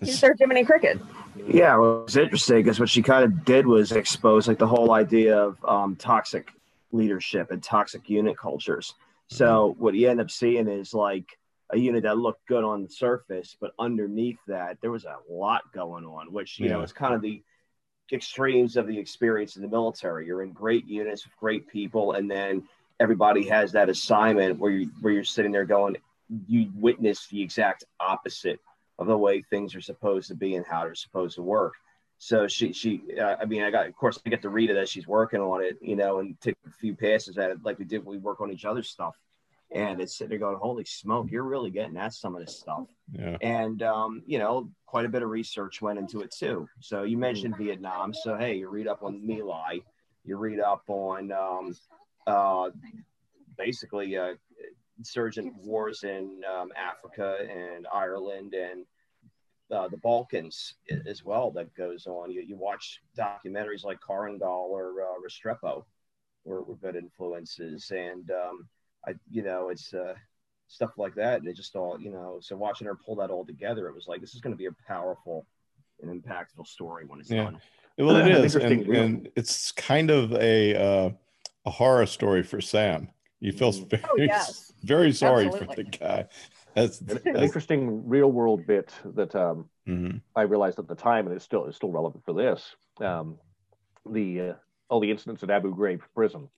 He's 0.00 0.20
their 0.20 0.34
Jiminy 0.38 0.64
Cricket. 0.64 0.98
Yeah, 1.46 1.76
well, 1.76 2.04
it's 2.04 2.16
interesting 2.16 2.56
because 2.56 2.80
what 2.80 2.88
she 2.88 3.00
kind 3.02 3.24
of 3.24 3.44
did 3.44 3.66
was 3.66 3.92
expose 3.92 4.48
like 4.48 4.58
the 4.58 4.66
whole 4.66 4.92
idea 4.92 5.36
of 5.38 5.56
um, 5.64 5.96
toxic 5.96 6.50
leadership 6.92 7.50
and 7.50 7.62
toxic 7.62 8.08
unit 8.10 8.36
cultures. 8.36 8.94
So 9.28 9.74
what 9.78 9.94
you 9.94 10.08
end 10.08 10.20
up 10.20 10.30
seeing 10.30 10.68
is 10.68 10.92
like 10.94 11.26
a 11.70 11.78
unit 11.78 12.02
that 12.02 12.18
looked 12.18 12.46
good 12.46 12.64
on 12.64 12.82
the 12.82 12.88
surface, 12.88 13.56
but 13.60 13.72
underneath 13.78 14.38
that 14.48 14.78
there 14.80 14.90
was 14.90 15.04
a 15.04 15.16
lot 15.30 15.62
going 15.72 16.04
on, 16.04 16.32
which 16.32 16.58
you 16.58 16.68
know 16.68 16.82
is 16.82 16.92
kind 16.92 17.14
of 17.14 17.22
the 17.22 17.42
extremes 18.12 18.76
of 18.76 18.86
the 18.86 18.98
experience 18.98 19.56
in 19.56 19.62
the 19.62 19.68
military. 19.68 20.26
You're 20.26 20.42
in 20.42 20.52
great 20.52 20.86
units 20.86 21.24
with 21.24 21.36
great 21.36 21.68
people, 21.68 22.12
and 22.12 22.30
then 22.30 22.64
everybody 23.00 23.48
has 23.48 23.72
that 23.72 23.88
assignment 23.88 24.58
where 24.58 24.70
you 24.70 24.90
where 25.00 25.12
you're 25.12 25.24
sitting 25.24 25.52
there 25.52 25.64
going, 25.64 25.96
you 26.46 26.70
witness 26.74 27.26
the 27.26 27.42
exact 27.42 27.84
opposite 28.00 28.60
of 28.98 29.06
the 29.06 29.16
way 29.16 29.42
things 29.42 29.74
are 29.74 29.80
supposed 29.80 30.28
to 30.28 30.34
be 30.34 30.54
and 30.54 30.66
how 30.66 30.84
they're 30.84 30.94
supposed 30.94 31.36
to 31.36 31.42
work. 31.42 31.74
So 32.18 32.46
she, 32.46 32.72
she, 32.72 33.02
uh, 33.20 33.36
I 33.40 33.44
mean, 33.44 33.62
I 33.62 33.70
got, 33.70 33.88
of 33.88 33.96
course, 33.96 34.20
I 34.24 34.30
get 34.30 34.42
to 34.42 34.48
read 34.48 34.70
it 34.70 34.76
as 34.76 34.88
she's 34.88 35.06
working 35.06 35.40
on 35.40 35.62
it, 35.62 35.78
you 35.82 35.96
know, 35.96 36.20
and 36.20 36.40
take 36.40 36.56
a 36.66 36.70
few 36.70 36.94
passes 36.94 37.36
at 37.38 37.50
it 37.50 37.58
like 37.64 37.78
we 37.78 37.84
did 37.84 38.04
when 38.04 38.16
we 38.16 38.22
work 38.22 38.40
on 38.40 38.52
each 38.52 38.64
other's 38.64 38.88
stuff. 38.88 39.16
And 39.74 40.00
it's 40.00 40.16
sitting 40.16 40.30
there 40.30 40.38
going, 40.38 40.56
holy 40.56 40.84
smoke, 40.84 41.32
you're 41.32 41.42
really 41.42 41.70
getting 41.70 41.96
at 41.96 42.14
some 42.14 42.36
of 42.36 42.40
this 42.46 42.56
stuff. 42.56 42.86
Yeah. 43.12 43.36
And, 43.40 43.82
um, 43.82 44.22
you 44.24 44.38
know, 44.38 44.70
quite 44.86 45.04
a 45.04 45.08
bit 45.08 45.24
of 45.24 45.30
research 45.30 45.82
went 45.82 45.98
into 45.98 46.20
it 46.20 46.30
too. 46.30 46.68
So 46.78 47.02
you 47.02 47.18
mentioned 47.18 47.56
Vietnam. 47.56 48.14
So, 48.14 48.36
hey, 48.36 48.54
you 48.54 48.68
read 48.68 48.86
up 48.86 49.02
on 49.02 49.26
My 49.26 49.40
Lai, 49.42 49.80
you 50.24 50.36
read 50.36 50.60
up 50.60 50.84
on 50.86 51.32
um, 51.32 51.76
uh, 52.24 52.70
basically 53.58 54.16
uh, 54.16 54.34
insurgent 54.96 55.52
wars 55.56 56.04
in 56.04 56.42
um, 56.48 56.70
Africa 56.76 57.38
and 57.40 57.88
Ireland 57.92 58.54
and 58.54 58.86
uh, 59.72 59.88
the 59.88 59.96
Balkans 59.96 60.74
as 61.04 61.24
well 61.24 61.50
that 61.50 61.74
goes 61.74 62.06
on. 62.06 62.30
You, 62.30 62.42
you 62.42 62.56
watch 62.56 63.00
documentaries 63.18 63.82
like 63.82 63.98
Korengal 64.00 64.68
or 64.70 65.02
uh, 65.02 65.14
Restrepo 65.20 65.84
were, 66.44 66.62
were 66.62 66.76
good 66.76 66.94
influences. 66.94 67.90
And, 67.90 68.30
um, 68.30 68.68
I, 69.06 69.14
you 69.30 69.42
know, 69.42 69.68
it's 69.68 69.92
uh, 69.94 70.14
stuff 70.68 70.92
like 70.96 71.14
that. 71.16 71.40
And 71.40 71.48
it 71.48 71.56
just 71.56 71.76
all, 71.76 71.98
you 72.00 72.10
know, 72.10 72.38
so 72.40 72.56
watching 72.56 72.86
her 72.86 72.94
pull 72.94 73.16
that 73.16 73.30
all 73.30 73.44
together, 73.44 73.88
it 73.88 73.94
was 73.94 74.06
like, 74.08 74.20
this 74.20 74.34
is 74.34 74.40
going 74.40 74.52
to 74.52 74.58
be 74.58 74.66
a 74.66 74.72
powerful 74.86 75.46
and 76.02 76.22
impactful 76.22 76.66
story 76.66 77.04
when 77.06 77.20
it's 77.20 77.30
Yeah. 77.30 77.44
done. 77.44 77.60
Well, 77.98 78.16
it 78.16 78.26
An 78.26 78.44
is, 78.44 78.56
and, 78.56 78.86
and 78.94 79.28
it's 79.36 79.70
kind 79.72 80.10
of 80.10 80.32
a 80.32 80.74
uh, 80.74 81.10
a 81.64 81.70
horror 81.70 82.06
story 82.06 82.42
for 82.42 82.60
Sam. 82.60 83.08
You 83.40 83.52
feel 83.52 83.72
Mhm. 83.72 83.88
very, 83.90 84.02
Oh, 84.10 84.16
yes. 84.16 84.72
very 84.82 85.12
sorry 85.12 85.48
for 85.48 85.64
the 85.66 85.84
guy. 85.84 86.26
That's, 86.74 87.00
An, 87.00 87.20
an 87.24 87.42
interesting 87.42 88.08
real 88.08 88.32
world 88.32 88.66
bit 88.66 88.92
that 89.14 89.34
um, 89.36 89.70
mhm. 89.88 90.20
I 90.34 90.42
realized 90.42 90.78
at 90.80 90.88
the 90.88 90.96
time, 90.96 91.26
and 91.26 91.36
it's 91.36 91.44
still 91.44 91.66
it's 91.66 91.76
still 91.76 91.92
relevant 91.92 92.24
for 92.24 92.32
this. 92.32 92.74
Um, 93.00 93.38
the 94.10 94.40
uh, 94.40 94.52
all 94.88 95.00
the 95.00 95.10
incidents 95.10 95.42
at 95.42 95.50
Abu 95.50 95.74
Ghraib 95.74 96.00
prison. 96.14 96.48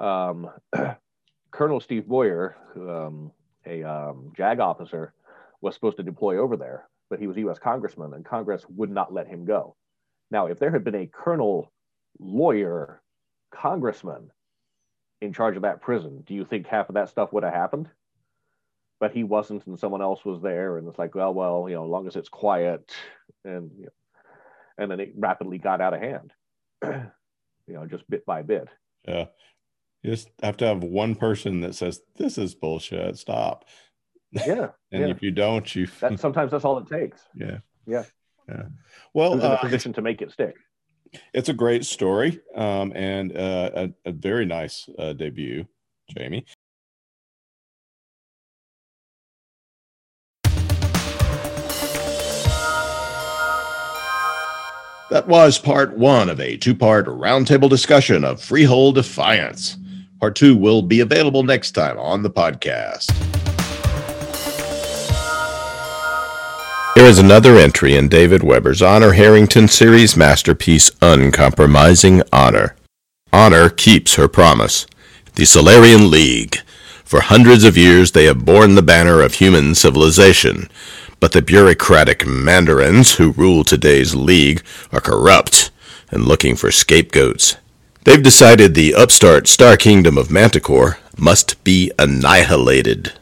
Um, 0.00 0.50
Colonel 1.50 1.80
Steve 1.80 2.08
Buyer, 2.08 2.56
um, 2.76 3.32
a 3.66 3.82
um, 3.82 4.32
JAG 4.36 4.60
officer, 4.60 5.12
was 5.60 5.74
supposed 5.74 5.96
to 5.96 6.02
deploy 6.02 6.38
over 6.38 6.56
there, 6.56 6.88
but 7.10 7.18
he 7.18 7.26
was 7.26 7.36
a 7.36 7.40
U.S. 7.40 7.58
congressman, 7.58 8.14
and 8.14 8.24
Congress 8.24 8.64
would 8.68 8.90
not 8.90 9.12
let 9.12 9.26
him 9.26 9.44
go. 9.44 9.74
Now, 10.30 10.46
if 10.46 10.58
there 10.58 10.70
had 10.70 10.84
been 10.84 10.94
a 10.94 11.06
colonel, 11.06 11.72
lawyer, 12.18 13.02
congressman 13.50 14.30
in 15.20 15.32
charge 15.32 15.56
of 15.56 15.62
that 15.62 15.80
prison, 15.80 16.22
do 16.26 16.34
you 16.34 16.44
think 16.44 16.66
half 16.66 16.88
of 16.88 16.94
that 16.94 17.08
stuff 17.08 17.32
would 17.32 17.42
have 17.42 17.54
happened? 17.54 17.88
But 19.00 19.12
he 19.12 19.24
wasn't, 19.24 19.66
and 19.66 19.78
someone 19.78 20.02
else 20.02 20.24
was 20.24 20.42
there, 20.42 20.76
and 20.76 20.86
it's 20.88 20.98
like, 20.98 21.14
well, 21.14 21.32
well, 21.32 21.66
you 21.68 21.74
know, 21.74 21.84
as 21.84 21.90
long 21.90 22.06
as 22.06 22.16
it's 22.16 22.28
quiet, 22.28 22.92
and 23.44 23.70
you 23.76 23.84
know, 23.84 23.90
and 24.76 24.90
then 24.90 25.00
it 25.00 25.12
rapidly 25.16 25.58
got 25.58 25.80
out 25.80 25.94
of 25.94 26.00
hand, 26.00 26.32
you 26.84 27.74
know, 27.74 27.86
just 27.86 28.08
bit 28.10 28.26
by 28.26 28.42
bit. 28.42 28.68
yeah. 29.06 29.26
You 30.02 30.10
just 30.10 30.30
have 30.42 30.56
to 30.58 30.66
have 30.66 30.82
one 30.82 31.14
person 31.14 31.60
that 31.62 31.74
says, 31.74 32.00
This 32.16 32.38
is 32.38 32.54
bullshit. 32.54 33.18
Stop. 33.18 33.64
Yeah. 34.32 34.68
And 34.90 35.02
yeah. 35.02 35.08
if 35.08 35.22
you 35.22 35.30
don't, 35.30 35.74
you 35.76 35.86
That, 36.00 36.18
sometimes 36.18 36.50
that's 36.50 36.64
all 36.64 36.78
it 36.78 36.86
takes. 36.86 37.20
yeah. 37.34 37.58
Yeah. 37.86 38.04
Yeah. 38.48 38.62
Well, 39.12 39.34
Who's 39.34 39.44
in 39.44 39.50
a 39.50 39.54
uh, 39.54 39.60
position 39.60 39.92
to 39.94 40.02
make 40.02 40.22
it 40.22 40.32
stick? 40.32 40.56
it's 41.32 41.48
a 41.48 41.54
great 41.54 41.84
story 41.84 42.40
um, 42.54 42.92
and 42.94 43.36
uh, 43.36 43.70
a, 43.74 43.90
a 44.06 44.12
very 44.12 44.46
nice 44.46 44.88
uh, 44.98 45.12
debut, 45.12 45.66
Jaime. 46.16 46.44
That 55.10 55.26
was 55.26 55.58
part 55.58 55.96
one 55.96 56.28
of 56.28 56.38
a 56.38 56.58
two 56.58 56.74
part 56.74 57.06
roundtable 57.06 57.70
discussion 57.70 58.24
of 58.24 58.42
Freehold 58.42 58.96
Defiance. 58.96 59.78
Part 60.20 60.34
two 60.34 60.56
will 60.56 60.82
be 60.82 60.98
available 60.98 61.44
next 61.44 61.72
time 61.72 61.96
on 61.96 62.24
the 62.24 62.30
podcast. 62.30 63.12
Here 66.96 67.06
is 67.06 67.20
another 67.20 67.56
entry 67.56 67.94
in 67.94 68.08
David 68.08 68.42
Weber's 68.42 68.82
Honor 68.82 69.12
Harrington 69.12 69.68
series 69.68 70.16
masterpiece, 70.16 70.90
Uncompromising 71.00 72.22
Honor. 72.32 72.74
Honor 73.32 73.70
keeps 73.70 74.16
her 74.16 74.26
promise. 74.26 74.88
The 75.36 75.44
Solarian 75.44 76.10
League. 76.10 76.56
For 77.04 77.20
hundreds 77.20 77.62
of 77.62 77.76
years, 77.76 78.10
they 78.10 78.24
have 78.24 78.44
borne 78.44 78.74
the 78.74 78.82
banner 78.82 79.20
of 79.20 79.34
human 79.34 79.76
civilization. 79.76 80.68
But 81.20 81.30
the 81.30 81.42
bureaucratic 81.42 82.26
mandarins 82.26 83.14
who 83.14 83.30
rule 83.30 83.62
today's 83.62 84.16
League 84.16 84.64
are 84.90 85.00
corrupt 85.00 85.70
and 86.10 86.24
looking 86.24 86.56
for 86.56 86.72
scapegoats. 86.72 87.56
They've 88.08 88.22
decided 88.22 88.72
the 88.74 88.94
upstart 88.94 89.46
Star 89.46 89.76
Kingdom 89.76 90.16
of 90.16 90.30
Manticore 90.30 90.96
must 91.18 91.62
be 91.62 91.92
annihilated. 91.98 93.12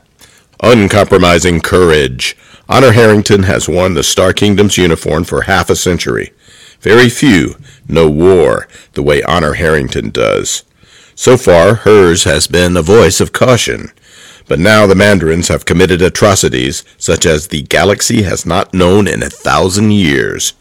Uncompromising 0.63 1.61
courage. 1.61 2.37
Honor 2.69 2.93
Harrington 2.93 3.43
has 3.43 3.69
worn 3.69 3.95
the 3.95 4.05
Star 4.05 4.33
Kingdom's 4.33 4.79
uniform 4.79 5.25
for 5.25 5.43
half 5.43 5.71
a 5.71 5.75
century. 5.75 6.33
Very 6.79 7.09
few 7.09 7.57
know 7.89 8.09
war 8.09 8.69
the 8.93 9.03
way 9.03 9.25
Honor 9.25 9.55
Harrington 9.55 10.11
does. 10.11 10.63
So 11.17 11.37
far, 11.37 11.75
hers 11.75 12.23
has 12.23 12.47
been 12.47 12.77
a 12.77 12.83
voice 12.83 13.21
of 13.21 13.33
caution. 13.33 13.91
But 14.47 14.61
now 14.61 14.87
the 14.87 14.95
Mandarins 14.95 15.49
have 15.49 15.65
committed 15.65 16.01
atrocities 16.01 16.85
such 16.97 17.27
as 17.27 17.49
the 17.49 17.63
galaxy 17.63 18.23
has 18.23 18.47
not 18.47 18.73
known 18.73 19.09
in 19.09 19.25
a 19.25 19.31
thousand 19.31 19.91
years. 19.91 20.53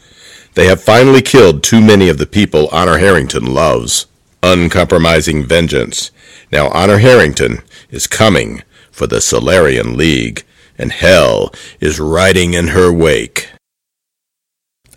They 0.56 0.66
have 0.66 0.82
finally 0.82 1.22
killed 1.22 1.62
too 1.62 1.80
many 1.80 2.10
of 2.10 2.18
the 2.18 2.26
people 2.26 2.70
Honor 2.72 2.98
Harrington 2.98 3.54
loves. 3.54 4.08
Uncompromising 4.46 5.44
vengeance. 5.44 6.12
Now 6.52 6.70
Honor 6.70 7.00
Harrington 7.00 7.64
is 7.90 8.06
coming 8.06 8.62
for 8.92 9.08
the 9.08 9.20
Solarian 9.20 9.98
League, 9.98 10.46
and 10.78 10.92
hell 10.92 11.52
is 11.80 12.00
riding 12.00 12.54
in 12.54 12.68
her 12.68 12.94
wake. 12.94 13.50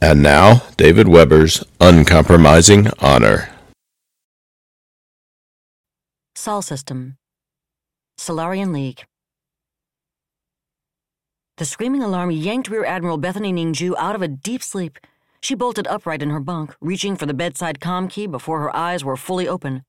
And 0.03 0.22
now, 0.22 0.64
David 0.76 1.09
Weber's 1.09 1.64
Uncompromising 1.80 2.88
Honor. 3.01 3.49
Sol 6.36 6.61
System. 6.61 7.16
Solarian 8.18 8.72
League. 8.74 9.07
The 11.57 11.64
screaming 11.64 12.03
alarm 12.03 12.30
yanked 12.30 12.68
Rear 12.68 12.84
Admiral 12.84 13.16
Bethany 13.16 13.53
Ningju 13.55 13.94
out 13.96 14.14
of 14.14 14.20
a 14.20 14.28
deep 14.28 14.62
sleep. 14.62 14.99
She 15.41 15.55
bolted 15.55 15.86
upright 15.86 16.22
in 16.22 16.30
her 16.30 16.41
bunk, 16.41 16.74
reaching 16.80 17.16
for 17.16 17.26
the 17.26 17.34
bedside 17.34 17.80
com 17.80 18.09
key 18.09 18.26
before 18.26 18.61
her 18.61 18.74
eyes 18.74 19.05
were 19.05 19.16
fully 19.16 19.49
open. 19.49 19.84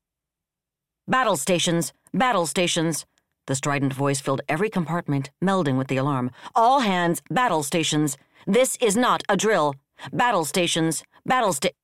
Battle 1.08 1.36
stations! 1.36 1.92
Battle 2.14 2.46
stations! 2.46 3.04
The 3.46 3.54
strident 3.54 3.92
voice 3.92 4.20
filled 4.20 4.42
every 4.48 4.70
compartment, 4.70 5.30
melding 5.42 5.76
with 5.76 5.88
the 5.88 5.96
alarm. 5.96 6.30
All 6.54 6.80
hands, 6.80 7.20
battle 7.30 7.62
stations! 7.62 8.16
This 8.46 8.78
is 8.80 8.96
not 8.96 9.22
a 9.28 9.36
drill! 9.36 9.74
Battle 10.12 10.44
stations! 10.44 11.02
Battle 11.26 11.52
sta- 11.52 11.74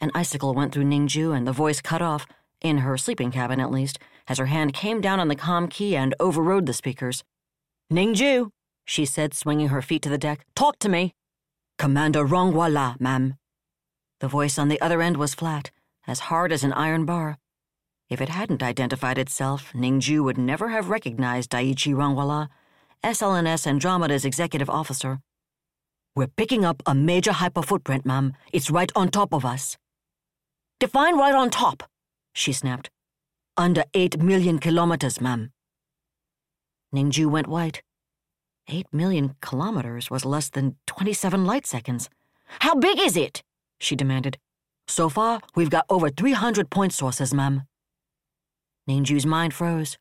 An 0.00 0.12
icicle 0.14 0.54
went 0.54 0.72
through 0.72 0.84
Ningju 0.84 1.36
and 1.36 1.46
the 1.46 1.52
voice 1.52 1.80
cut 1.80 2.00
off, 2.00 2.26
in 2.60 2.78
her 2.78 2.96
sleeping 2.96 3.30
cabin 3.30 3.60
at 3.60 3.70
least, 3.70 3.98
as 4.28 4.38
her 4.38 4.46
hand 4.46 4.74
came 4.74 5.00
down 5.00 5.20
on 5.20 5.28
the 5.28 5.36
com 5.36 5.68
key 5.68 5.96
and 5.96 6.14
overrode 6.20 6.66
the 6.66 6.72
speakers. 6.72 7.24
Ningju, 7.92 8.50
she 8.84 9.04
said, 9.04 9.34
swinging 9.34 9.68
her 9.68 9.82
feet 9.82 10.02
to 10.02 10.08
the 10.08 10.18
deck. 10.18 10.44
Talk 10.54 10.78
to 10.80 10.88
me. 10.88 11.14
Commander 11.78 12.26
Rongwala, 12.26 13.00
ma'am. 13.00 13.36
The 14.18 14.26
voice 14.26 14.58
on 14.58 14.66
the 14.66 14.80
other 14.80 15.00
end 15.00 15.16
was 15.16 15.34
flat, 15.34 15.70
as 16.08 16.26
hard 16.26 16.50
as 16.50 16.64
an 16.64 16.72
iron 16.72 17.04
bar. 17.04 17.38
If 18.10 18.20
it 18.20 18.30
hadn't 18.30 18.64
identified 18.64 19.16
itself, 19.16 19.72
Ningju 19.74 20.24
would 20.24 20.38
never 20.38 20.70
have 20.70 20.90
recognized 20.90 21.50
Daiichi 21.50 21.94
Rongwala, 21.94 22.48
SLNS 23.04 23.68
Andromeda's 23.68 24.24
executive 24.24 24.68
officer. 24.68 25.20
We're 26.16 26.26
picking 26.26 26.64
up 26.64 26.82
a 26.84 26.96
major 26.96 27.30
hyperfootprint, 27.30 28.04
ma'am. 28.04 28.34
It's 28.52 28.72
right 28.72 28.90
on 28.96 29.08
top 29.08 29.32
of 29.32 29.44
us. 29.44 29.76
Define 30.80 31.16
right 31.16 31.34
on 31.34 31.48
top, 31.48 31.84
she 32.34 32.52
snapped. 32.52 32.90
Under 33.56 33.84
eight 33.94 34.20
million 34.20 34.58
kilometers, 34.58 35.20
ma'am. 35.20 35.52
Ningju 36.92 37.26
went 37.30 37.46
white. 37.46 37.82
Eight 38.70 38.86
million 38.92 39.34
kilometers 39.40 40.10
was 40.10 40.26
less 40.26 40.50
than 40.50 40.76
27 40.86 41.46
light 41.46 41.66
seconds. 41.66 42.10
How 42.60 42.74
big 42.74 42.98
is 42.98 43.16
it? 43.16 43.42
she 43.80 43.96
demanded. 43.96 44.36
So 44.86 45.08
far, 45.08 45.40
we've 45.54 45.70
got 45.70 45.86
over 45.88 46.10
300 46.10 46.68
point 46.68 46.92
sources, 46.92 47.32
ma'am. 47.32 47.62
Ningju's 48.88 49.24
mind 49.24 49.54
froze. 49.54 49.96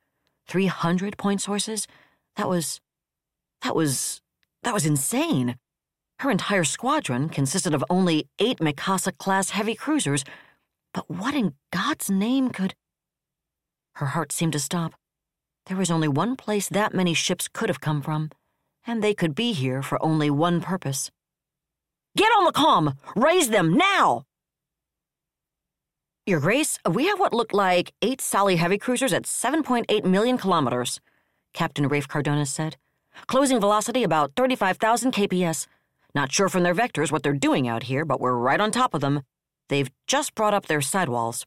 300 0.50 1.18
point 1.18 1.42
sources? 1.42 1.88
That 2.36 2.50
was. 2.50 2.82
that 3.62 3.76
was. 3.76 4.22
that 4.64 4.74
was 4.74 4.86
insane. 4.86 5.56
Her 6.20 6.32
entire 6.32 6.64
squadron 6.64 7.30
consisted 7.30 7.74
of 7.74 7.86
only 7.90 8.28
eight 8.40 8.60
Mikasa 8.60 9.18
class 9.18 9.52
heavy 9.52 9.76
cruisers, 9.76 10.26
but 10.94 11.10
what 11.10 11.36
in 11.36 11.54
God's 11.72 12.10
name 12.10 12.50
could. 12.50 12.74
Her 13.96 14.08
heart 14.08 14.32
seemed 14.32 14.54
to 14.54 14.60
stop. 14.60 14.94
There 15.68 15.78
was 15.78 15.92
only 15.92 16.08
one 16.08 16.36
place 16.36 16.70
that 16.70 16.94
many 16.94 17.14
ships 17.14 17.48
could 17.48 17.70
have 17.70 17.82
come 17.82 18.02
from, 18.02 18.32
and 18.88 19.04
they 19.04 19.14
could 19.14 19.36
be 19.36 19.52
here 19.52 19.84
for 19.84 20.04
only 20.04 20.30
one 20.30 20.62
purpose. 20.62 21.12
Get 22.16 22.32
on 22.32 22.46
the 22.46 22.54
comm! 22.54 22.96
Raise 23.16 23.50
them 23.50 23.78
now! 23.78 24.24
Your 26.26 26.40
Grace, 26.40 26.80
we 26.90 27.06
have 27.08 27.20
what 27.20 27.34
looked 27.34 27.54
like 27.54 27.94
eight 28.02 28.20
Solly 28.20 28.56
heavy 28.56 28.78
cruisers 28.78 29.14
at 29.14 29.24
7.8 29.24 30.04
million 30.04 30.38
kilometers, 30.38 31.00
Captain 31.54 31.88
Rafe 31.88 32.08
Cardonis 32.08 32.48
said. 32.48 32.76
Closing 33.28 33.60
velocity 33.60 34.04
about 34.04 34.34
35,000 34.36 35.14
kps. 35.14 35.68
Not 36.14 36.32
sure 36.32 36.50
from 36.50 36.64
their 36.64 36.76
vectors 36.76 37.12
what 37.12 37.24
they're 37.24 37.34
doing 37.34 37.68
out 37.68 37.84
here, 37.84 38.04
but 38.04 38.20
we're 38.20 38.34
right 38.34 38.60
on 38.60 38.72
top 38.72 38.94
of 38.94 39.02
them. 39.02 39.22
They've 39.70 39.90
just 40.06 40.36
brought 40.36 40.54
up 40.54 40.66
their 40.66 40.82
sidewalls. 40.82 41.46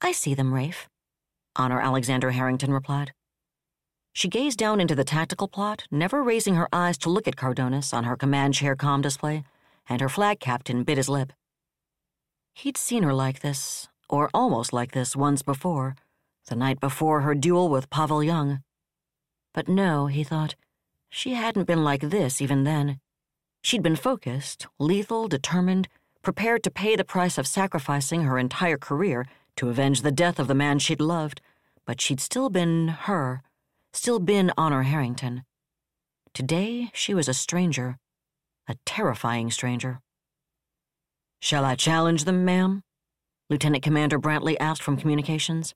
I 0.00 0.12
see 0.12 0.34
them, 0.34 0.52
Rafe, 0.52 0.88
Honor 1.56 1.80
Alexander 1.80 2.30
Harrington 2.30 2.72
replied. 2.72 3.12
She 4.12 4.28
gazed 4.28 4.58
down 4.58 4.80
into 4.80 4.94
the 4.94 5.04
tactical 5.04 5.48
plot, 5.48 5.86
never 5.90 6.22
raising 6.22 6.56
her 6.56 6.68
eyes 6.72 6.98
to 6.98 7.10
look 7.10 7.28
at 7.28 7.36
Cardonis 7.36 7.94
on 7.94 8.04
her 8.04 8.16
command 8.16 8.54
chair 8.54 8.74
com 8.74 9.00
display, 9.00 9.44
and 9.88 10.00
her 10.00 10.08
flag 10.08 10.40
captain 10.40 10.82
bit 10.82 10.96
his 10.96 11.08
lip. 11.08 11.32
He'd 12.54 12.76
seen 12.76 13.02
her 13.04 13.14
like 13.14 13.40
this, 13.40 13.88
or 14.08 14.28
almost 14.34 14.72
like 14.72 14.92
this, 14.92 15.14
once 15.14 15.42
before, 15.42 15.94
the 16.48 16.56
night 16.56 16.80
before 16.80 17.20
her 17.20 17.34
duel 17.34 17.68
with 17.68 17.90
Pavel 17.90 18.22
Young. 18.22 18.62
But 19.54 19.68
no, 19.68 20.06
he 20.06 20.24
thought, 20.24 20.56
she 21.08 21.34
hadn't 21.34 21.64
been 21.66 21.84
like 21.84 22.02
this 22.02 22.40
even 22.40 22.64
then. 22.64 23.00
She'd 23.62 23.82
been 23.82 23.96
focused, 23.96 24.66
lethal, 24.78 25.28
determined, 25.28 25.88
prepared 26.22 26.62
to 26.64 26.70
pay 26.70 26.96
the 26.96 27.04
price 27.04 27.38
of 27.38 27.46
sacrificing 27.46 28.22
her 28.22 28.38
entire 28.38 28.76
career 28.76 29.26
to 29.56 29.68
avenge 29.68 30.02
the 30.02 30.12
death 30.12 30.38
of 30.38 30.48
the 30.48 30.54
man 30.54 30.78
she'd 30.78 31.00
loved, 31.00 31.40
but 31.84 32.00
she'd 32.00 32.20
still 32.20 32.50
been 32.50 32.88
her, 32.88 33.42
still 33.92 34.18
been 34.18 34.52
Honor 34.56 34.82
Harrington. 34.82 35.44
Today, 36.32 36.90
she 36.94 37.14
was 37.14 37.28
a 37.28 37.34
stranger, 37.34 37.98
a 38.68 38.76
terrifying 38.86 39.50
stranger. 39.50 40.00
Shall 41.40 41.64
I 41.64 41.74
challenge 41.74 42.24
them, 42.24 42.44
ma'am? 42.44 42.82
Lieutenant 43.48 43.82
Commander 43.82 44.18
Brantley 44.18 44.56
asked 44.60 44.82
from 44.82 44.96
communications. 44.96 45.74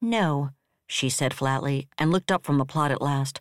No, 0.00 0.50
she 0.86 1.08
said 1.08 1.34
flatly, 1.34 1.88
and 1.98 2.10
looked 2.10 2.32
up 2.32 2.44
from 2.44 2.58
the 2.58 2.64
plot 2.64 2.90
at 2.90 3.02
last. 3.02 3.40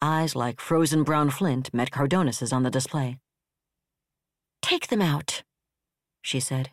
Eyes 0.00 0.36
like 0.36 0.60
frozen 0.60 1.02
brown 1.02 1.30
flint 1.30 1.72
met 1.72 1.90
Cardonis's 1.90 2.52
on 2.52 2.62
the 2.62 2.70
display. 2.70 3.18
Take 4.62 4.88
them 4.88 5.02
out, 5.02 5.42
she 6.22 6.40
said. 6.40 6.70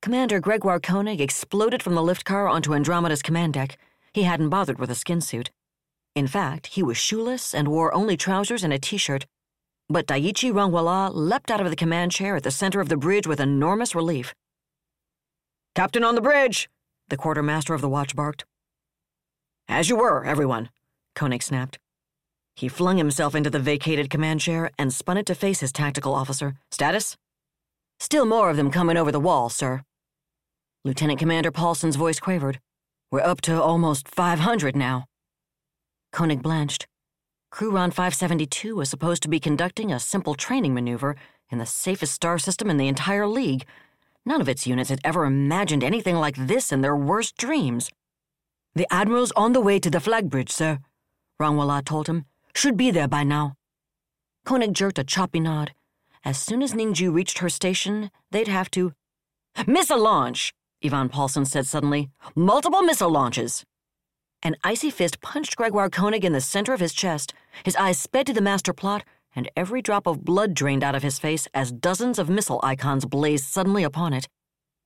Commander 0.00 0.40
Gregoire 0.40 0.80
Koenig 0.80 1.20
exploded 1.20 1.82
from 1.82 1.94
the 1.94 2.02
lift 2.02 2.24
car 2.24 2.48
onto 2.48 2.74
Andromeda's 2.74 3.22
command 3.22 3.54
deck. 3.54 3.78
He 4.12 4.22
hadn't 4.22 4.48
bothered 4.48 4.78
with 4.78 4.90
a 4.90 4.94
skin 4.94 5.20
suit. 5.20 5.50
In 6.14 6.26
fact, 6.26 6.68
he 6.68 6.82
was 6.82 6.96
shoeless 6.96 7.54
and 7.54 7.68
wore 7.68 7.94
only 7.94 8.16
trousers 8.16 8.64
and 8.64 8.72
a 8.72 8.78
t-shirt. 8.78 9.26
But 9.88 10.06
Daiichi 10.06 10.52
Rangwala 10.52 11.10
leapt 11.14 11.50
out 11.50 11.60
of 11.60 11.70
the 11.70 11.76
command 11.76 12.12
chair 12.12 12.36
at 12.36 12.42
the 12.42 12.50
center 12.50 12.80
of 12.80 12.88
the 12.88 12.96
bridge 12.96 13.26
with 13.26 13.40
enormous 13.40 13.94
relief. 13.94 14.34
Captain 15.74 16.04
on 16.04 16.14
the 16.14 16.20
bridge, 16.20 16.68
the 17.08 17.16
quartermaster 17.16 17.72
of 17.72 17.80
the 17.80 17.88
watch 17.88 18.16
barked. 18.16 18.44
As 19.68 19.88
you 19.88 19.96
were, 19.96 20.24
everyone, 20.24 20.70
Koenig 21.14 21.42
snapped. 21.42 21.78
He 22.56 22.68
flung 22.68 22.98
himself 22.98 23.34
into 23.34 23.50
the 23.50 23.60
vacated 23.60 24.10
command 24.10 24.40
chair 24.40 24.70
and 24.78 24.92
spun 24.92 25.16
it 25.16 25.26
to 25.26 25.34
face 25.34 25.60
his 25.60 25.72
tactical 25.72 26.14
officer. 26.14 26.56
Status? 26.70 27.16
Still 28.00 28.26
more 28.26 28.50
of 28.50 28.56
them 28.56 28.70
coming 28.70 28.96
over 28.96 29.12
the 29.12 29.20
wall, 29.20 29.48
sir. 29.48 29.82
Lieutenant 30.84 31.18
Commander 31.18 31.50
Paulson's 31.50 31.96
voice 31.96 32.18
quavered. 32.18 32.60
We're 33.10 33.20
up 33.20 33.40
to 33.42 33.62
almost 33.62 34.06
500 34.06 34.76
now. 34.76 35.06
Koenig 36.12 36.42
blanched. 36.42 36.86
CruRon 37.50 37.90
572 37.90 38.76
was 38.76 38.90
supposed 38.90 39.22
to 39.22 39.30
be 39.30 39.40
conducting 39.40 39.90
a 39.90 39.98
simple 39.98 40.34
training 40.34 40.74
maneuver 40.74 41.16
in 41.50 41.56
the 41.56 41.64
safest 41.64 42.12
star 42.12 42.38
system 42.38 42.68
in 42.68 42.76
the 42.76 42.86
entire 42.86 43.26
League. 43.26 43.64
None 44.26 44.42
of 44.42 44.48
its 44.48 44.66
units 44.66 44.90
had 44.90 45.00
ever 45.04 45.24
imagined 45.24 45.82
anything 45.82 46.16
like 46.16 46.36
this 46.36 46.70
in 46.70 46.82
their 46.82 46.94
worst 46.94 47.38
dreams. 47.38 47.90
The 48.74 48.86
Admiral's 48.92 49.32
on 49.32 49.54
the 49.54 49.62
way 49.62 49.78
to 49.78 49.88
the 49.88 50.00
flag 50.00 50.28
bridge, 50.28 50.50
sir, 50.50 50.78
Rangwala 51.40 51.82
told 51.86 52.08
him. 52.08 52.26
Should 52.54 52.76
be 52.76 52.90
there 52.90 53.08
by 53.08 53.24
now. 53.24 53.54
Koenig 54.44 54.74
jerked 54.74 54.98
a 54.98 55.04
choppy 55.04 55.40
nod. 55.40 55.72
As 56.26 56.36
soon 56.36 56.62
as 56.62 56.74
Ningju 56.74 57.10
reached 57.14 57.38
her 57.38 57.48
station, 57.48 58.10
they'd 58.32 58.48
have 58.48 58.70
to. 58.72 58.92
miss 59.66 59.88
a 59.88 59.96
launch, 59.96 60.52
Ivan 60.84 61.08
Paulson 61.08 61.44
said 61.44 61.66
suddenly. 61.66 62.10
Multiple 62.36 62.82
missile 62.82 63.10
launches. 63.10 63.64
An 64.42 64.54
icy 64.62 64.90
fist 64.90 65.20
punched 65.20 65.56
Gregoire 65.56 65.90
Koenig 65.90 66.24
in 66.24 66.32
the 66.32 66.40
center 66.40 66.72
of 66.72 66.80
his 66.80 66.92
chest. 66.92 67.34
His 67.64 67.74
eyes 67.74 67.98
sped 67.98 68.26
to 68.26 68.32
the 68.32 68.40
master 68.40 68.72
plot, 68.72 69.04
and 69.34 69.50
every 69.56 69.82
drop 69.82 70.06
of 70.06 70.24
blood 70.24 70.54
drained 70.54 70.84
out 70.84 70.94
of 70.94 71.02
his 71.02 71.18
face 71.18 71.48
as 71.52 71.72
dozens 71.72 72.18
of 72.18 72.28
missile 72.28 72.60
icons 72.62 73.04
blazed 73.04 73.44
suddenly 73.44 73.82
upon 73.82 74.12
it. 74.12 74.28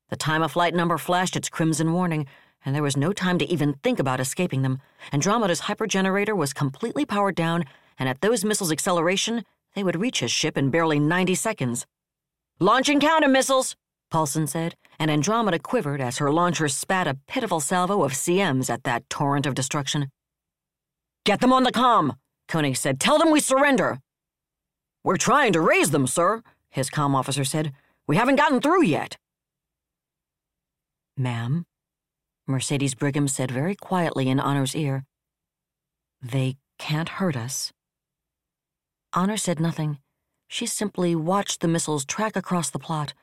The 0.08 0.16
time 0.16 0.42
of 0.42 0.52
flight 0.52 0.74
number 0.74 0.96
flashed 0.96 1.36
its 1.36 1.50
crimson 1.50 1.92
warning, 1.92 2.26
and 2.64 2.74
there 2.74 2.82
was 2.82 2.96
no 2.96 3.12
time 3.12 3.38
to 3.38 3.46
even 3.46 3.74
think 3.82 3.98
about 3.98 4.20
escaping 4.20 4.62
them. 4.62 4.80
Andromeda's 5.12 5.62
hypergenerator 5.62 6.36
was 6.36 6.52
completely 6.54 7.04
powered 7.04 7.34
down, 7.34 7.64
and 7.98 8.08
at 8.08 8.20
those 8.22 8.44
missiles' 8.44 8.72
acceleration, 8.72 9.44
they 9.74 9.84
would 9.84 10.00
reach 10.00 10.20
his 10.20 10.30
ship 10.30 10.56
in 10.56 10.70
barely 10.70 10.98
90 10.98 11.34
seconds. 11.34 11.86
Launching 12.58 13.00
counter 13.00 13.28
missiles, 13.28 13.76
Paulson 14.12 14.46
said, 14.46 14.74
and 14.98 15.10
Andromeda 15.10 15.58
quivered 15.58 16.02
as 16.02 16.18
her 16.18 16.30
launcher 16.30 16.68
spat 16.68 17.08
a 17.08 17.16
pitiful 17.26 17.60
salvo 17.60 18.02
of 18.02 18.12
CMs 18.12 18.68
at 18.68 18.84
that 18.84 19.08
torrent 19.08 19.46
of 19.46 19.54
destruction. 19.54 20.10
Get 21.24 21.40
them 21.40 21.50
on 21.50 21.62
the 21.62 21.72
com, 21.72 22.16
Koenig 22.46 22.76
said. 22.76 23.00
Tell 23.00 23.18
them 23.18 23.30
we 23.30 23.40
surrender. 23.40 24.00
We're 25.02 25.16
trying 25.16 25.54
to 25.54 25.62
raise 25.62 25.92
them, 25.92 26.06
sir, 26.06 26.42
his 26.68 26.90
com 26.90 27.14
officer 27.14 27.42
said. 27.42 27.72
We 28.06 28.16
haven't 28.16 28.36
gotten 28.36 28.60
through 28.60 28.84
yet. 28.84 29.16
Ma'am, 31.16 31.64
Mercedes 32.46 32.94
Brigham 32.94 33.28
said 33.28 33.50
very 33.50 33.74
quietly 33.74 34.28
in 34.28 34.38
Honor's 34.38 34.76
ear, 34.76 35.04
they 36.20 36.56
can't 36.78 37.08
hurt 37.08 37.36
us. 37.36 37.72
Honor 39.14 39.38
said 39.38 39.58
nothing. 39.58 39.96
She 40.48 40.66
simply 40.66 41.14
watched 41.14 41.62
the 41.62 41.68
missiles 41.68 42.04
track 42.04 42.36
across 42.36 42.68
the 42.68 42.78
plot, 42.78 43.14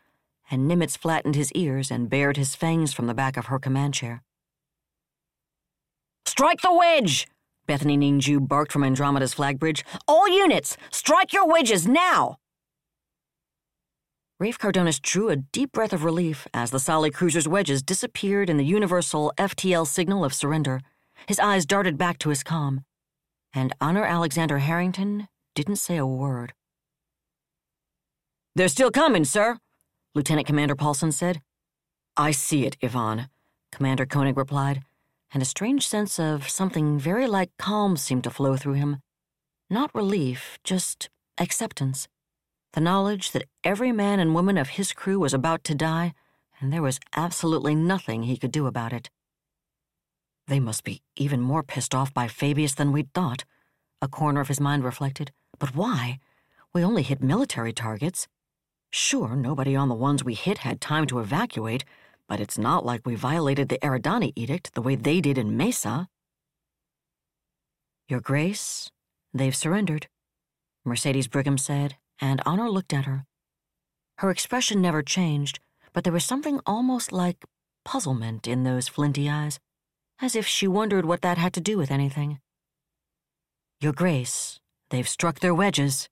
and 0.49 0.69
Nimitz 0.69 0.97
flattened 0.97 1.35
his 1.35 1.51
ears 1.53 1.91
and 1.91 2.09
bared 2.09 2.37
his 2.37 2.55
fangs 2.55 2.93
from 2.93 3.07
the 3.07 3.13
back 3.13 3.37
of 3.37 3.47
her 3.47 3.59
command 3.59 3.93
chair. 3.93 4.23
Strike 6.25 6.61
the 6.61 6.73
wedge! 6.73 7.27
Bethany 7.67 7.97
Ningju 7.97 8.47
barked 8.47 8.71
from 8.71 8.83
Andromeda's 8.83 9.33
flag 9.33 9.59
bridge. 9.59 9.85
All 10.07 10.27
units, 10.27 10.77
strike 10.91 11.33
your 11.33 11.47
wedges 11.47 11.87
now! 11.87 12.37
Rafe 14.39 14.57
Cardonis 14.57 15.01
drew 15.01 15.29
a 15.29 15.35
deep 15.35 15.73
breath 15.73 15.91
of 15.91 16.05
relief 16.05 16.47
as 16.53 16.71
the 16.71 16.79
Solly 16.79 17.11
cruiser's 17.11 17.47
wedges 17.47 17.83
disappeared 17.83 18.49
in 18.49 18.55
the 18.55 18.65
universal 18.65 19.33
FTL 19.37 19.85
signal 19.85 20.23
of 20.23 20.33
surrender. 20.33 20.79
His 21.27 21.39
eyes 21.39 21.65
darted 21.65 21.97
back 21.97 22.17
to 22.19 22.29
his 22.29 22.41
com. 22.41 22.85
And 23.53 23.75
Honor 23.81 24.05
Alexander 24.05 24.59
Harrington 24.59 25.27
didn't 25.55 25.75
say 25.75 25.97
a 25.97 26.05
word. 26.05 26.53
They're 28.55 28.69
still 28.69 28.91
coming, 28.91 29.25
sir, 29.25 29.57
Lieutenant 30.15 30.47
Commander 30.47 30.75
Paulson 30.75 31.11
said. 31.11 31.41
I 32.17 32.31
see 32.31 32.65
it, 32.65 32.77
Ivan, 32.81 33.29
Commander 33.71 34.05
Koenig 34.05 34.37
replied, 34.37 34.81
and 35.31 35.41
a 35.43 35.45
strange 35.45 35.87
sense 35.87 36.19
of 36.19 36.49
something 36.49 36.97
very 36.97 37.27
like 37.27 37.51
calm 37.57 37.95
seemed 37.95 38.23
to 38.23 38.31
flow 38.31 38.57
through 38.57 38.73
him. 38.73 39.01
Not 39.69 39.93
relief, 39.93 40.57
just 40.63 41.09
acceptance. 41.37 42.07
The 42.73 42.81
knowledge 42.81 43.31
that 43.31 43.47
every 43.63 43.91
man 43.91 44.19
and 44.19 44.33
woman 44.33 44.57
of 44.57 44.69
his 44.69 44.93
crew 44.93 45.19
was 45.19 45.33
about 45.33 45.63
to 45.65 45.75
die, 45.75 46.13
and 46.59 46.73
there 46.73 46.81
was 46.81 46.99
absolutely 47.15 47.75
nothing 47.75 48.23
he 48.23 48.37
could 48.37 48.51
do 48.51 48.65
about 48.65 48.93
it. 48.93 49.09
They 50.47 50.59
must 50.59 50.83
be 50.83 51.03
even 51.15 51.41
more 51.41 51.61
pissed 51.61 51.93
off 51.93 52.11
by 52.13 52.27
Fabius 52.27 52.73
than 52.73 52.91
we'd 52.91 53.13
thought, 53.13 53.45
a 54.01 54.07
corner 54.07 54.41
of 54.41 54.47
his 54.47 54.59
mind 54.59 54.83
reflected. 54.83 55.31
But 55.59 55.75
why? 55.75 56.19
We 56.73 56.83
only 56.83 57.03
hit 57.03 57.21
military 57.21 57.73
targets. 57.73 58.27
Sure, 58.91 59.35
nobody 59.35 59.75
on 59.75 59.89
the 59.89 59.95
ones 59.95 60.23
we 60.23 60.33
hit 60.33 60.59
had 60.59 60.81
time 60.81 61.05
to 61.07 61.19
evacuate, 61.19 61.85
but 62.27 62.39
it's 62.39 62.57
not 62.57 62.85
like 62.85 63.05
we 63.05 63.15
violated 63.15 63.69
the 63.69 63.77
Eridani 63.79 64.33
Edict 64.35 64.73
the 64.73 64.81
way 64.81 64.95
they 64.95 65.21
did 65.21 65.37
in 65.37 65.57
Mesa. 65.57 66.07
Your 68.07 68.19
Grace, 68.19 68.89
they've 69.33 69.55
surrendered, 69.55 70.07
Mercedes 70.83 71.27
Brigham 71.27 71.57
said, 71.57 71.97
and 72.19 72.41
Honor 72.45 72.69
looked 72.69 72.93
at 72.93 73.05
her. 73.05 73.25
Her 74.17 74.31
expression 74.31 74.81
never 74.81 75.03
changed, 75.03 75.59
but 75.93 76.03
there 76.03 76.13
was 76.13 76.25
something 76.25 76.59
almost 76.65 77.11
like 77.11 77.45
puzzlement 77.85 78.47
in 78.47 78.63
those 78.63 78.87
flinty 78.87 79.29
eyes, 79.29 79.59
as 80.19 80.35
if 80.35 80.47
she 80.47 80.67
wondered 80.67 81.05
what 81.05 81.21
that 81.21 81.37
had 81.37 81.53
to 81.53 81.61
do 81.61 81.77
with 81.77 81.91
anything. 81.91 82.39
Your 83.79 83.93
Grace, 83.93 84.59
they've 84.89 85.07
struck 85.07 85.39
their 85.39 85.53
wedges. 85.53 86.09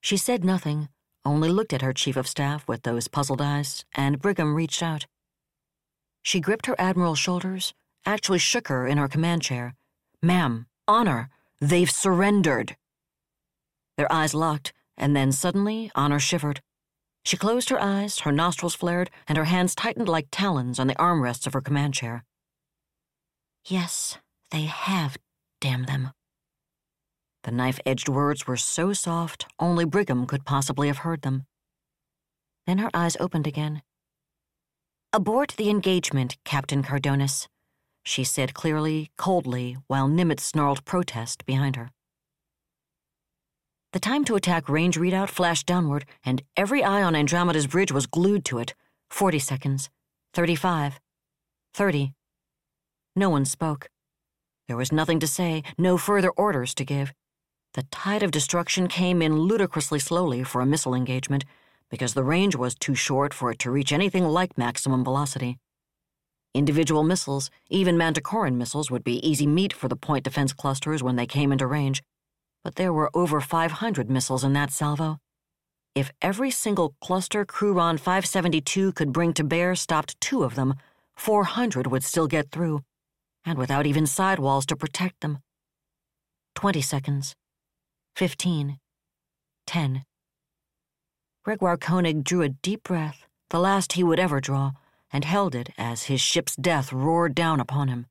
She 0.00 0.16
said 0.16 0.44
nothing, 0.44 0.88
only 1.24 1.50
looked 1.50 1.72
at 1.72 1.82
her 1.82 1.92
chief 1.92 2.16
of 2.16 2.28
staff 2.28 2.66
with 2.68 2.82
those 2.82 3.08
puzzled 3.08 3.40
eyes, 3.40 3.84
and 3.94 4.20
Brigham 4.20 4.54
reached 4.54 4.82
out. 4.82 5.06
She 6.22 6.40
gripped 6.40 6.66
her 6.66 6.76
admiral's 6.78 7.18
shoulders, 7.18 7.74
actually 8.06 8.38
shook 8.38 8.68
her 8.68 8.86
in 8.86 8.98
her 8.98 9.08
command 9.08 9.42
chair. 9.42 9.74
Ma'am, 10.22 10.66
honor, 10.88 11.28
they've 11.60 11.90
surrendered. 11.90 12.76
Their 13.96 14.10
eyes 14.12 14.34
locked, 14.34 14.72
and 14.96 15.14
then 15.14 15.32
suddenly 15.32 15.90
Honor 15.94 16.18
shivered. 16.18 16.60
She 17.24 17.36
closed 17.36 17.70
her 17.70 17.80
eyes, 17.80 18.20
her 18.20 18.32
nostrils 18.32 18.74
flared, 18.74 19.10
and 19.26 19.38
her 19.38 19.44
hands 19.44 19.74
tightened 19.74 20.08
like 20.08 20.28
talons 20.30 20.78
on 20.78 20.86
the 20.86 20.94
armrests 20.96 21.46
of 21.46 21.54
her 21.54 21.60
command 21.60 21.94
chair. 21.94 22.24
Yes, 23.64 24.18
they 24.50 24.62
have, 24.62 25.16
damn 25.60 25.84
them. 25.84 26.12
The 27.44 27.52
knife 27.52 27.78
edged 27.84 28.08
words 28.08 28.46
were 28.46 28.56
so 28.56 28.92
soft, 28.92 29.46
only 29.58 29.84
Brigham 29.84 30.26
could 30.26 30.44
possibly 30.44 30.88
have 30.88 30.98
heard 30.98 31.22
them. 31.22 31.44
Then 32.66 32.78
her 32.78 32.90
eyes 32.94 33.16
opened 33.20 33.46
again. 33.46 33.82
Abort 35.12 35.54
the 35.58 35.68
engagement, 35.68 36.38
Captain 36.44 36.82
Cardonis, 36.82 37.46
she 38.02 38.24
said 38.24 38.54
clearly, 38.54 39.10
coldly, 39.16 39.76
while 39.86 40.08
Nimitz 40.08 40.40
snarled 40.40 40.84
protest 40.84 41.44
behind 41.46 41.76
her. 41.76 41.90
The 43.92 44.00
time 44.00 44.24
to 44.24 44.36
attack 44.36 44.68
range 44.68 44.98
readout 44.98 45.28
flashed 45.28 45.66
downward, 45.66 46.04
and 46.24 46.42
every 46.56 46.82
eye 46.82 47.02
on 47.02 47.14
Andromeda's 47.14 47.66
bridge 47.66 47.92
was 47.92 48.06
glued 48.06 48.44
to 48.46 48.58
it. 48.58 48.74
40 49.10 49.38
seconds. 49.38 49.90
35. 50.32 50.98
30. 51.74 52.12
No 53.14 53.30
one 53.30 53.44
spoke. 53.44 53.88
There 54.66 54.76
was 54.76 54.90
nothing 54.90 55.20
to 55.20 55.26
say, 55.26 55.62
no 55.78 55.96
further 55.98 56.30
orders 56.30 56.74
to 56.74 56.84
give. 56.84 57.12
The 57.74 57.82
tide 57.90 58.22
of 58.22 58.30
destruction 58.30 58.86
came 58.86 59.20
in 59.20 59.36
ludicrously 59.36 59.98
slowly 59.98 60.44
for 60.44 60.60
a 60.60 60.66
missile 60.66 60.94
engagement, 60.94 61.44
because 61.90 62.14
the 62.14 62.22
range 62.22 62.54
was 62.54 62.76
too 62.76 62.94
short 62.94 63.34
for 63.34 63.50
it 63.50 63.58
to 63.60 63.70
reach 63.72 63.90
anything 63.90 64.24
like 64.24 64.56
maximum 64.56 65.02
velocity. 65.02 65.58
Individual 66.54 67.02
missiles, 67.02 67.50
even 67.68 67.98
Manticoran 67.98 68.56
missiles, 68.56 68.92
would 68.92 69.02
be 69.02 69.28
easy 69.28 69.48
meat 69.48 69.72
for 69.72 69.88
the 69.88 69.96
point 69.96 70.22
defense 70.22 70.52
clusters 70.52 71.02
when 71.02 71.16
they 71.16 71.26
came 71.26 71.50
into 71.50 71.66
range, 71.66 72.00
but 72.62 72.76
there 72.76 72.92
were 72.92 73.10
over 73.12 73.40
500 73.40 74.08
missiles 74.08 74.44
in 74.44 74.52
that 74.52 74.70
salvo. 74.70 75.18
If 75.96 76.12
every 76.22 76.52
single 76.52 76.94
cluster 77.00 77.44
CruRon 77.44 77.98
572 77.98 78.92
could 78.92 79.12
bring 79.12 79.32
to 79.32 79.42
bear 79.42 79.74
stopped 79.74 80.20
two 80.20 80.44
of 80.44 80.54
them, 80.54 80.74
400 81.16 81.88
would 81.88 82.04
still 82.04 82.28
get 82.28 82.52
through, 82.52 82.82
and 83.44 83.58
without 83.58 83.84
even 83.84 84.06
sidewalls 84.06 84.64
to 84.66 84.76
protect 84.76 85.22
them. 85.22 85.40
20 86.54 86.80
seconds. 86.80 87.34
15. 88.16 88.78
10. 89.66 90.04
Gregoire 91.44 91.76
Koenig 91.76 92.24
drew 92.24 92.42
a 92.42 92.48
deep 92.48 92.82
breath, 92.84 93.26
the 93.50 93.58
last 93.58 93.94
he 93.94 94.04
would 94.04 94.18
ever 94.18 94.40
draw, 94.40 94.72
and 95.12 95.24
held 95.24 95.54
it 95.54 95.70
as 95.76 96.04
his 96.04 96.20
ship's 96.20 96.56
death 96.56 96.92
roared 96.92 97.34
down 97.34 97.60
upon 97.60 97.88
him. 97.88 98.06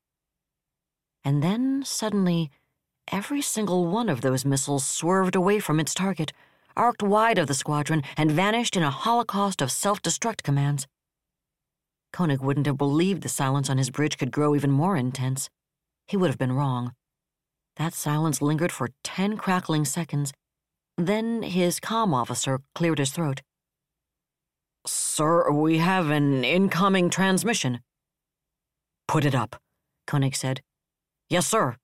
And 1.23 1.41
then, 1.41 1.83
suddenly, 1.85 2.51
Every 3.11 3.41
single 3.41 3.85
one 3.85 4.09
of 4.09 4.21
those 4.21 4.45
missiles 4.45 4.85
swerved 4.85 5.35
away 5.35 5.59
from 5.59 5.79
its 5.79 5.93
target, 5.93 6.31
arced 6.75 7.03
wide 7.03 7.37
of 7.37 7.47
the 7.47 7.53
squadron, 7.53 8.01
and 8.15 8.31
vanished 8.31 8.77
in 8.77 8.83
a 8.83 8.89
holocaust 8.89 9.61
of 9.61 9.71
self 9.71 10.01
destruct 10.01 10.43
commands. 10.43 10.87
Koenig 12.13 12.41
wouldn't 12.41 12.65
have 12.65 12.77
believed 12.77 13.21
the 13.21 13.29
silence 13.29 13.69
on 13.69 13.77
his 13.77 13.89
bridge 13.89 14.17
could 14.17 14.31
grow 14.31 14.55
even 14.55 14.71
more 14.71 14.95
intense. 14.95 15.49
He 16.07 16.15
would 16.17 16.29
have 16.29 16.37
been 16.37 16.53
wrong. 16.53 16.93
That 17.77 17.93
silence 17.93 18.41
lingered 18.41 18.71
for 18.71 18.89
ten 19.03 19.37
crackling 19.37 19.85
seconds. 19.85 20.31
Then 20.97 21.41
his 21.41 21.79
comm 21.79 22.13
officer 22.13 22.61
cleared 22.75 22.99
his 22.99 23.11
throat. 23.11 23.41
Sir, 24.85 25.49
we 25.51 25.79
have 25.79 26.09
an 26.09 26.43
incoming 26.43 27.09
transmission. 27.09 27.79
Put 29.07 29.25
it 29.25 29.33
up, 29.33 29.55
Koenig 30.05 30.35
said. 30.35 30.61
Yes, 31.29 31.47
sir. 31.47 31.77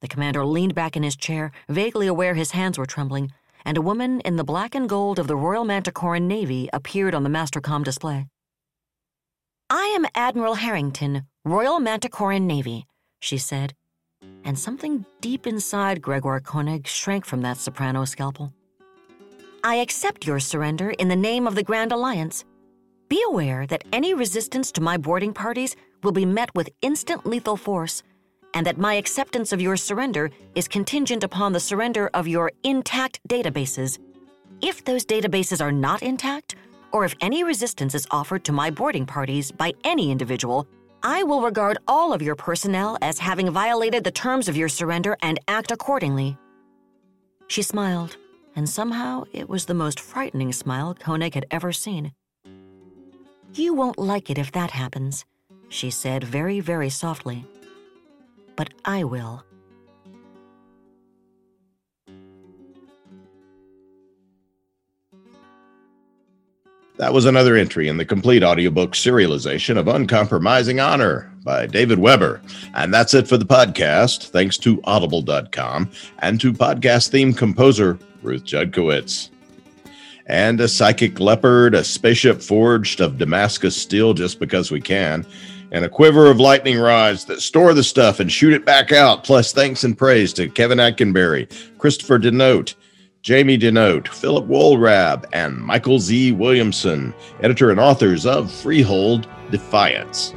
The 0.00 0.08
commander 0.08 0.44
leaned 0.44 0.74
back 0.74 0.96
in 0.96 1.02
his 1.02 1.16
chair, 1.16 1.50
vaguely 1.68 2.06
aware 2.06 2.34
his 2.34 2.52
hands 2.52 2.78
were 2.78 2.86
trembling, 2.86 3.32
and 3.64 3.76
a 3.76 3.82
woman 3.82 4.20
in 4.20 4.36
the 4.36 4.44
black 4.44 4.74
and 4.74 4.88
gold 4.88 5.18
of 5.18 5.26
the 5.26 5.36
Royal 5.36 5.64
Manticoran 5.64 6.28
Navy 6.28 6.70
appeared 6.72 7.14
on 7.14 7.24
the 7.24 7.28
master 7.28 7.60
Mastercom 7.60 7.82
display. 7.82 8.26
I 9.68 9.86
am 9.98 10.06
Admiral 10.14 10.54
Harrington, 10.54 11.26
Royal 11.44 11.80
Manticoran 11.80 12.46
Navy, 12.46 12.86
she 13.20 13.38
said, 13.38 13.74
and 14.48 14.58
something 14.58 15.04
deep 15.20 15.46
inside 15.46 16.00
Gregor 16.00 16.40
Koenig 16.40 16.86
shrank 16.86 17.26
from 17.26 17.42
that 17.42 17.58
soprano 17.58 18.06
scalpel. 18.06 18.50
I 19.62 19.76
accept 19.76 20.26
your 20.26 20.40
surrender 20.40 20.90
in 20.90 21.08
the 21.08 21.16
name 21.16 21.46
of 21.46 21.54
the 21.54 21.62
Grand 21.62 21.92
Alliance. 21.92 22.46
Be 23.08 23.22
aware 23.28 23.66
that 23.66 23.84
any 23.92 24.14
resistance 24.14 24.72
to 24.72 24.80
my 24.80 24.96
boarding 24.96 25.34
parties 25.34 25.76
will 26.02 26.12
be 26.12 26.24
met 26.24 26.48
with 26.54 26.70
instant 26.80 27.26
lethal 27.26 27.58
force, 27.58 28.02
and 28.54 28.66
that 28.66 28.78
my 28.78 28.94
acceptance 28.94 29.52
of 29.52 29.60
your 29.60 29.76
surrender 29.76 30.30
is 30.54 30.66
contingent 30.66 31.24
upon 31.24 31.52
the 31.52 31.60
surrender 31.60 32.08
of 32.14 32.26
your 32.26 32.50
intact 32.62 33.20
databases. 33.28 33.98
If 34.62 34.82
those 34.82 35.04
databases 35.04 35.60
are 35.60 35.72
not 35.72 36.02
intact, 36.02 36.56
or 36.90 37.04
if 37.04 37.14
any 37.20 37.44
resistance 37.44 37.94
is 37.94 38.06
offered 38.10 38.44
to 38.44 38.52
my 38.52 38.70
boarding 38.70 39.04
parties 39.04 39.52
by 39.52 39.74
any 39.84 40.10
individual, 40.10 40.66
I 41.02 41.22
will 41.22 41.42
regard 41.42 41.78
all 41.86 42.12
of 42.12 42.22
your 42.22 42.34
personnel 42.34 42.98
as 43.00 43.18
having 43.18 43.50
violated 43.50 44.02
the 44.02 44.10
terms 44.10 44.48
of 44.48 44.56
your 44.56 44.68
surrender 44.68 45.16
and 45.22 45.38
act 45.46 45.70
accordingly. 45.70 46.36
She 47.46 47.62
smiled, 47.62 48.16
and 48.56 48.68
somehow 48.68 49.24
it 49.32 49.48
was 49.48 49.66
the 49.66 49.74
most 49.74 50.00
frightening 50.00 50.52
smile 50.52 50.94
Koenig 50.94 51.34
had 51.34 51.46
ever 51.50 51.72
seen. 51.72 52.12
You 53.54 53.74
won't 53.74 53.98
like 53.98 54.28
it 54.28 54.38
if 54.38 54.52
that 54.52 54.72
happens, 54.72 55.24
she 55.68 55.90
said 55.90 56.24
very, 56.24 56.60
very 56.60 56.90
softly. 56.90 57.46
But 58.56 58.70
I 58.84 59.04
will. 59.04 59.44
That 66.98 67.12
was 67.12 67.26
another 67.26 67.54
entry 67.54 67.86
in 67.86 67.96
the 67.96 68.04
complete 68.04 68.42
audiobook 68.42 68.90
serialization 68.90 69.78
of 69.78 69.86
Uncompromising 69.86 70.80
Honor 70.80 71.32
by 71.44 71.64
David 71.64 72.00
Weber. 72.00 72.40
And 72.74 72.92
that's 72.92 73.14
it 73.14 73.28
for 73.28 73.36
the 73.36 73.46
podcast. 73.46 74.30
Thanks 74.30 74.58
to 74.58 74.80
audible.com 74.82 75.90
and 76.18 76.40
to 76.40 76.52
podcast 76.52 77.10
theme 77.10 77.32
composer 77.32 78.00
Ruth 78.20 78.42
Judkowitz. 78.42 79.30
And 80.26 80.60
a 80.60 80.66
psychic 80.66 81.20
leopard, 81.20 81.76
a 81.76 81.84
spaceship 81.84 82.42
forged 82.42 83.00
of 83.00 83.16
Damascus 83.16 83.76
steel 83.80 84.12
just 84.12 84.40
because 84.40 84.72
we 84.72 84.80
can, 84.80 85.24
and 85.70 85.84
a 85.84 85.88
quiver 85.88 86.28
of 86.28 86.40
lightning 86.40 86.80
rods 86.80 87.26
that 87.26 87.40
store 87.40 87.74
the 87.74 87.84
stuff 87.84 88.18
and 88.18 88.30
shoot 88.30 88.52
it 88.52 88.64
back 88.64 88.90
out. 88.90 89.22
Plus, 89.22 89.52
thanks 89.52 89.84
and 89.84 89.96
praise 89.96 90.32
to 90.32 90.48
Kevin 90.48 90.78
Ikenberry, 90.78 91.48
Christopher 91.78 92.18
DiNote, 92.18 92.74
Jaime 93.28 93.58
DiNote, 93.58 94.08
Phillip 94.08 94.46
Wohlrab, 94.46 95.26
and 95.34 95.58
Michael 95.58 95.98
Z. 95.98 96.32
Williamson, 96.32 97.12
editor 97.42 97.70
and 97.70 97.78
authors 97.78 98.24
of 98.24 98.50
Freehold 98.50 99.28
Defiance. 99.50 100.32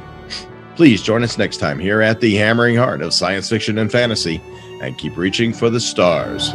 Please 0.76 1.02
join 1.02 1.22
us 1.22 1.38
next 1.38 1.56
time 1.56 1.78
here 1.78 2.02
at 2.02 2.20
the 2.20 2.34
hammering 2.34 2.76
heart 2.76 3.00
of 3.00 3.14
science 3.14 3.48
fiction 3.48 3.78
and 3.78 3.90
fantasy, 3.90 4.42
and 4.82 4.98
keep 4.98 5.16
reaching 5.16 5.54
for 5.54 5.70
the 5.70 5.80
stars. 5.80 6.52